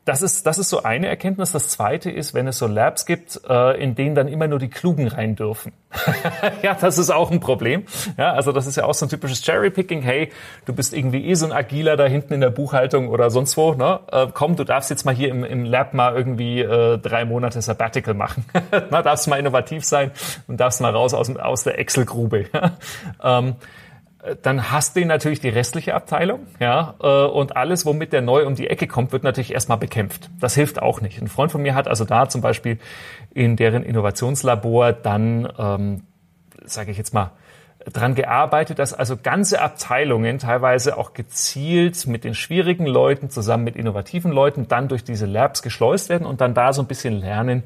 das 0.06 0.22
ist, 0.22 0.46
das 0.46 0.58
ist 0.58 0.68
so 0.68 0.84
eine 0.84 1.08
Erkenntnis. 1.08 1.50
Das 1.50 1.68
zweite 1.68 2.12
ist, 2.12 2.32
wenn 2.32 2.46
es 2.46 2.58
so 2.58 2.68
Labs 2.68 3.06
gibt, 3.06 3.40
äh, 3.48 3.82
in 3.82 3.96
denen 3.96 4.14
dann 4.14 4.28
immer 4.28 4.46
nur 4.46 4.60
die 4.60 4.68
Klugen 4.68 5.08
rein 5.08 5.34
dürfen. 5.34 5.72
ja, 6.62 6.74
das 6.80 6.96
ist 6.96 7.10
auch 7.10 7.32
ein 7.32 7.40
Problem. 7.40 7.82
Ja, 8.16 8.32
also 8.32 8.52
das 8.52 8.68
ist 8.68 8.76
ja 8.76 8.84
auch 8.84 8.94
so 8.94 9.06
ein 9.06 9.08
typisches 9.08 9.42
Cherry-Picking. 9.42 10.02
Hey, 10.02 10.30
du 10.64 10.72
bist 10.72 10.94
irgendwie 10.94 11.26
eh 11.26 11.34
so 11.34 11.46
ein 11.46 11.52
Agiler 11.52 11.96
da 11.96 12.06
hinten 12.06 12.34
in 12.34 12.40
der 12.40 12.50
Buchhaltung 12.50 13.08
oder 13.08 13.30
sonst 13.30 13.56
wo. 13.56 13.74
Ne? 13.74 13.98
Äh, 14.12 14.28
komm, 14.32 14.54
du 14.54 14.62
darfst 14.62 14.90
jetzt 14.90 15.04
mal 15.04 15.14
hier 15.14 15.28
im, 15.28 15.42
im 15.42 15.64
Lab 15.64 15.92
mal 15.92 16.14
irgendwie 16.14 16.60
äh, 16.60 16.98
drei 16.98 17.24
Monate 17.24 17.60
Sabbatical 17.60 18.14
machen. 18.14 18.44
Na, 18.90 19.02
darfst 19.02 19.26
mal 19.26 19.40
innovativ 19.40 19.84
sein 19.84 20.12
und 20.46 20.60
darfst 20.60 20.80
mal 20.80 20.92
raus 20.92 21.14
aus, 21.14 21.34
aus 21.36 21.64
der 21.64 21.80
Excel-Grube. 21.80 22.46
ähm, 23.24 23.56
dann 24.42 24.70
hast 24.70 24.96
du 24.96 25.04
natürlich 25.04 25.40
die 25.40 25.48
restliche 25.48 25.94
Abteilung, 25.94 26.46
ja, 26.58 26.94
äh, 27.00 27.26
und 27.26 27.56
alles, 27.56 27.86
womit 27.86 28.12
der 28.12 28.22
neu 28.22 28.46
um 28.46 28.54
die 28.54 28.68
Ecke 28.68 28.86
kommt, 28.86 29.12
wird 29.12 29.22
natürlich 29.22 29.52
erstmal 29.52 29.78
bekämpft. 29.78 30.30
Das 30.40 30.54
hilft 30.54 30.80
auch 30.82 31.00
nicht. 31.00 31.20
Ein 31.20 31.28
Freund 31.28 31.52
von 31.52 31.62
mir 31.62 31.74
hat 31.74 31.88
also 31.88 32.04
da 32.04 32.28
zum 32.28 32.40
Beispiel 32.40 32.78
in 33.34 33.56
deren 33.56 33.82
Innovationslabor 33.82 34.92
dann, 34.92 35.48
ähm, 35.58 36.02
sage 36.64 36.90
ich 36.90 36.98
jetzt 36.98 37.14
mal, 37.14 37.32
dran 37.92 38.14
gearbeitet, 38.14 38.78
dass 38.78 38.94
also 38.94 39.16
ganze 39.16 39.60
Abteilungen 39.60 40.38
teilweise 40.38 40.96
auch 40.98 41.14
gezielt 41.14 42.06
mit 42.06 42.24
den 42.24 42.34
schwierigen 42.34 42.86
Leuten 42.86 43.30
zusammen 43.30 43.64
mit 43.64 43.76
innovativen 43.76 44.32
Leuten 44.32 44.66
dann 44.66 44.88
durch 44.88 45.04
diese 45.04 45.26
Labs 45.26 45.62
geschleust 45.62 46.08
werden 46.08 46.26
und 46.26 46.40
dann 46.40 46.52
da 46.54 46.72
so 46.72 46.82
ein 46.82 46.88
bisschen 46.88 47.14
lernen, 47.14 47.62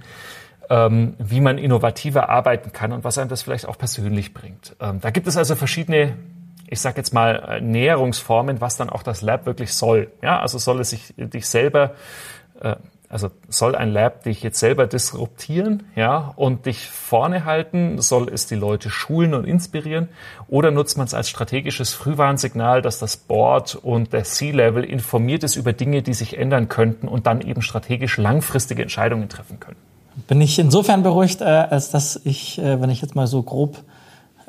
ähm, 0.68 1.14
wie 1.18 1.40
man 1.40 1.56
innovativer 1.56 2.28
arbeiten 2.28 2.72
kann 2.72 2.92
und 2.92 3.02
was 3.02 3.16
einem 3.16 3.30
das 3.30 3.42
vielleicht 3.42 3.66
auch 3.66 3.78
persönlich 3.78 4.34
bringt. 4.34 4.76
Ähm, 4.80 5.00
da 5.00 5.10
gibt 5.10 5.26
es 5.26 5.36
also 5.38 5.54
verschiedene 5.54 6.16
ich 6.70 6.80
sage 6.80 6.98
jetzt 6.98 7.12
mal, 7.12 7.34
äh, 7.48 7.60
Näherungsformen, 7.60 8.60
was 8.60 8.76
dann 8.76 8.88
auch 8.88 9.02
das 9.02 9.22
Lab 9.22 9.44
wirklich 9.44 9.74
soll. 9.74 10.10
Ja, 10.22 10.40
also 10.40 10.56
soll 10.58 10.80
es 10.80 10.90
sich 10.90 11.12
dich 11.16 11.46
selber, 11.46 11.94
äh, 12.60 12.76
also 13.08 13.28
soll 13.48 13.74
ein 13.74 13.92
Lab 13.92 14.22
dich 14.22 14.40
jetzt 14.44 14.60
selber 14.60 14.86
disruptieren, 14.86 15.82
ja, 15.96 16.32
und 16.36 16.66
dich 16.66 16.88
vorne 16.88 17.44
halten? 17.44 18.00
Soll 18.00 18.28
es 18.32 18.46
die 18.46 18.54
Leute 18.54 18.88
schulen 18.88 19.34
und 19.34 19.46
inspirieren? 19.46 20.08
Oder 20.46 20.70
nutzt 20.70 20.96
man 20.96 21.08
es 21.08 21.14
als 21.14 21.28
strategisches 21.28 21.92
Frühwarnsignal, 21.92 22.82
dass 22.82 23.00
das 23.00 23.16
Board 23.16 23.74
und 23.74 24.12
der 24.12 24.22
C-Level 24.22 24.84
informiert 24.84 25.42
ist 25.42 25.56
über 25.56 25.72
Dinge, 25.72 26.02
die 26.02 26.14
sich 26.14 26.38
ändern 26.38 26.68
könnten 26.68 27.08
und 27.08 27.26
dann 27.26 27.40
eben 27.40 27.62
strategisch 27.62 28.16
langfristige 28.16 28.82
Entscheidungen 28.82 29.28
treffen 29.28 29.58
können? 29.58 29.76
Bin 30.28 30.40
ich 30.40 30.56
insofern 30.60 31.02
beruhigt, 31.02 31.40
äh, 31.40 31.44
als 31.44 31.90
dass 31.90 32.20
ich, 32.22 32.60
äh, 32.60 32.80
wenn 32.80 32.90
ich 32.90 33.02
jetzt 33.02 33.16
mal 33.16 33.26
so 33.26 33.42
grob 33.42 33.82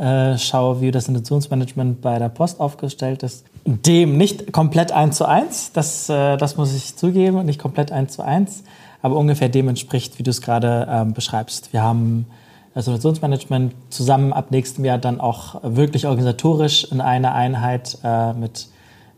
äh, 0.01 0.35
schaue, 0.39 0.81
wie 0.81 0.89
das 0.89 1.07
Investitionsmanagement 1.07 2.01
bei 2.01 2.17
der 2.17 2.29
Post 2.29 2.59
aufgestellt 2.59 3.21
ist, 3.21 3.45
Dem 3.65 4.17
nicht 4.17 4.51
komplett 4.51 4.91
eins 4.91 5.17
zu 5.17 5.25
eins, 5.25 5.71
das, 5.73 6.09
äh, 6.09 6.37
das 6.37 6.57
muss 6.57 6.73
ich 6.73 6.95
zugeben, 6.95 7.45
nicht 7.45 7.59
komplett 7.59 7.91
eins 7.91 8.13
zu 8.13 8.23
eins, 8.23 8.63
aber 9.03 9.15
ungefähr 9.15 9.47
dem 9.47 9.67
entspricht, 9.67 10.17
wie 10.17 10.23
du 10.23 10.31
es 10.31 10.41
gerade 10.41 10.87
ähm, 10.89 11.13
beschreibst. 11.13 11.71
Wir 11.71 11.83
haben 11.83 12.25
das 12.73 12.87
Innovationsmanagement 12.87 13.75
zusammen 13.91 14.33
ab 14.33 14.49
nächstem 14.49 14.85
Jahr 14.85 14.97
dann 14.97 15.21
auch 15.21 15.61
wirklich 15.61 16.07
organisatorisch 16.07 16.85
in 16.85 16.99
einer 16.99 17.35
Einheit 17.35 17.99
äh, 18.03 18.33
mit, 18.33 18.69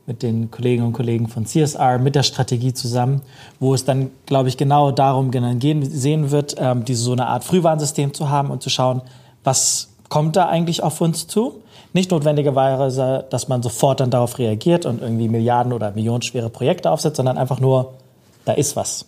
mit 0.05 0.21
den 0.21 0.51
Kolleginnen 0.51 0.87
und 0.87 0.93
Kollegen 0.93 1.29
von 1.29 1.45
CSR, 1.45 1.97
mit 1.99 2.15
der 2.15 2.23
Strategie 2.23 2.73
zusammen, 2.73 3.21
wo 3.61 3.73
es 3.73 3.85
dann, 3.85 4.09
glaube 4.25 4.49
ich, 4.49 4.57
genau 4.57 4.91
darum 4.91 5.31
gehen, 5.31 5.85
sehen 5.85 6.31
wird, 6.31 6.55
ähm, 6.57 6.83
diese 6.83 7.03
so 7.03 7.13
eine 7.13 7.27
Art 7.27 7.45
Frühwarnsystem 7.45 8.13
zu 8.13 8.29
haben 8.29 8.49
und 8.49 8.61
zu 8.61 8.69
schauen, 8.69 9.01
was 9.45 9.92
kommt 10.13 10.35
da 10.35 10.45
eigentlich 10.45 10.83
auf 10.83 11.01
uns 11.01 11.25
zu? 11.25 11.63
Nicht 11.91 12.11
notwendigerweise, 12.11 13.25
dass 13.31 13.47
man 13.47 13.63
sofort 13.63 13.99
dann 13.99 14.11
darauf 14.11 14.37
reagiert 14.37 14.85
und 14.85 15.01
irgendwie 15.01 15.27
Milliarden 15.27 15.73
oder 15.73 15.89
millionenschwere 15.89 16.51
Projekte 16.51 16.91
aufsetzt, 16.91 17.17
sondern 17.17 17.35
einfach 17.35 17.59
nur, 17.59 17.93
da 18.45 18.53
ist 18.53 18.75
was. 18.75 19.07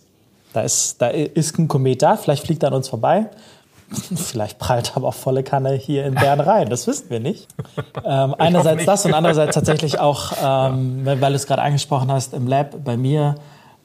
Da 0.52 0.62
ist, 0.62 1.00
da 1.00 1.06
ist 1.06 1.60
ein 1.60 1.68
Komet 1.68 2.02
da, 2.02 2.16
vielleicht 2.16 2.44
fliegt 2.44 2.64
er 2.64 2.70
an 2.70 2.74
uns 2.74 2.88
vorbei. 2.88 3.26
Vielleicht 4.16 4.58
prallt 4.58 4.96
aber 4.96 5.06
auch 5.06 5.14
volle 5.14 5.44
Kanne 5.44 5.74
hier 5.74 6.06
in 6.06 6.16
Bern 6.16 6.40
rein, 6.40 6.68
das 6.68 6.88
wissen 6.88 7.08
wir 7.08 7.20
nicht. 7.20 7.46
Ähm, 8.04 8.34
einerseits 8.36 8.78
nicht. 8.78 8.88
das 8.88 9.06
und 9.06 9.14
andererseits 9.14 9.54
tatsächlich 9.54 10.00
auch, 10.00 10.32
ähm, 10.42 11.02
weil 11.04 11.18
du 11.18 11.34
es 11.34 11.46
gerade 11.46 11.62
angesprochen 11.62 12.10
hast, 12.10 12.34
im 12.34 12.46
Lab 12.46 12.84
bei 12.84 12.96
mir, 12.96 13.36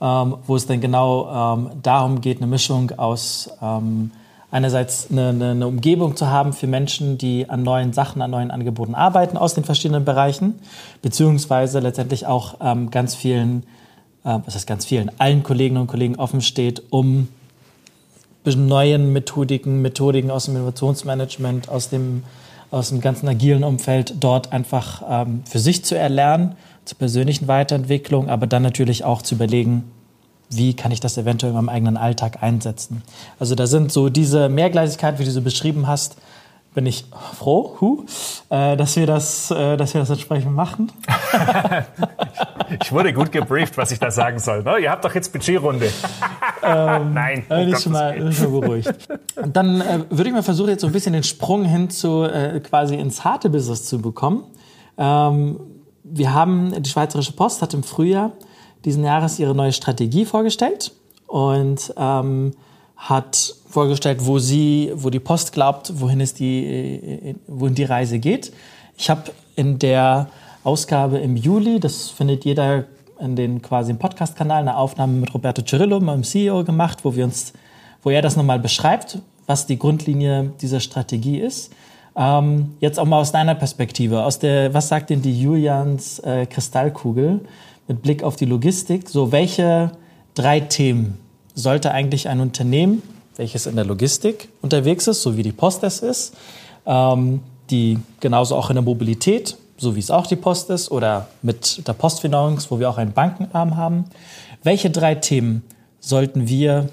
ähm, 0.02 0.38
wo 0.48 0.56
es 0.56 0.66
dann 0.66 0.82
genau 0.82 1.56
ähm, 1.56 1.72
darum 1.82 2.20
geht, 2.20 2.38
eine 2.38 2.48
Mischung 2.48 2.92
aus 2.98 3.50
ähm, 3.62 4.12
einerseits 4.52 5.08
eine, 5.10 5.30
eine, 5.30 5.52
eine, 5.52 5.68
Umgebung 5.68 6.16
zu 6.16 6.28
haben 6.28 6.54
für 6.54 6.68
Menschen, 6.68 7.18
die 7.18 7.50
an 7.50 7.64
neuen 7.64 7.94
Sachen, 7.94 8.22
an 8.22 8.32
neuen 8.32 8.52
Angeboten 8.52 8.94
arbeiten 8.94 9.38
aus 9.38 9.54
den 9.54 9.64
verschiedenen 9.64 10.06
Bereichen, 10.06 10.60
beziehungsweise 11.02 11.80
letztendlich 11.80 12.28
auch 12.28 12.56
ähm, 12.62 12.92
ganz 12.92 13.16
vielen, 13.16 13.64
äh, 14.26 14.38
was 14.46 14.56
heißt 14.56 14.68
ganz 14.68 14.86
vielen, 14.86 15.10
allen 15.20 15.42
Kolleginnen 15.42 15.82
und 15.82 15.88
Kollegen 15.88 16.18
offen 16.18 16.42
steht, 16.42 16.84
um 16.90 17.30
neuen 18.44 19.14
Methodiken, 19.14 19.82
Methodiken 19.82 20.32
aus 20.32 20.46
dem 20.46 20.56
Innovationsmanagement, 20.56 21.70
aus 21.70 21.90
dem, 21.90 22.24
aus 22.72 22.90
dem 22.90 23.00
ganzen 23.00 23.30
agilen 23.30 23.64
Umfeld 23.64 24.16
dort 24.20 24.52
einfach 24.52 25.04
ähm, 25.08 25.44
für 25.46 25.60
sich 25.60 25.86
zu 25.86 25.98
erlernen, 25.98 26.56
zur 26.84 26.98
persönlichen 26.98 27.48
Weiterentwicklung, 27.48 28.30
aber 28.30 28.48
dann 28.48 28.64
natürlich 28.64 29.04
auch 29.06 29.22
zu 29.22 29.36
überlegen, 29.36 29.84
wie 30.52 30.76
kann 30.76 30.92
ich 30.92 31.00
das 31.00 31.18
eventuell 31.18 31.52
in 31.52 31.56
meinem 31.56 31.70
eigenen 31.70 31.98
Alltag 31.98 32.44
einsetzen. 32.44 33.04
Also 33.40 33.56
da 33.56 33.68
sind 33.68 33.92
so 33.92 34.10
diese 34.10 34.50
Mehrgleisigkeit, 34.50 35.18
wie 35.20 35.24
du 35.24 35.32
sie 35.32 35.42
beschrieben 35.42 35.88
hast, 35.88 36.18
bin 36.74 36.86
ich 36.86 37.06
froh, 37.38 37.76
hu, 37.82 38.06
äh, 38.50 38.78
dass, 38.78 38.96
wir 38.96 39.06
das, 39.06 39.52
äh, 39.52 39.76
dass 39.76 39.94
wir 39.94 40.02
das 40.02 40.10
entsprechend 40.10 40.56
machen. 40.56 40.90
ich 42.82 42.92
wurde 42.94 43.12
gut 43.14 43.32
gebrieft, 43.32 43.78
was 43.78 43.92
ich 43.92 44.00
da 44.00 44.10
sagen 44.10 44.40
soll. 44.40 44.64
Ne? 44.64 44.80
Ihr 44.80 44.92
habt 44.92 45.04
doch 45.04 45.14
jetzt 45.14 45.34
Budgetrunde. 45.34 45.88
ähm, 46.64 47.14
Nein. 47.14 47.44
Bin 47.50 47.70
ich 47.70 47.80
schon 47.80 47.92
mal, 47.92 48.14
bin 48.14 48.32
schon 48.32 48.62
beruhigt. 48.62 48.94
Und 49.36 49.56
dann 49.56 49.82
äh, 49.82 50.00
würde 50.10 50.30
ich 50.30 50.34
mal 50.34 50.44
versuchen, 50.44 50.70
jetzt 50.70 50.82
so 50.82 50.88
ein 50.88 50.94
bisschen 50.94 51.12
den 51.12 51.24
Sprung 51.24 51.66
hin 51.66 51.90
zu 51.90 52.24
äh, 52.24 52.62
quasi 52.62 52.96
ins 52.96 53.26
harte 53.26 53.50
Business 53.50 53.86
zu 53.86 54.02
bekommen. 54.02 54.46
Ähm, 54.98 55.60
wir 56.04 56.34
haben, 56.34 56.82
die 56.82 56.90
Schweizerische 56.90 57.34
Post 57.34 57.62
hat 57.62 57.74
im 57.74 57.84
Frühjahr 57.84 58.32
diesen 58.86 59.04
Jahres 59.04 59.40
ihre 59.40 59.56
neue 59.56 59.74
Strategie 59.74 60.26
vorgestellt 60.26 60.92
und 61.28 61.94
ähm, 61.98 62.54
hat 62.98 63.56
vorgestellt, 63.68 64.20
wo 64.26 64.38
sie, 64.38 64.92
wo 64.96 65.10
die 65.10 65.20
Post 65.20 65.54
glaubt, 65.54 66.00
wohin 66.00 66.22
es 66.22 66.34
die, 66.34 67.36
wohin 67.48 67.74
die 67.74 67.84
Reise 67.84 68.20
geht. 68.20 68.52
Ich 68.98 69.10
habe 69.10 69.32
in 69.56 69.80
der 69.80 70.28
Ausgabe 70.64 71.18
im 71.18 71.36
Juli, 71.36 71.80
das 71.80 72.10
findet 72.10 72.46
jeder 72.46 72.86
in 73.20 73.36
den 73.36 73.62
quasi 73.62 73.92
im 73.92 73.98
Podcast-Kanal, 73.98 74.62
eine 74.62 74.78
Aufnahme 74.78 75.14
mit 75.14 75.34
Roberto 75.34 75.62
Cirillo, 75.64 76.00
meinem 76.00 76.24
CEO, 76.24 76.64
gemacht, 76.64 77.00
wo 77.04 77.16
wir 77.16 77.24
uns, 77.24 77.54
wo 78.04 78.10
er 78.10 78.22
das 78.22 78.36
nochmal 78.36 78.60
beschreibt, 78.60 79.20
was 79.48 79.66
die 79.66 79.78
Grundlinie 79.78 80.54
dieser 80.62 80.80
Strategie 80.80 81.40
ist. 81.40 81.72
Ähm, 82.16 82.76
jetzt 82.80 83.00
auch 83.00 83.06
mal 83.06 83.20
aus 83.20 83.32
deiner 83.32 83.56
Perspektive, 83.56 84.24
aus 84.24 84.40
der, 84.40 84.74
was 84.74 84.90
sagt 84.90 85.10
denn 85.12 85.22
die 85.22 85.40
Julians 85.40 86.20
äh, 86.20 86.46
Kristallkugel? 86.46 87.42
Mit 87.88 88.02
Blick 88.02 88.24
auf 88.24 88.36
die 88.36 88.46
Logistik, 88.46 89.10
so 89.10 89.32
welche 89.32 89.92
drei 90.34 90.60
Themen 90.60 91.18
sollte 91.56 91.92
eigentlich 91.92 92.30
ein 92.30 92.40
Unternehmen, 92.40 93.02
welches 93.36 93.66
in 93.66 93.76
der 93.76 93.86
Logistik 93.86 94.50
unterwegs 94.62 95.08
ist, 95.08 95.22
so 95.22 95.38
wie 95.38 95.44
die 95.44 95.52
Post 95.52 95.84
es 95.84 96.00
ist, 96.00 96.36
ähm, 96.86 97.42
die 97.70 98.00
genauso 98.20 98.56
auch 98.56 98.70
in 98.70 98.76
der 98.76 98.84
Mobilität, 98.84 99.58
so 99.78 99.96
wie 99.96 100.00
es 100.00 100.12
auch 100.12 100.28
die 100.28 100.36
Post 100.36 100.70
ist, 100.70 100.92
oder 100.92 101.28
mit 101.42 101.88
der 101.88 101.94
Postfinanz, 101.94 102.70
wo 102.70 102.80
wir 102.80 102.90
auch 102.90 102.98
einen 102.98 103.14
Bankenarm 103.14 103.78
haben. 103.78 104.06
Welche 104.64 104.90
drei 104.90 105.16
Themen 105.16 105.64
sollten 106.00 106.48
wir 106.48 106.90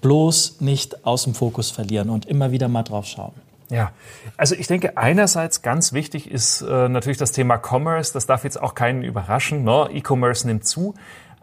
bloß 0.00 0.60
nicht 0.60 1.04
aus 1.04 1.24
dem 1.24 1.34
Fokus 1.34 1.70
verlieren 1.70 2.10
und 2.10 2.26
immer 2.26 2.52
wieder 2.52 2.68
mal 2.68 2.84
drauf 2.84 3.06
schauen? 3.06 3.47
Ja, 3.70 3.92
also 4.36 4.54
ich 4.54 4.66
denke, 4.66 4.96
einerseits 4.96 5.60
ganz 5.60 5.92
wichtig 5.92 6.30
ist 6.30 6.62
äh, 6.62 6.88
natürlich 6.88 7.18
das 7.18 7.32
Thema 7.32 7.58
Commerce. 7.58 8.12
Das 8.14 8.24
darf 8.24 8.44
jetzt 8.44 8.60
auch 8.60 8.74
keinen 8.74 9.02
überraschen. 9.02 9.62
Ne? 9.64 9.88
E-Commerce 9.92 10.46
nimmt 10.46 10.66
zu. 10.66 10.94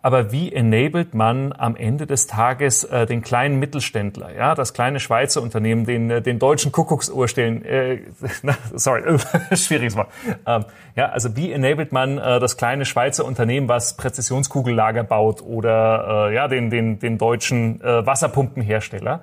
Aber 0.06 0.32
wie 0.32 0.54
enabled 0.54 1.16
man 1.16 1.52
am 1.52 1.76
Ende 1.76 2.06
des 2.06 2.28
Tages 2.28 2.84
äh, 2.84 3.08
den 3.08 3.24
kleinen 3.24 3.58
Mittelständler, 3.58 4.36
ja, 4.36 4.54
das 4.54 4.74
kleine 4.74 5.00
Schweizer 5.00 5.42
Unternehmen, 5.42 5.86
den, 5.86 6.12
äh, 6.12 6.22
den 6.22 6.38
deutschen 6.38 6.72
Kuckucksuhr 6.72 7.28
stellen, 7.28 7.66
äh, 7.66 8.02
sorry, 8.76 9.02
schwieriges 9.56 9.96
Wort. 9.96 10.10
Ähm, 10.46 10.66
ja, 10.96 11.10
also 11.10 11.36
wie 11.36 11.52
enabled 11.52 11.92
man 11.92 12.20
äh, 12.20 12.40
das 12.40 12.56
kleine 12.56 12.86
Schweizer 12.86 13.26
Unternehmen, 13.26 13.68
was 13.68 13.98
Präzisionskugellager 13.98 15.04
baut 15.04 15.42
oder 15.42 16.28
äh, 16.30 16.36
ja, 16.36 16.48
den, 16.48 16.70
den, 16.70 17.00
den 17.00 17.18
deutschen 17.18 17.82
äh, 17.82 18.06
Wasserpumpenhersteller? 18.06 19.22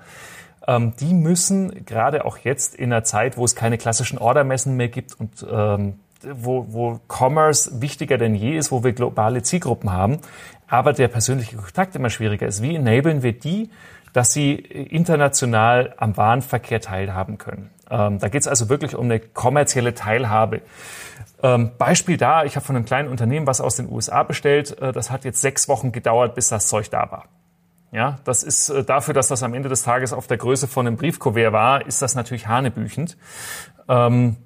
Ähm, 0.67 0.95
die 1.01 1.15
müssen 1.15 1.85
gerade 1.85 2.25
auch 2.25 2.39
jetzt 2.39 2.75
in 2.75 2.93
einer 2.93 3.05
Zeit, 3.05 3.37
wo 3.37 3.45
es 3.45 3.55
keine 3.57 3.79
klassischen 3.79 4.19
Ordermessen 4.19 4.77
mehr 4.77 4.89
gibt 4.89 5.19
und 5.19 5.47
ähm, 5.51 5.95
wo, 6.23 6.67
wo 6.71 7.01
Commerce 7.09 7.81
wichtiger 7.81 8.19
denn 8.19 8.35
je 8.35 8.57
ist, 8.57 8.71
wo 8.71 8.85
wir 8.85 8.93
globale 8.93 9.43
Zielgruppen 9.43 9.93
haben, 9.93 10.19
aber 10.69 10.93
der 10.93 11.09
persönliche 11.09 11.57
Kontakt 11.57 11.97
immer 11.97 12.11
schwieriger 12.11 12.47
ist. 12.47 12.63
Wie 12.63 12.77
enablen 12.77 13.23
wir 13.23 13.33
die, 13.33 13.71
dass 14.13 14.33
sie 14.33 14.55
international 14.55 15.95
am 15.97 16.17
Warenverkehr 16.17 16.81
teilhaben 16.81 17.39
können? 17.39 17.71
Ähm, 17.91 18.19
da 18.19 18.29
geht 18.29 18.43
es 18.43 18.49
also 18.49 18.69
wirklich 18.69 18.95
um 18.95 19.07
eine 19.07 19.21
kommerzielle 19.21 19.95
Teilhabe. 19.95 20.63
Ähm, 21.43 21.73
Beispiel 21.77 22.17
da, 22.17 22.45
ich 22.45 22.57
habe 22.57 22.65
von 22.65 22.77
einem 22.77 22.85
kleinen 22.85 23.09
Unternehmen 23.09 23.47
was 23.47 23.61
aus 23.61 23.77
den 23.77 23.91
USA 23.91 24.23
bestellt. 24.23 24.81
Äh, 24.81 24.93
das 24.93 25.11
hat 25.11 25.25
jetzt 25.25 25.41
sechs 25.41 25.69
Wochen 25.69 25.93
gedauert, 25.93 26.35
bis 26.35 26.49
das 26.49 26.69
Zeug 26.69 26.89
da 26.91 27.11
war. 27.11 27.25
Ja, 27.93 28.19
das 28.25 28.43
ist 28.43 28.71
äh, 28.71 28.85
dafür, 28.85 29.13
dass 29.13 29.29
das 29.29 29.43
am 29.43 29.53
Ende 29.53 29.69
des 29.69 29.83
Tages 29.83 30.15
auf 30.15 30.27
der 30.27 30.39
Größe 30.39 30.67
von 30.67 30.87
einem 30.87 30.97
Briefkuvert 30.97 31.53
war, 31.53 31.87
ist 31.87 32.01
das 32.01 32.15
natürlich 32.15 32.49
hanebüchend. 32.49 33.19
Ähm, 33.87 34.39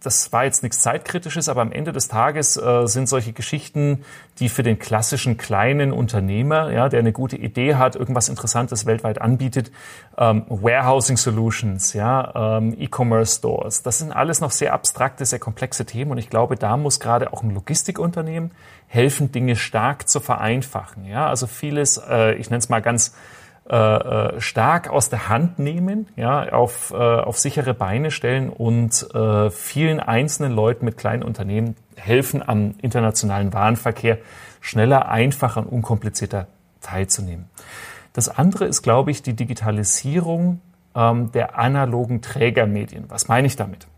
das 0.00 0.32
war 0.32 0.44
jetzt 0.44 0.62
nichts 0.62 0.80
Zeitkritisches, 0.80 1.48
aber 1.48 1.62
am 1.62 1.72
Ende 1.72 1.92
des 1.92 2.08
Tages 2.08 2.56
äh, 2.56 2.86
sind 2.86 3.08
solche 3.08 3.32
Geschichten, 3.32 4.04
die 4.38 4.48
für 4.48 4.62
den 4.62 4.78
klassischen 4.78 5.38
kleinen 5.38 5.92
Unternehmer, 5.92 6.70
ja, 6.70 6.88
der 6.88 7.00
eine 7.00 7.12
gute 7.12 7.36
Idee 7.36 7.74
hat, 7.76 7.96
irgendwas 7.96 8.28
Interessantes 8.28 8.86
weltweit 8.86 9.20
anbietet, 9.20 9.72
ähm, 10.18 10.44
Warehousing 10.48 11.16
Solutions, 11.16 11.94
ja, 11.94 12.58
ähm, 12.58 12.76
E-Commerce 12.78 13.38
Stores, 13.38 13.82
das 13.82 13.98
sind 13.98 14.12
alles 14.12 14.40
noch 14.40 14.50
sehr 14.50 14.74
abstrakte, 14.74 15.24
sehr 15.24 15.38
komplexe 15.38 15.86
Themen 15.86 16.10
und 16.10 16.18
ich 16.18 16.28
glaube, 16.28 16.56
da 16.56 16.76
muss 16.76 17.00
gerade 17.00 17.32
auch 17.32 17.42
ein 17.42 17.50
Logistikunternehmen 17.50 18.50
helfen, 18.88 19.32
Dinge 19.32 19.56
stark 19.56 20.08
zu 20.08 20.20
vereinfachen. 20.20 21.06
Ja, 21.06 21.28
also 21.28 21.46
vieles, 21.46 21.96
äh, 21.96 22.34
ich 22.34 22.50
nenne 22.50 22.58
es 22.58 22.68
mal 22.68 22.82
ganz 22.82 23.14
äh, 23.68 23.76
äh, 23.76 24.40
stark 24.40 24.88
aus 24.88 25.08
der 25.08 25.28
Hand 25.28 25.58
nehmen, 25.58 26.06
ja, 26.14 26.52
auf, 26.52 26.92
äh, 26.92 26.96
auf 26.96 27.38
sichere 27.38 27.74
Beine 27.74 28.10
stellen 28.10 28.48
und 28.48 29.06
äh, 29.14 29.50
vielen 29.50 29.98
einzelnen 29.98 30.52
Leuten 30.52 30.84
mit 30.84 30.96
kleinen 30.96 31.22
Unternehmen 31.22 31.74
helfen, 31.96 32.46
am 32.46 32.74
internationalen 32.80 33.52
Warenverkehr 33.52 34.18
schneller, 34.60 35.08
einfacher 35.08 35.60
und 35.60 35.66
unkomplizierter 35.66 36.46
teilzunehmen. 36.80 37.50
Das 38.12 38.28
andere 38.28 38.66
ist, 38.66 38.82
glaube 38.82 39.10
ich, 39.10 39.22
die 39.22 39.34
Digitalisierung 39.34 40.60
ähm, 40.94 41.32
der 41.32 41.58
analogen 41.58 42.22
Trägermedien. 42.22 43.04
Was 43.08 43.28
meine 43.28 43.46
ich 43.46 43.56
damit? 43.56 43.88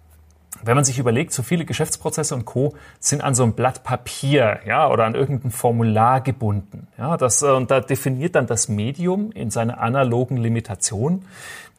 Wenn 0.65 0.75
man 0.75 0.85
sich 0.85 0.99
überlegt, 0.99 1.33
so 1.33 1.43
viele 1.43 1.65
Geschäftsprozesse 1.65 2.35
und 2.35 2.45
Co. 2.45 2.75
sind 3.01 3.23
an 3.23 3.35
so 3.35 3.45
ein 3.45 3.53
Blatt 3.53 3.85
Papier, 3.85 4.61
ja, 4.67 4.89
oder 4.91 5.05
an 5.05 5.15
irgendein 5.15 5.51
Formular 5.51 6.21
gebunden. 6.21 6.89
Ja, 6.97 7.17
das, 7.17 7.43
äh, 7.43 7.51
und 7.51 7.71
da 7.71 7.81
definiert 7.81 8.35
dann 8.35 8.47
das 8.47 8.69
Medium 8.69 9.33
in 9.33 9.51
seiner 9.51 9.81
analogen 9.81 10.37
Limitation 10.37 11.25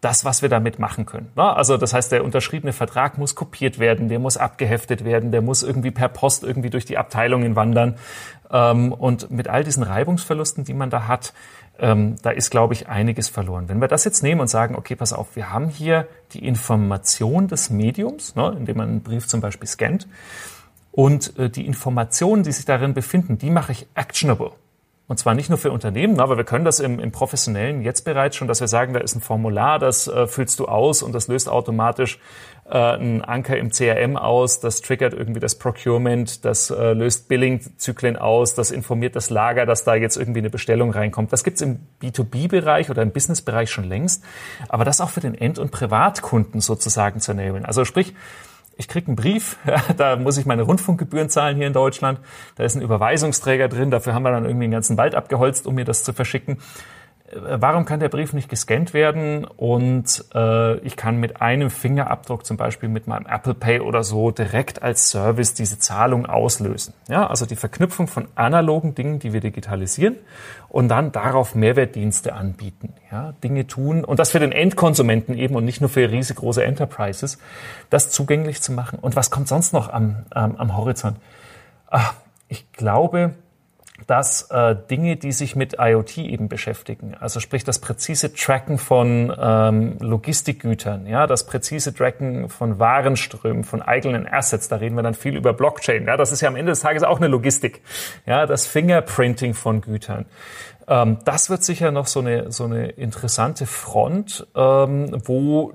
das, 0.01 0.23
was 0.23 0.41
wir 0.41 0.49
damit 0.49 0.79
machen 0.79 1.05
können. 1.05 1.29
Also 1.35 1.75
das 1.77 1.93
heißt, 1.93 2.11
der 2.11 2.23
unterschriebene 2.23 2.71
Vertrag 2.71 3.17
muss 3.17 3.35
kopiert 3.35 3.79
werden, 3.79 4.07
der 4.07 4.19
muss 4.19 4.37
abgeheftet 4.37 5.03
werden, 5.03 5.31
der 5.31 5.41
muss 5.41 5.61
irgendwie 5.61 5.91
per 5.91 6.07
Post 6.07 6.43
irgendwie 6.43 6.69
durch 6.69 6.85
die 6.85 6.97
Abteilungen 6.97 7.55
wandern. 7.55 7.97
Ähm, 8.51 8.93
und 8.93 9.29
mit 9.29 9.47
all 9.47 9.63
diesen 9.63 9.83
Reibungsverlusten, 9.83 10.63
die 10.63 10.73
man 10.73 10.89
da 10.89 11.07
hat, 11.07 11.33
ähm, 11.79 12.15
da 12.21 12.29
ist, 12.31 12.49
glaube 12.49 12.73
ich, 12.73 12.87
einiges 12.87 13.29
verloren. 13.29 13.69
Wenn 13.69 13.79
wir 13.79 13.87
das 13.87 14.05
jetzt 14.05 14.23
nehmen 14.23 14.41
und 14.41 14.47
sagen, 14.47 14.75
okay, 14.75 14.95
pass 14.95 15.13
auf, 15.13 15.35
wir 15.35 15.51
haben 15.51 15.69
hier 15.69 16.07
die 16.33 16.45
Information 16.45 17.47
des 17.47 17.69
Mediums, 17.69 18.35
ne, 18.35 18.55
indem 18.57 18.77
man 18.77 18.89
einen 18.89 19.03
Brief 19.03 19.27
zum 19.27 19.41
Beispiel 19.41 19.67
scannt, 19.67 20.07
Und 20.91 21.37
äh, 21.37 21.49
die 21.49 21.65
Informationen, 21.65 22.43
die 22.43 22.51
sich 22.51 22.65
darin 22.65 22.93
befinden, 22.93 23.37
die 23.37 23.49
mache 23.49 23.71
ich 23.71 23.87
actionable. 23.95 24.51
Und 25.09 25.17
zwar 25.17 25.33
nicht 25.33 25.49
nur 25.49 25.57
für 25.57 25.71
Unternehmen, 25.71 26.19
aber 26.19 26.37
wir 26.37 26.43
können 26.43 26.65
das 26.65 26.79
im, 26.79 26.99
im 26.99 27.11
Professionellen 27.11 27.81
jetzt 27.81 28.05
bereits 28.05 28.35
schon, 28.35 28.47
dass 28.47 28.61
wir 28.61 28.67
sagen, 28.67 28.93
da 28.93 28.99
ist 28.99 29.15
ein 29.15 29.21
Formular, 29.21 29.79
das 29.79 30.07
äh, 30.07 30.27
füllst 30.27 30.59
du 30.59 30.67
aus 30.67 31.01
und 31.01 31.13
das 31.13 31.27
löst 31.27 31.49
automatisch 31.49 32.19
äh, 32.69 32.77
einen 32.77 33.23
Anker 33.23 33.57
im 33.57 33.71
CRM 33.71 34.17
aus, 34.17 34.59
das 34.59 34.81
triggert 34.81 35.15
irgendwie 35.15 35.39
das 35.39 35.55
Procurement, 35.55 36.45
das 36.45 36.69
äh, 36.69 36.93
löst 36.93 37.27
Billing-Zyklen 37.27 38.17
aus, 38.17 38.53
das 38.53 38.69
informiert 38.69 39.15
das 39.15 39.31
Lager, 39.31 39.65
dass 39.65 39.83
da 39.83 39.95
jetzt 39.95 40.15
irgendwie 40.15 40.41
eine 40.41 40.51
Bestellung 40.51 40.91
reinkommt. 40.91 41.33
Das 41.33 41.43
gibt's 41.43 41.61
im 41.61 41.79
B2B-Bereich 42.03 42.91
oder 42.91 43.01
im 43.01 43.09
Business-Bereich 43.09 43.71
schon 43.71 43.85
längst, 43.85 44.23
aber 44.67 44.85
das 44.85 45.01
auch 45.01 45.09
für 45.09 45.21
den 45.21 45.33
End- 45.33 45.57
und 45.57 45.71
Privatkunden 45.71 46.61
sozusagen 46.61 47.19
zu 47.19 47.31
enablen. 47.31 47.65
Also 47.65 47.83
sprich, 47.83 48.13
ich 48.79 48.87
krieg 48.87 49.07
einen 49.07 49.17
Brief, 49.17 49.57
ja, 49.67 49.83
da 49.97 50.15
muss 50.15 50.37
ich 50.37 50.45
meine 50.45 50.63
Rundfunkgebühren 50.63 51.29
zahlen 51.29 51.57
hier 51.57 51.67
in 51.67 51.73
Deutschland, 51.73 52.19
da 52.55 52.63
ist 52.63 52.75
ein 52.75 52.81
Überweisungsträger 52.81 53.67
drin, 53.67 53.91
dafür 53.91 54.13
haben 54.13 54.23
wir 54.23 54.31
dann 54.31 54.45
irgendwie 54.45 54.63
einen 54.63 54.71
ganzen 54.71 54.97
Wald 54.97 55.15
abgeholzt, 55.15 55.67
um 55.67 55.75
mir 55.75 55.83
das 55.83 56.03
zu 56.03 56.13
verschicken. 56.13 56.57
Äh, 57.29 57.57
warum 57.61 57.85
kann 57.85 57.99
der 57.99 58.09
Brief 58.09 58.33
nicht 58.33 58.49
gescannt 58.49 58.93
werden 58.93 59.45
und 59.45 60.25
äh, 60.33 60.77
ich 60.79 60.95
kann 60.95 61.19
mit 61.19 61.41
einem 61.41 61.69
Fingerabdruck 61.69 62.45
zum 62.45 62.57
Beispiel 62.57 62.89
mit 62.89 63.07
meinem 63.07 63.25
Apple 63.25 63.53
Pay 63.53 63.79
oder 63.81 64.03
so 64.03 64.31
direkt 64.31 64.81
als 64.81 65.09
Service 65.09 65.53
diese 65.53 65.79
Zahlung 65.79 66.25
auslösen. 66.25 66.93
Ja, 67.07 67.27
also 67.27 67.45
die 67.45 67.55
Verknüpfung 67.55 68.07
von 68.07 68.27
analogen 68.35 68.95
Dingen, 68.95 69.19
die 69.19 69.33
wir 69.33 69.41
digitalisieren 69.41 70.15
und 70.67 70.89
dann 70.89 71.11
darauf 71.11 71.55
Mehrwertdienste 71.55 72.33
anbieten. 72.33 72.93
Ja, 73.11 73.33
Dinge 73.43 73.67
tun 73.67 74.03
und 74.03 74.19
das 74.19 74.31
für 74.31 74.39
den 74.39 74.51
Endkonsumenten 74.51 75.37
eben 75.37 75.55
und 75.55 75.65
nicht 75.65 75.81
nur 75.81 75.89
für 75.89 76.09
riesengroße 76.09 76.63
Enterprises, 76.63 77.39
das 77.89 78.09
zugänglich 78.11 78.61
zu 78.61 78.71
machen. 78.71 78.99
Und 78.99 79.15
was 79.15 79.31
kommt 79.31 79.47
sonst 79.47 79.73
noch 79.73 79.91
am, 79.91 80.25
am, 80.29 80.55
am 80.57 80.77
Horizont? 80.77 81.17
Ach, 81.89 82.13
ich 82.47 82.71
glaube, 82.71 83.33
dass 84.09 84.49
äh, 84.49 84.75
Dinge, 84.89 85.17
die 85.17 85.31
sich 85.31 85.55
mit 85.55 85.75
IoT 85.77 86.17
eben 86.17 86.49
beschäftigen, 86.49 87.15
also 87.19 87.39
sprich 87.39 87.63
das 87.63 87.77
präzise 87.77 88.33
Tracken 88.33 88.79
von 88.79 89.31
ähm, 89.39 89.97
Logistikgütern, 89.99 91.05
ja, 91.05 91.27
das 91.27 91.45
präzise 91.45 91.93
Tracken 91.93 92.49
von 92.49 92.79
Warenströmen, 92.79 93.63
von 93.63 93.83
eigenen 93.83 94.27
Assets, 94.27 94.67
da 94.67 94.77
reden 94.77 94.95
wir 94.95 95.03
dann 95.03 95.13
viel 95.13 95.37
über 95.37 95.53
Blockchain, 95.53 96.07
ja, 96.07 96.17
das 96.17 96.31
ist 96.31 96.41
ja 96.41 96.47
am 96.47 96.55
Ende 96.55 96.71
des 96.71 96.79
Tages 96.79 97.03
auch 97.03 97.17
eine 97.17 97.27
Logistik, 97.27 97.81
ja, 98.25 98.47
das 98.47 98.65
Fingerprinting 98.65 99.53
von 99.53 99.81
Gütern. 99.81 100.25
Ähm, 100.87 101.19
das 101.25 101.51
wird 101.51 101.63
sicher 101.63 101.91
noch 101.91 102.07
so 102.07 102.21
eine, 102.21 102.51
so 102.51 102.63
eine 102.63 102.87
interessante 102.87 103.67
Front, 103.67 104.47
ähm, 104.55 105.21
wo 105.25 105.73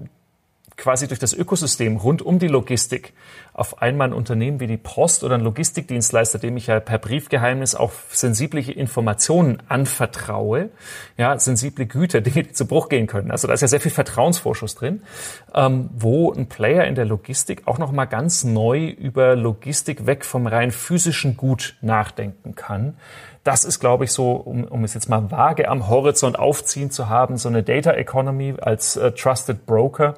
quasi 0.77 1.07
durch 1.07 1.21
das 1.21 1.33
Ökosystem 1.35 1.99
rund 1.99 2.21
um 2.21 2.41
die 2.41 2.49
Logistik 2.49 3.13
auf 3.55 3.81
einmal 3.81 4.09
ein 4.09 4.13
Unternehmen 4.13 4.59
wie 4.59 4.67
die 4.67 4.77
Post 4.77 5.23
oder 5.23 5.37
ein 5.37 5.41
Logistikdienstleister, 5.41 6.41
dem 6.41 6.57
ich 6.57 6.67
ja 6.67 6.81
per 6.81 6.99
Briefgeheimnis 6.99 7.77
auch 7.77 7.93
sensible 8.11 8.61
Informationen 8.61 9.63
anvertraue, 9.69 10.71
ja, 11.17 11.39
sensible 11.39 11.87
Güter, 11.87 12.21
die 12.21 12.51
zu 12.51 12.67
Bruch 12.67 12.89
gehen 12.89 13.07
können. 13.07 13.31
Also 13.31 13.47
da 13.47 13.55
ist 13.55 13.61
ja 13.61 13.69
sehr 13.69 13.81
viel 13.81 13.93
Vertrauensvorschuss 13.93 14.75
drin, 14.75 15.03
ähm, 15.55 15.89
wo 15.95 16.33
ein 16.33 16.49
Player 16.49 16.85
in 16.85 16.97
der 16.97 17.05
Logistik 17.05 17.63
auch 17.67 17.79
nochmal 17.79 18.09
ganz 18.09 18.43
neu 18.43 18.89
über 18.89 19.37
Logistik 19.37 20.05
weg 20.05 20.25
vom 20.25 20.49
rein 20.49 20.73
physischen 20.73 21.37
Gut 21.37 21.77
nachdenken 21.81 22.57
kann. 22.57 22.97
Das 23.45 23.65
ist, 23.65 23.79
glaube 23.79 24.05
ich, 24.05 24.11
so, 24.11 24.33
um, 24.33 24.65
um 24.65 24.83
es 24.83 24.95
jetzt 24.95 25.09
mal 25.09 25.31
vage 25.31 25.69
am 25.69 25.89
Horizont 25.89 26.39
aufziehen 26.39 26.91
zu 26.91 27.09
haben, 27.09 27.37
so 27.37 27.49
eine 27.49 27.63
Data 27.63 27.93
Economy 27.93 28.55
als 28.61 28.97
äh, 28.97 29.13
Trusted 29.13 29.65
Broker 29.65 30.15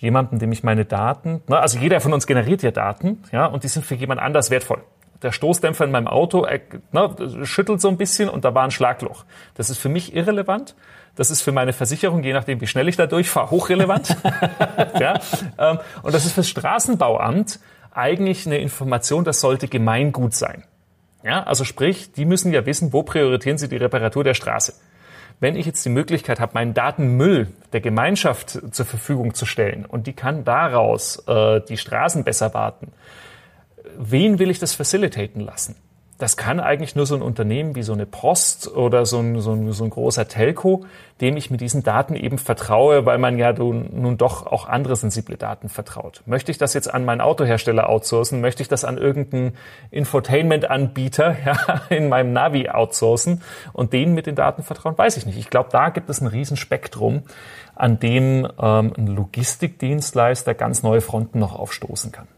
jemanden, 0.00 0.38
dem 0.38 0.50
ich 0.50 0.62
meine 0.62 0.86
Daten, 0.86 1.42
na, 1.46 1.60
also 1.60 1.78
jeder 1.78 2.00
von 2.00 2.12
uns 2.12 2.26
generiert 2.26 2.62
ja 2.62 2.70
Daten, 2.70 3.22
ja, 3.32 3.46
und 3.46 3.64
die 3.64 3.68
sind 3.68 3.84
für 3.84 3.94
jemand 3.94 4.20
anders 4.20 4.50
wertvoll. 4.50 4.82
Der 5.22 5.32
Stoßdämpfer 5.32 5.84
in 5.84 5.90
meinem 5.90 6.08
Auto 6.08 6.44
er, 6.44 6.60
na, 6.92 7.14
schüttelt 7.44 7.82
so 7.82 7.88
ein 7.88 7.98
bisschen 7.98 8.30
und 8.30 8.44
da 8.46 8.54
war 8.54 8.64
ein 8.64 8.70
Schlagloch. 8.70 9.26
Das 9.54 9.68
ist 9.68 9.78
für 9.78 9.90
mich 9.90 10.16
irrelevant. 10.16 10.74
Das 11.16 11.30
ist 11.30 11.42
für 11.42 11.52
meine 11.52 11.74
Versicherung, 11.74 12.22
je 12.22 12.32
nachdem, 12.32 12.60
wie 12.62 12.66
schnell 12.66 12.88
ich 12.88 12.96
da 12.96 13.06
durchfahre, 13.06 13.50
hochrelevant. 13.50 14.16
ja, 14.98 15.20
ähm, 15.58 15.78
und 16.02 16.14
das 16.14 16.24
ist 16.24 16.32
fürs 16.32 16.48
Straßenbauamt 16.48 17.60
eigentlich 17.92 18.46
eine 18.46 18.58
Information, 18.58 19.24
das 19.24 19.40
sollte 19.40 19.68
Gemeingut 19.68 20.32
sein. 20.32 20.64
Ja, 21.22 21.42
also 21.42 21.64
sprich, 21.64 22.12
die 22.12 22.24
müssen 22.24 22.52
ja 22.52 22.64
wissen, 22.64 22.94
wo 22.94 23.02
prioritieren 23.02 23.58
sie 23.58 23.68
die 23.68 23.76
Reparatur 23.76 24.24
der 24.24 24.32
Straße. 24.34 24.72
Wenn 25.40 25.56
ich 25.56 25.64
jetzt 25.64 25.84
die 25.86 25.90
Möglichkeit 25.90 26.38
habe, 26.38 26.52
meinen 26.52 26.74
Datenmüll 26.74 27.48
der 27.72 27.80
Gemeinschaft 27.80 28.58
zur 28.72 28.84
Verfügung 28.84 29.32
zu 29.32 29.46
stellen 29.46 29.86
und 29.86 30.06
die 30.06 30.12
kann 30.12 30.44
daraus 30.44 31.26
äh, 31.26 31.62
die 31.66 31.78
Straßen 31.78 32.24
besser 32.24 32.52
warten, 32.52 32.92
wen 33.96 34.38
will 34.38 34.50
ich 34.50 34.58
das 34.58 34.74
facilitaten 34.74 35.40
lassen? 35.40 35.76
Das 36.20 36.36
kann 36.36 36.60
eigentlich 36.60 36.94
nur 36.94 37.06
so 37.06 37.14
ein 37.14 37.22
Unternehmen 37.22 37.74
wie 37.74 37.82
so 37.82 37.94
eine 37.94 38.04
Post 38.04 38.68
oder 38.68 39.06
so 39.06 39.18
ein, 39.18 39.40
so 39.40 39.52
ein, 39.52 39.72
so 39.72 39.84
ein 39.84 39.90
großer 39.90 40.28
Telco, 40.28 40.84
dem 41.20 41.36
ich 41.36 41.50
mit 41.50 41.60
diesen 41.60 41.82
Daten 41.82 42.14
eben 42.14 42.36
vertraue, 42.36 43.06
weil 43.06 43.18
man 43.18 43.38
ja 43.38 43.52
nun 43.52 44.18
doch 44.18 44.46
auch 44.46 44.68
andere 44.68 44.96
sensible 44.96 45.36
Daten 45.36 45.68
vertraut. 45.68 46.22
Möchte 46.26 46.50
ich 46.50 46.58
das 46.58 46.74
jetzt 46.74 46.92
an 46.92 47.04
meinen 47.04 47.22
Autohersteller 47.22 47.88
outsourcen? 47.88 48.40
Möchte 48.40 48.62
ich 48.62 48.68
das 48.68 48.84
an 48.84 48.98
irgendeinen 48.98 49.56
Infotainment-Anbieter 49.90 51.36
ja, 51.46 51.82
in 51.88 52.08
meinem 52.08 52.32
Navi 52.32 52.68
outsourcen 52.68 53.42
und 53.72 53.92
denen 53.92 54.14
mit 54.14 54.26
den 54.26 54.34
Daten 54.34 54.62
vertrauen? 54.62 54.98
Weiß 54.98 55.16
ich 55.16 55.24
nicht. 55.24 55.38
Ich 55.38 55.48
glaube, 55.48 55.70
da 55.72 55.88
gibt 55.88 56.10
es 56.10 56.20
ein 56.20 56.26
Riesenspektrum, 56.26 57.22
an 57.74 57.98
dem 57.98 58.46
ähm, 58.60 58.92
ein 58.96 59.06
Logistikdienstleister 59.06 60.54
ganz 60.54 60.82
neue 60.82 61.00
Fronten 61.00 61.38
noch 61.38 61.58
aufstoßen 61.58 62.12
kann. 62.12 62.28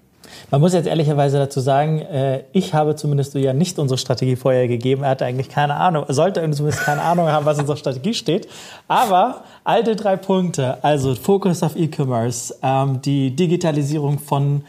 Man 0.51 0.61
muss 0.61 0.73
jetzt 0.73 0.87
ehrlicherweise 0.87 1.39
dazu 1.39 1.61
sagen, 1.61 2.01
äh, 2.01 2.45
ich 2.53 2.75
habe 2.75 2.97
zumindest 2.97 3.35
ja 3.35 3.53
nicht 3.53 3.79
unsere 3.79 3.99
Strategie 3.99 4.37
vorher 4.37 4.69
gegeben. 4.69 5.03
Er 5.03 5.11
hatte 5.11 5.25
eigentlich 5.25 5.49
keine 5.49 5.75
Ahnung, 5.75 6.05
sollte 6.09 6.41
zumindest 6.51 6.85
keine 6.85 7.03
Ahnung 7.03 7.29
haben, 7.29 7.47
was 7.47 7.57
in 7.57 7.63
unserer 7.63 7.77
Strategie 7.77 8.15
steht. 8.15 8.49
Aber 8.89 9.45
alte 9.65 9.97
drei 9.97 10.17
Punkte, 10.17 10.83
also 10.83 11.15
Fokus 11.15 11.63
auf 11.63 11.77
E-Commerce, 11.77 12.55
ähm, 12.63 13.01
die 13.03 13.35
Digitalisierung 13.35 14.19
von 14.19 14.63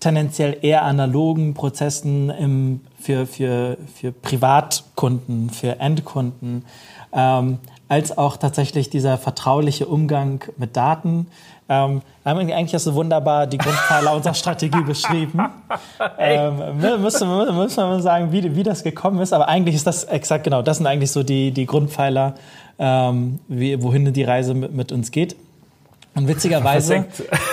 tendenziell 0.00 0.56
eher 0.62 0.82
analogen 0.82 1.54
Prozessen 1.54 2.30
im, 2.30 2.80
für, 2.98 3.26
für, 3.26 3.76
für 3.94 4.12
Privatkunden, 4.12 5.50
für 5.50 5.78
Endkunden, 5.78 6.64
ähm, 7.12 7.58
als 7.88 8.16
auch 8.16 8.36
tatsächlich 8.36 8.88
dieser 8.88 9.18
vertrauliche 9.18 9.86
Umgang 9.86 10.44
mit 10.56 10.76
Daten. 10.76 11.26
Ähm, 11.70 12.02
wir 12.24 12.30
haben 12.30 12.38
eigentlich 12.40 12.74
hast 12.74 12.88
du 12.88 12.94
wunderbar 12.94 13.46
die 13.46 13.56
Grundpfeiler 13.56 14.12
unserer 14.12 14.34
Strategie 14.34 14.82
beschrieben. 14.82 15.38
ähm, 16.18 16.56
müssen, 17.00 17.28
müssen 17.56 17.88
wir 17.88 18.00
sagen, 18.00 18.32
wie, 18.32 18.56
wie 18.56 18.64
das 18.64 18.82
gekommen 18.82 19.20
ist. 19.20 19.32
Aber 19.32 19.46
eigentlich 19.46 19.76
ist 19.76 19.86
das 19.86 20.02
exakt 20.02 20.42
genau, 20.42 20.62
das 20.62 20.78
sind 20.78 20.88
eigentlich 20.88 21.12
so 21.12 21.22
die, 21.22 21.52
die 21.52 21.66
Grundpfeiler, 21.66 22.34
ähm, 22.80 23.38
wie, 23.46 23.80
wohin 23.80 24.12
die 24.12 24.24
Reise 24.24 24.52
mit, 24.52 24.74
mit 24.74 24.90
uns 24.90 25.12
geht. 25.12 25.36
Und 26.16 26.26
witzigerweise, 26.26 27.04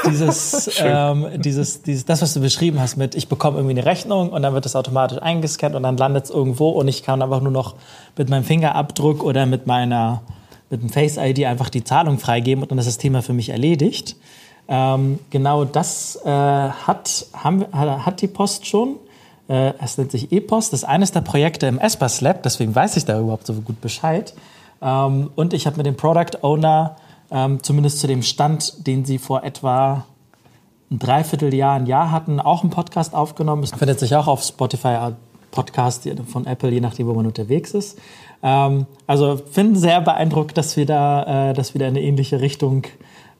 dieses, 0.09 0.80
ähm, 0.84 1.28
dieses, 1.36 1.84
dieses, 1.84 2.05
das, 2.05 2.24
was 2.24 2.34
du 2.34 2.39
beschrieben 2.39 2.80
hast 2.80 2.97
mit, 2.97 3.13
ich 3.13 3.30
bekomme 3.30 3.57
irgendwie 3.57 3.78
eine 3.78 3.86
Rechnung 3.86 4.30
und 4.30 4.41
dann 4.41 4.55
wird 4.55 4.65
das 4.65 4.76
automatisch 4.76 5.22
eingescannt 5.22 5.76
und 5.76 5.84
dann 5.84 5.95
landet 5.95 6.26
es 6.26 6.32
irgendwo 6.32 6.70
und 6.70 6.88
ich 6.88 7.03
kann 7.03 7.22
einfach 7.22 7.41
nur 7.41 7.51
noch 7.51 7.76
mit 8.18 8.32
meinem 8.32 8.43
Fingerabdruck 8.43 9.24
oder 9.24 9.45
mit 9.45 9.68
meiner 9.68 10.22
mit 10.70 10.82
dem 10.82 10.89
Face 10.89 11.18
ID 11.18 11.45
einfach 11.45 11.70
die 11.70 11.84
Zahlung 11.84 12.20
freigeben 12.20 12.63
und 12.63 12.72
dann 12.72 12.78
ist 12.78 12.88
das 12.88 12.97
Thema 12.97 13.22
für 13.22 13.34
mich 13.34 13.49
erledigt. 13.49 14.15
Ähm, 14.68 15.20
genau 15.30 15.63
das 15.63 16.20
äh, 16.26 16.30
hat, 16.30 17.28
haben, 17.34 17.65
hat 17.72 18.22
die 18.22 18.28
Post 18.28 18.65
schon. 18.65 18.95
Äh, 19.47 19.74
es 19.82 19.97
nennt 19.97 20.11
sich 20.11 20.32
E-Post. 20.32 20.74
Das 20.74 20.82
ist 20.82 20.89
eines 20.89 21.11
der 21.11 21.22
Projekte 21.22 21.68
im 21.68 21.80
Espas 21.80 22.22
Lab, 22.22 22.43
deswegen 22.43 22.76
weiß 22.76 22.97
ich 22.97 23.05
da 23.05 23.20
überhaupt 23.20 23.47
so 23.47 23.53
gut 23.53 23.80
Bescheid. 23.80 24.34
Ähm, 24.82 25.30
und 25.36 25.53
ich 25.53 25.65
habe 25.65 25.78
mit 25.78 25.86
dem 25.86 25.95
Product 25.95 26.41
Owner 26.41 26.97
ähm, 27.32 27.63
zumindest 27.63 27.99
zu 27.99 28.07
dem 28.07 28.24
Stand, 28.24 28.88
den 28.88 29.05
sie 29.05 29.18
vor 29.18 29.43
etwa 29.43 30.05
ein 30.91 30.99
Dreivierteljahr, 30.99 31.76
ein 31.76 31.86
Jahr 31.86 32.11
hatten, 32.11 32.39
auch 32.39 32.61
einen 32.61 32.70
Podcast 32.70 33.13
aufgenommen. 33.13 33.63
Es 33.63 33.72
findet 33.72 33.99
sich 33.99 34.15
auch 34.15 34.28
auf 34.28 34.43
Spotify 34.43 34.88
äh, 34.88 35.11
Podcast 35.51 36.07
von 36.28 36.45
Apple, 36.45 36.70
je 36.70 36.82
nachdem, 36.82 37.07
wo 37.07 37.13
man 37.13 37.26
unterwegs 37.26 37.72
ist. 37.72 37.97
Ähm, 38.43 38.85
also 39.07 39.38
finde 39.38 39.79
sehr 39.79 40.01
beeindruckt, 40.01 40.57
dass 40.57 40.77
wir 40.77 40.85
da, 40.85 41.49
äh, 41.51 41.53
dass 41.53 41.73
wir 41.73 41.79
da 41.79 41.88
in 41.88 41.95
eine 41.95 42.01
ähnliche 42.01 42.41
Richtung 42.41 42.83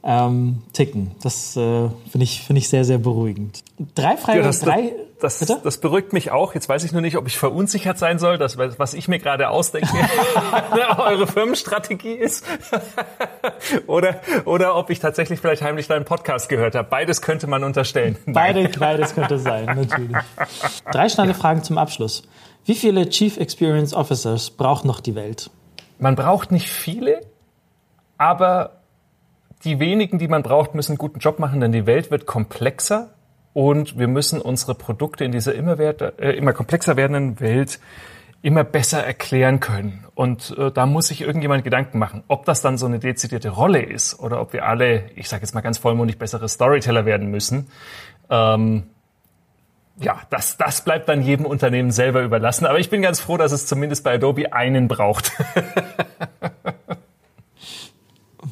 ähm, 0.04 0.62
ticken. 0.74 1.12
Das 1.22 1.58
äh, 1.58 1.90
finde 2.10 2.24
ich, 2.24 2.42
find 2.42 2.58
ich 2.58 2.70
sehr, 2.70 2.86
sehr 2.86 2.98
beruhigend. 2.98 3.64
Drei 3.94 4.16
Fragen, 4.16 4.40
ja, 4.40 4.44
das, 4.46 4.62
drei. 4.62 4.94
Das, 5.20 5.40
das, 5.40 5.62
das, 5.64 5.78
beruhigt 5.80 6.14
mich 6.14 6.32
auch. 6.32 6.54
Jetzt 6.54 6.70
weiß 6.70 6.84
ich 6.84 6.92
nur 6.92 7.02
nicht, 7.02 7.18
ob 7.18 7.28
ich 7.28 7.38
verunsichert 7.38 7.98
sein 7.98 8.20
soll, 8.20 8.38
dass, 8.38 8.58
was 8.58 8.94
ich 8.94 9.08
mir 9.08 9.18
gerade 9.20 9.50
ausdenke, 9.50 9.90
eure 10.98 11.26
Firmenstrategie 11.26 12.14
ist. 12.14 12.46
oder, 13.88 14.22
oder 14.46 14.76
ob 14.76 14.92
ich 14.92 15.00
tatsächlich 15.00 15.40
vielleicht 15.40 15.64
heimlich 15.64 15.88
deinen 15.88 16.06
Podcast 16.06 16.48
gehört 16.48 16.76
habe. 16.76 16.88
Beides 16.88 17.22
könnte 17.22 17.48
man 17.48 17.64
unterstellen. 17.64 18.16
Beide, 18.28 18.70
beides 18.80 19.16
könnte 19.16 19.40
sein, 19.40 19.66
natürlich. 19.66 20.16
Drei 20.92 21.10
schnelle. 21.10 21.34
Fragen 21.34 21.64
zum 21.64 21.78
Abschluss. 21.78 22.24
Wie 22.68 22.76
viele 22.76 23.08
Chief 23.08 23.38
Experience 23.38 23.94
Officers 23.94 24.50
braucht 24.50 24.84
noch 24.84 25.00
die 25.00 25.16
Welt? 25.16 25.50
Man 26.00 26.18
braucht 26.18 26.52
nicht 26.52 26.68
viele, 26.68 27.22
aber 28.18 28.82
die 29.64 29.80
wenigen, 29.80 30.20
die 30.20 30.28
man 30.28 30.44
braucht, 30.44 30.76
müssen 30.76 30.92
einen 30.92 30.98
guten 30.98 31.20
Job 31.20 31.40
machen, 31.40 31.62
denn 31.62 31.72
die 31.72 31.86
Welt 31.86 32.12
wird 32.12 32.26
komplexer 32.26 33.12
und 33.54 33.98
wir 33.98 34.10
müssen 34.10 34.42
unsere 34.42 34.76
Produkte 34.76 35.24
in 35.24 35.32
dieser 35.32 35.56
immer, 35.56 35.78
wert, 35.78 36.02
äh, 36.20 36.34
immer 36.34 36.52
komplexer 36.52 36.98
werdenden 36.98 37.40
Welt 37.40 37.80
immer 38.42 38.66
besser 38.66 39.02
erklären 39.02 39.62
können. 39.62 40.06
Und 40.14 40.54
äh, 40.58 40.70
da 40.70 40.86
muss 40.86 41.08
sich 41.08 41.22
irgendjemand 41.22 41.64
Gedanken 41.64 42.00
machen, 42.00 42.26
ob 42.28 42.44
das 42.44 42.62
dann 42.62 42.78
so 42.78 42.86
eine 42.86 43.00
dezidierte 43.00 43.48
Rolle 43.48 43.82
ist 43.82 44.20
oder 44.20 44.42
ob 44.42 44.52
wir 44.52 44.66
alle, 44.66 45.10
ich 45.16 45.30
sage 45.30 45.44
jetzt 45.44 45.56
mal 45.56 45.62
ganz 45.62 45.78
vollmundig, 45.78 46.20
bessere 46.20 46.50
Storyteller 46.50 47.06
werden 47.06 47.32
müssen. 47.32 47.70
Ähm, 48.30 48.88
ja, 50.00 50.22
das, 50.30 50.58
das 50.58 50.82
bleibt 50.82 51.10
dann 51.10 51.22
jedem 51.22 51.46
Unternehmen 51.46 51.92
selber 51.92 52.22
überlassen. 52.24 52.66
Aber 52.66 52.80
ich 52.80 52.90
bin 52.90 53.02
ganz 53.02 53.20
froh, 53.20 53.38
dass 53.38 53.52
es 53.52 53.66
zumindest 53.66 54.04
bei 54.04 54.14
Adobe 54.16 54.54
einen 54.54 54.88
braucht. 54.88 55.32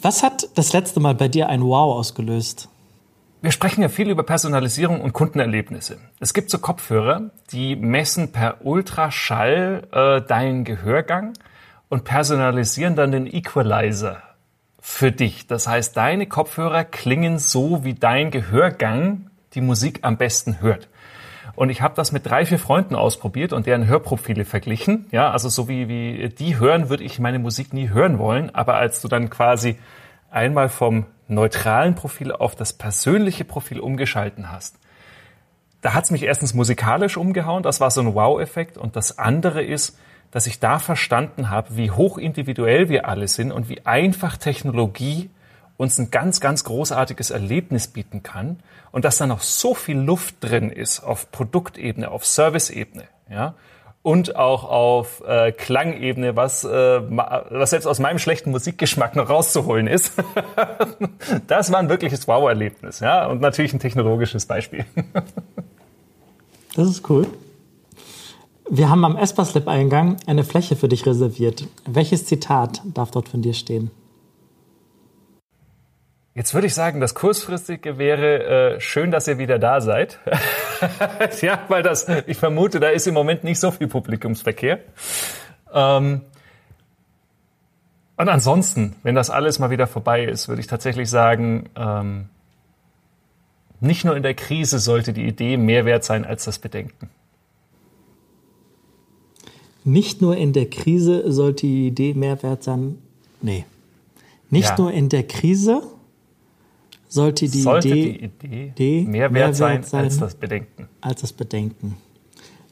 Was 0.01 0.23
hat 0.23 0.49
das 0.55 0.73
letzte 0.73 0.99
Mal 0.99 1.15
bei 1.15 1.27
dir 1.27 1.49
ein 1.49 1.61
Wow 1.61 1.97
ausgelöst? 1.97 2.69
Wir 3.41 3.51
sprechen 3.51 3.81
ja 3.81 3.89
viel 3.89 4.09
über 4.09 4.23
Personalisierung 4.23 5.01
und 5.01 5.13
Kundenerlebnisse. 5.13 5.99
Es 6.19 6.33
gibt 6.33 6.49
so 6.49 6.57
Kopfhörer, 6.57 7.29
die 7.51 7.75
messen 7.75 8.31
per 8.31 8.65
Ultraschall 8.65 9.87
äh, 9.91 10.21
deinen 10.21 10.63
Gehörgang 10.63 11.33
und 11.89 12.05
personalisieren 12.05 12.95
dann 12.95 13.11
den 13.11 13.27
Equalizer 13.27 14.23
für 14.79 15.11
dich. 15.11 15.45
Das 15.45 15.67
heißt, 15.67 15.95
deine 15.95 16.25
Kopfhörer 16.25 16.83
klingen 16.85 17.37
so, 17.37 17.83
wie 17.83 17.93
dein 17.93 18.31
Gehörgang 18.31 19.29
die 19.53 19.61
Musik 19.61 19.99
am 20.01 20.17
besten 20.17 20.61
hört. 20.61 20.89
Und 21.55 21.69
ich 21.69 21.81
habe 21.81 21.95
das 21.95 22.11
mit 22.11 22.25
drei, 22.25 22.45
vier 22.45 22.59
Freunden 22.59 22.95
ausprobiert 22.95 23.53
und 23.53 23.65
deren 23.65 23.87
Hörprofile 23.87 24.45
verglichen. 24.45 25.07
Ja, 25.11 25.31
also 25.31 25.47
so 25.49 25.69
wie, 25.69 25.87
wie 25.87 26.29
die 26.29 26.59
hören, 26.59 26.89
würde 26.89 27.03
ich 27.03 27.19
meine 27.19 27.39
Musik 27.39 27.73
nie 27.73 27.89
hören 27.89 28.19
wollen. 28.19 28.53
Aber 28.53 28.75
als 28.75 29.01
du 29.01 29.07
dann 29.07 29.29
quasi 29.29 29.77
einmal 30.29 30.69
vom 30.69 31.05
neutralen 31.27 31.95
Profil 31.95 32.31
auf 32.31 32.55
das 32.55 32.73
persönliche 32.73 33.45
Profil 33.45 33.79
umgeschalten 33.79 34.51
hast, 34.51 34.77
da 35.81 35.93
hat's 35.93 36.11
mich 36.11 36.23
erstens 36.23 36.53
musikalisch 36.53 37.15
umgehauen, 37.15 37.61
das 37.61 37.79
war 37.79 37.91
so 37.91 38.01
ein 38.01 38.15
Wow-Effekt. 38.15 38.77
Und 38.77 38.95
das 38.95 39.19
andere 39.19 39.63
ist, 39.63 39.97
dass 40.31 40.47
ich 40.47 40.59
da 40.59 40.79
verstanden 40.79 41.49
habe, 41.49 41.77
wie 41.77 41.91
hoch 41.91 42.17
individuell 42.17 42.89
wir 42.89 43.07
alle 43.07 43.27
sind 43.27 43.51
und 43.51 43.69
wie 43.69 43.85
einfach 43.85 44.35
Technologie 44.35 45.29
uns 45.77 45.97
ein 45.97 46.11
ganz, 46.11 46.39
ganz 46.39 46.63
großartiges 46.63 47.31
Erlebnis 47.31 47.87
bieten 47.87 48.23
kann 48.23 48.59
und 48.91 49.05
dass 49.05 49.17
da 49.17 49.27
noch 49.27 49.41
so 49.41 49.73
viel 49.73 49.97
Luft 49.97 50.35
drin 50.39 50.69
ist 50.69 51.01
auf 51.01 51.31
Produktebene, 51.31 52.09
auf 52.09 52.25
Serviceebene, 52.25 53.03
ja, 53.29 53.55
und 54.01 54.35
auch 54.35 54.63
auf 54.65 55.23
äh, 55.27 55.51
Klangebene, 55.51 56.35
was, 56.35 56.63
äh, 56.63 56.69
was 56.69 57.71
selbst 57.71 57.87
aus 57.87 57.99
meinem 57.99 58.19
schlechten 58.19 58.51
Musikgeschmack 58.51 59.15
noch 59.15 59.29
rauszuholen 59.29 59.87
ist. 59.87 60.13
das 61.47 61.71
war 61.71 61.79
ein 61.79 61.89
wirkliches 61.89 62.27
Wow-Erlebnis, 62.27 62.99
ja, 62.99 63.25
und 63.25 63.41
natürlich 63.41 63.73
ein 63.73 63.79
technologisches 63.79 64.45
Beispiel. 64.45 64.85
das 66.75 66.87
ist 66.87 67.09
cool. 67.09 67.27
Wir 68.69 68.89
haben 68.89 69.03
am 69.05 69.17
Espas-Lab-Eingang 69.17 70.17
eine 70.25 70.43
Fläche 70.43 70.75
für 70.75 70.87
dich 70.87 71.05
reserviert. 71.05 71.67
Welches 71.85 72.25
Zitat 72.25 72.81
darf 72.85 73.11
dort 73.11 73.29
von 73.29 73.41
dir 73.41 73.53
stehen? 73.53 73.91
Jetzt 76.35 76.53
würde 76.53 76.67
ich 76.67 76.73
sagen, 76.73 76.99
das 76.99 77.15
kurzfristige 77.15 77.97
wäre 77.97 78.75
äh, 78.75 78.79
schön, 78.81 79.09
dass 79.09 79.25
ihr 79.25 79.37
wieder 79.37 79.57
da 79.57 79.79
seid. 79.79 80.19
ja, 81.41 81.61
weil 81.69 81.81
das, 81.81 82.07
ich 82.27 82.37
vermute, 82.37 82.81
da 82.81 82.89
ist 82.89 83.07
im 83.07 83.13
Moment 83.13 83.45
nicht 83.45 83.57
so 83.57 83.71
viel 83.71 83.87
Publikumsverkehr. 83.87 84.79
Ähm, 85.73 86.21
und 88.17 88.29
ansonsten, 88.29 88.97
wenn 89.01 89.15
das 89.15 89.29
alles 89.29 89.59
mal 89.59 89.69
wieder 89.69 89.87
vorbei 89.87 90.25
ist, 90.25 90.49
würde 90.49 90.59
ich 90.59 90.67
tatsächlich 90.67 91.09
sagen, 91.09 91.69
ähm, 91.77 92.27
nicht 93.79 94.03
nur 94.03 94.17
in 94.17 94.23
der 94.23 94.33
Krise 94.33 94.79
sollte 94.79 95.13
die 95.13 95.25
Idee 95.27 95.55
mehr 95.55 95.85
wert 95.85 96.03
sein 96.03 96.25
als 96.25 96.43
das 96.43 96.59
Bedenken. 96.59 97.09
Nicht 99.85 100.21
nur 100.21 100.35
in 100.35 100.51
der 100.51 100.69
Krise 100.69 101.31
sollte 101.31 101.65
die 101.65 101.87
Idee 101.87 102.13
mehr 102.13 102.43
wert 102.43 102.61
sein. 102.61 102.97
Nee. 103.41 103.65
Nicht 104.49 104.71
ja. 104.71 104.75
nur 104.77 104.91
in 104.91 105.07
der 105.07 105.23
Krise 105.23 105.81
sollte 107.15 107.49
die 107.49 107.61
sollte 107.61 107.87
Idee, 107.89 108.29
die 108.41 108.47
Idee, 108.47 108.67
Idee 108.67 109.01
mehr, 109.07 109.21
wert, 109.21 109.31
mehr 109.31 109.53
sein, 109.53 109.83
sein 109.83 110.03
als 110.03 110.19
das 110.19 110.35
Bedenken. 110.35 110.87
Als 111.01 111.21
das 111.21 111.33
Bedenken. 111.33 111.97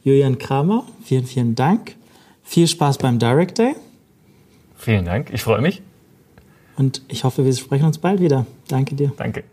Julian 0.04 0.38
Kramer, 0.38 0.86
vielen, 1.04 1.26
vielen 1.26 1.56
Dank. 1.56 1.96
Viel 2.44 2.68
Spaß 2.68 2.98
beim 2.98 3.20
Direct 3.20 3.58
Day. 3.58 3.76
Vielen 4.76 5.06
Dank, 5.06 5.32
ich 5.34 5.42
freue 5.42 5.62
mich. 5.62 5.82
Und 6.76 7.02
ich 7.08 7.24
hoffe, 7.24 7.46
wir 7.46 7.54
sprechen 7.54 7.86
uns 7.86 7.98
bald 7.98 8.20
wieder. 8.20 8.46
Danke 8.68 8.96
dir. 8.96 9.14
Danke. 9.18 9.46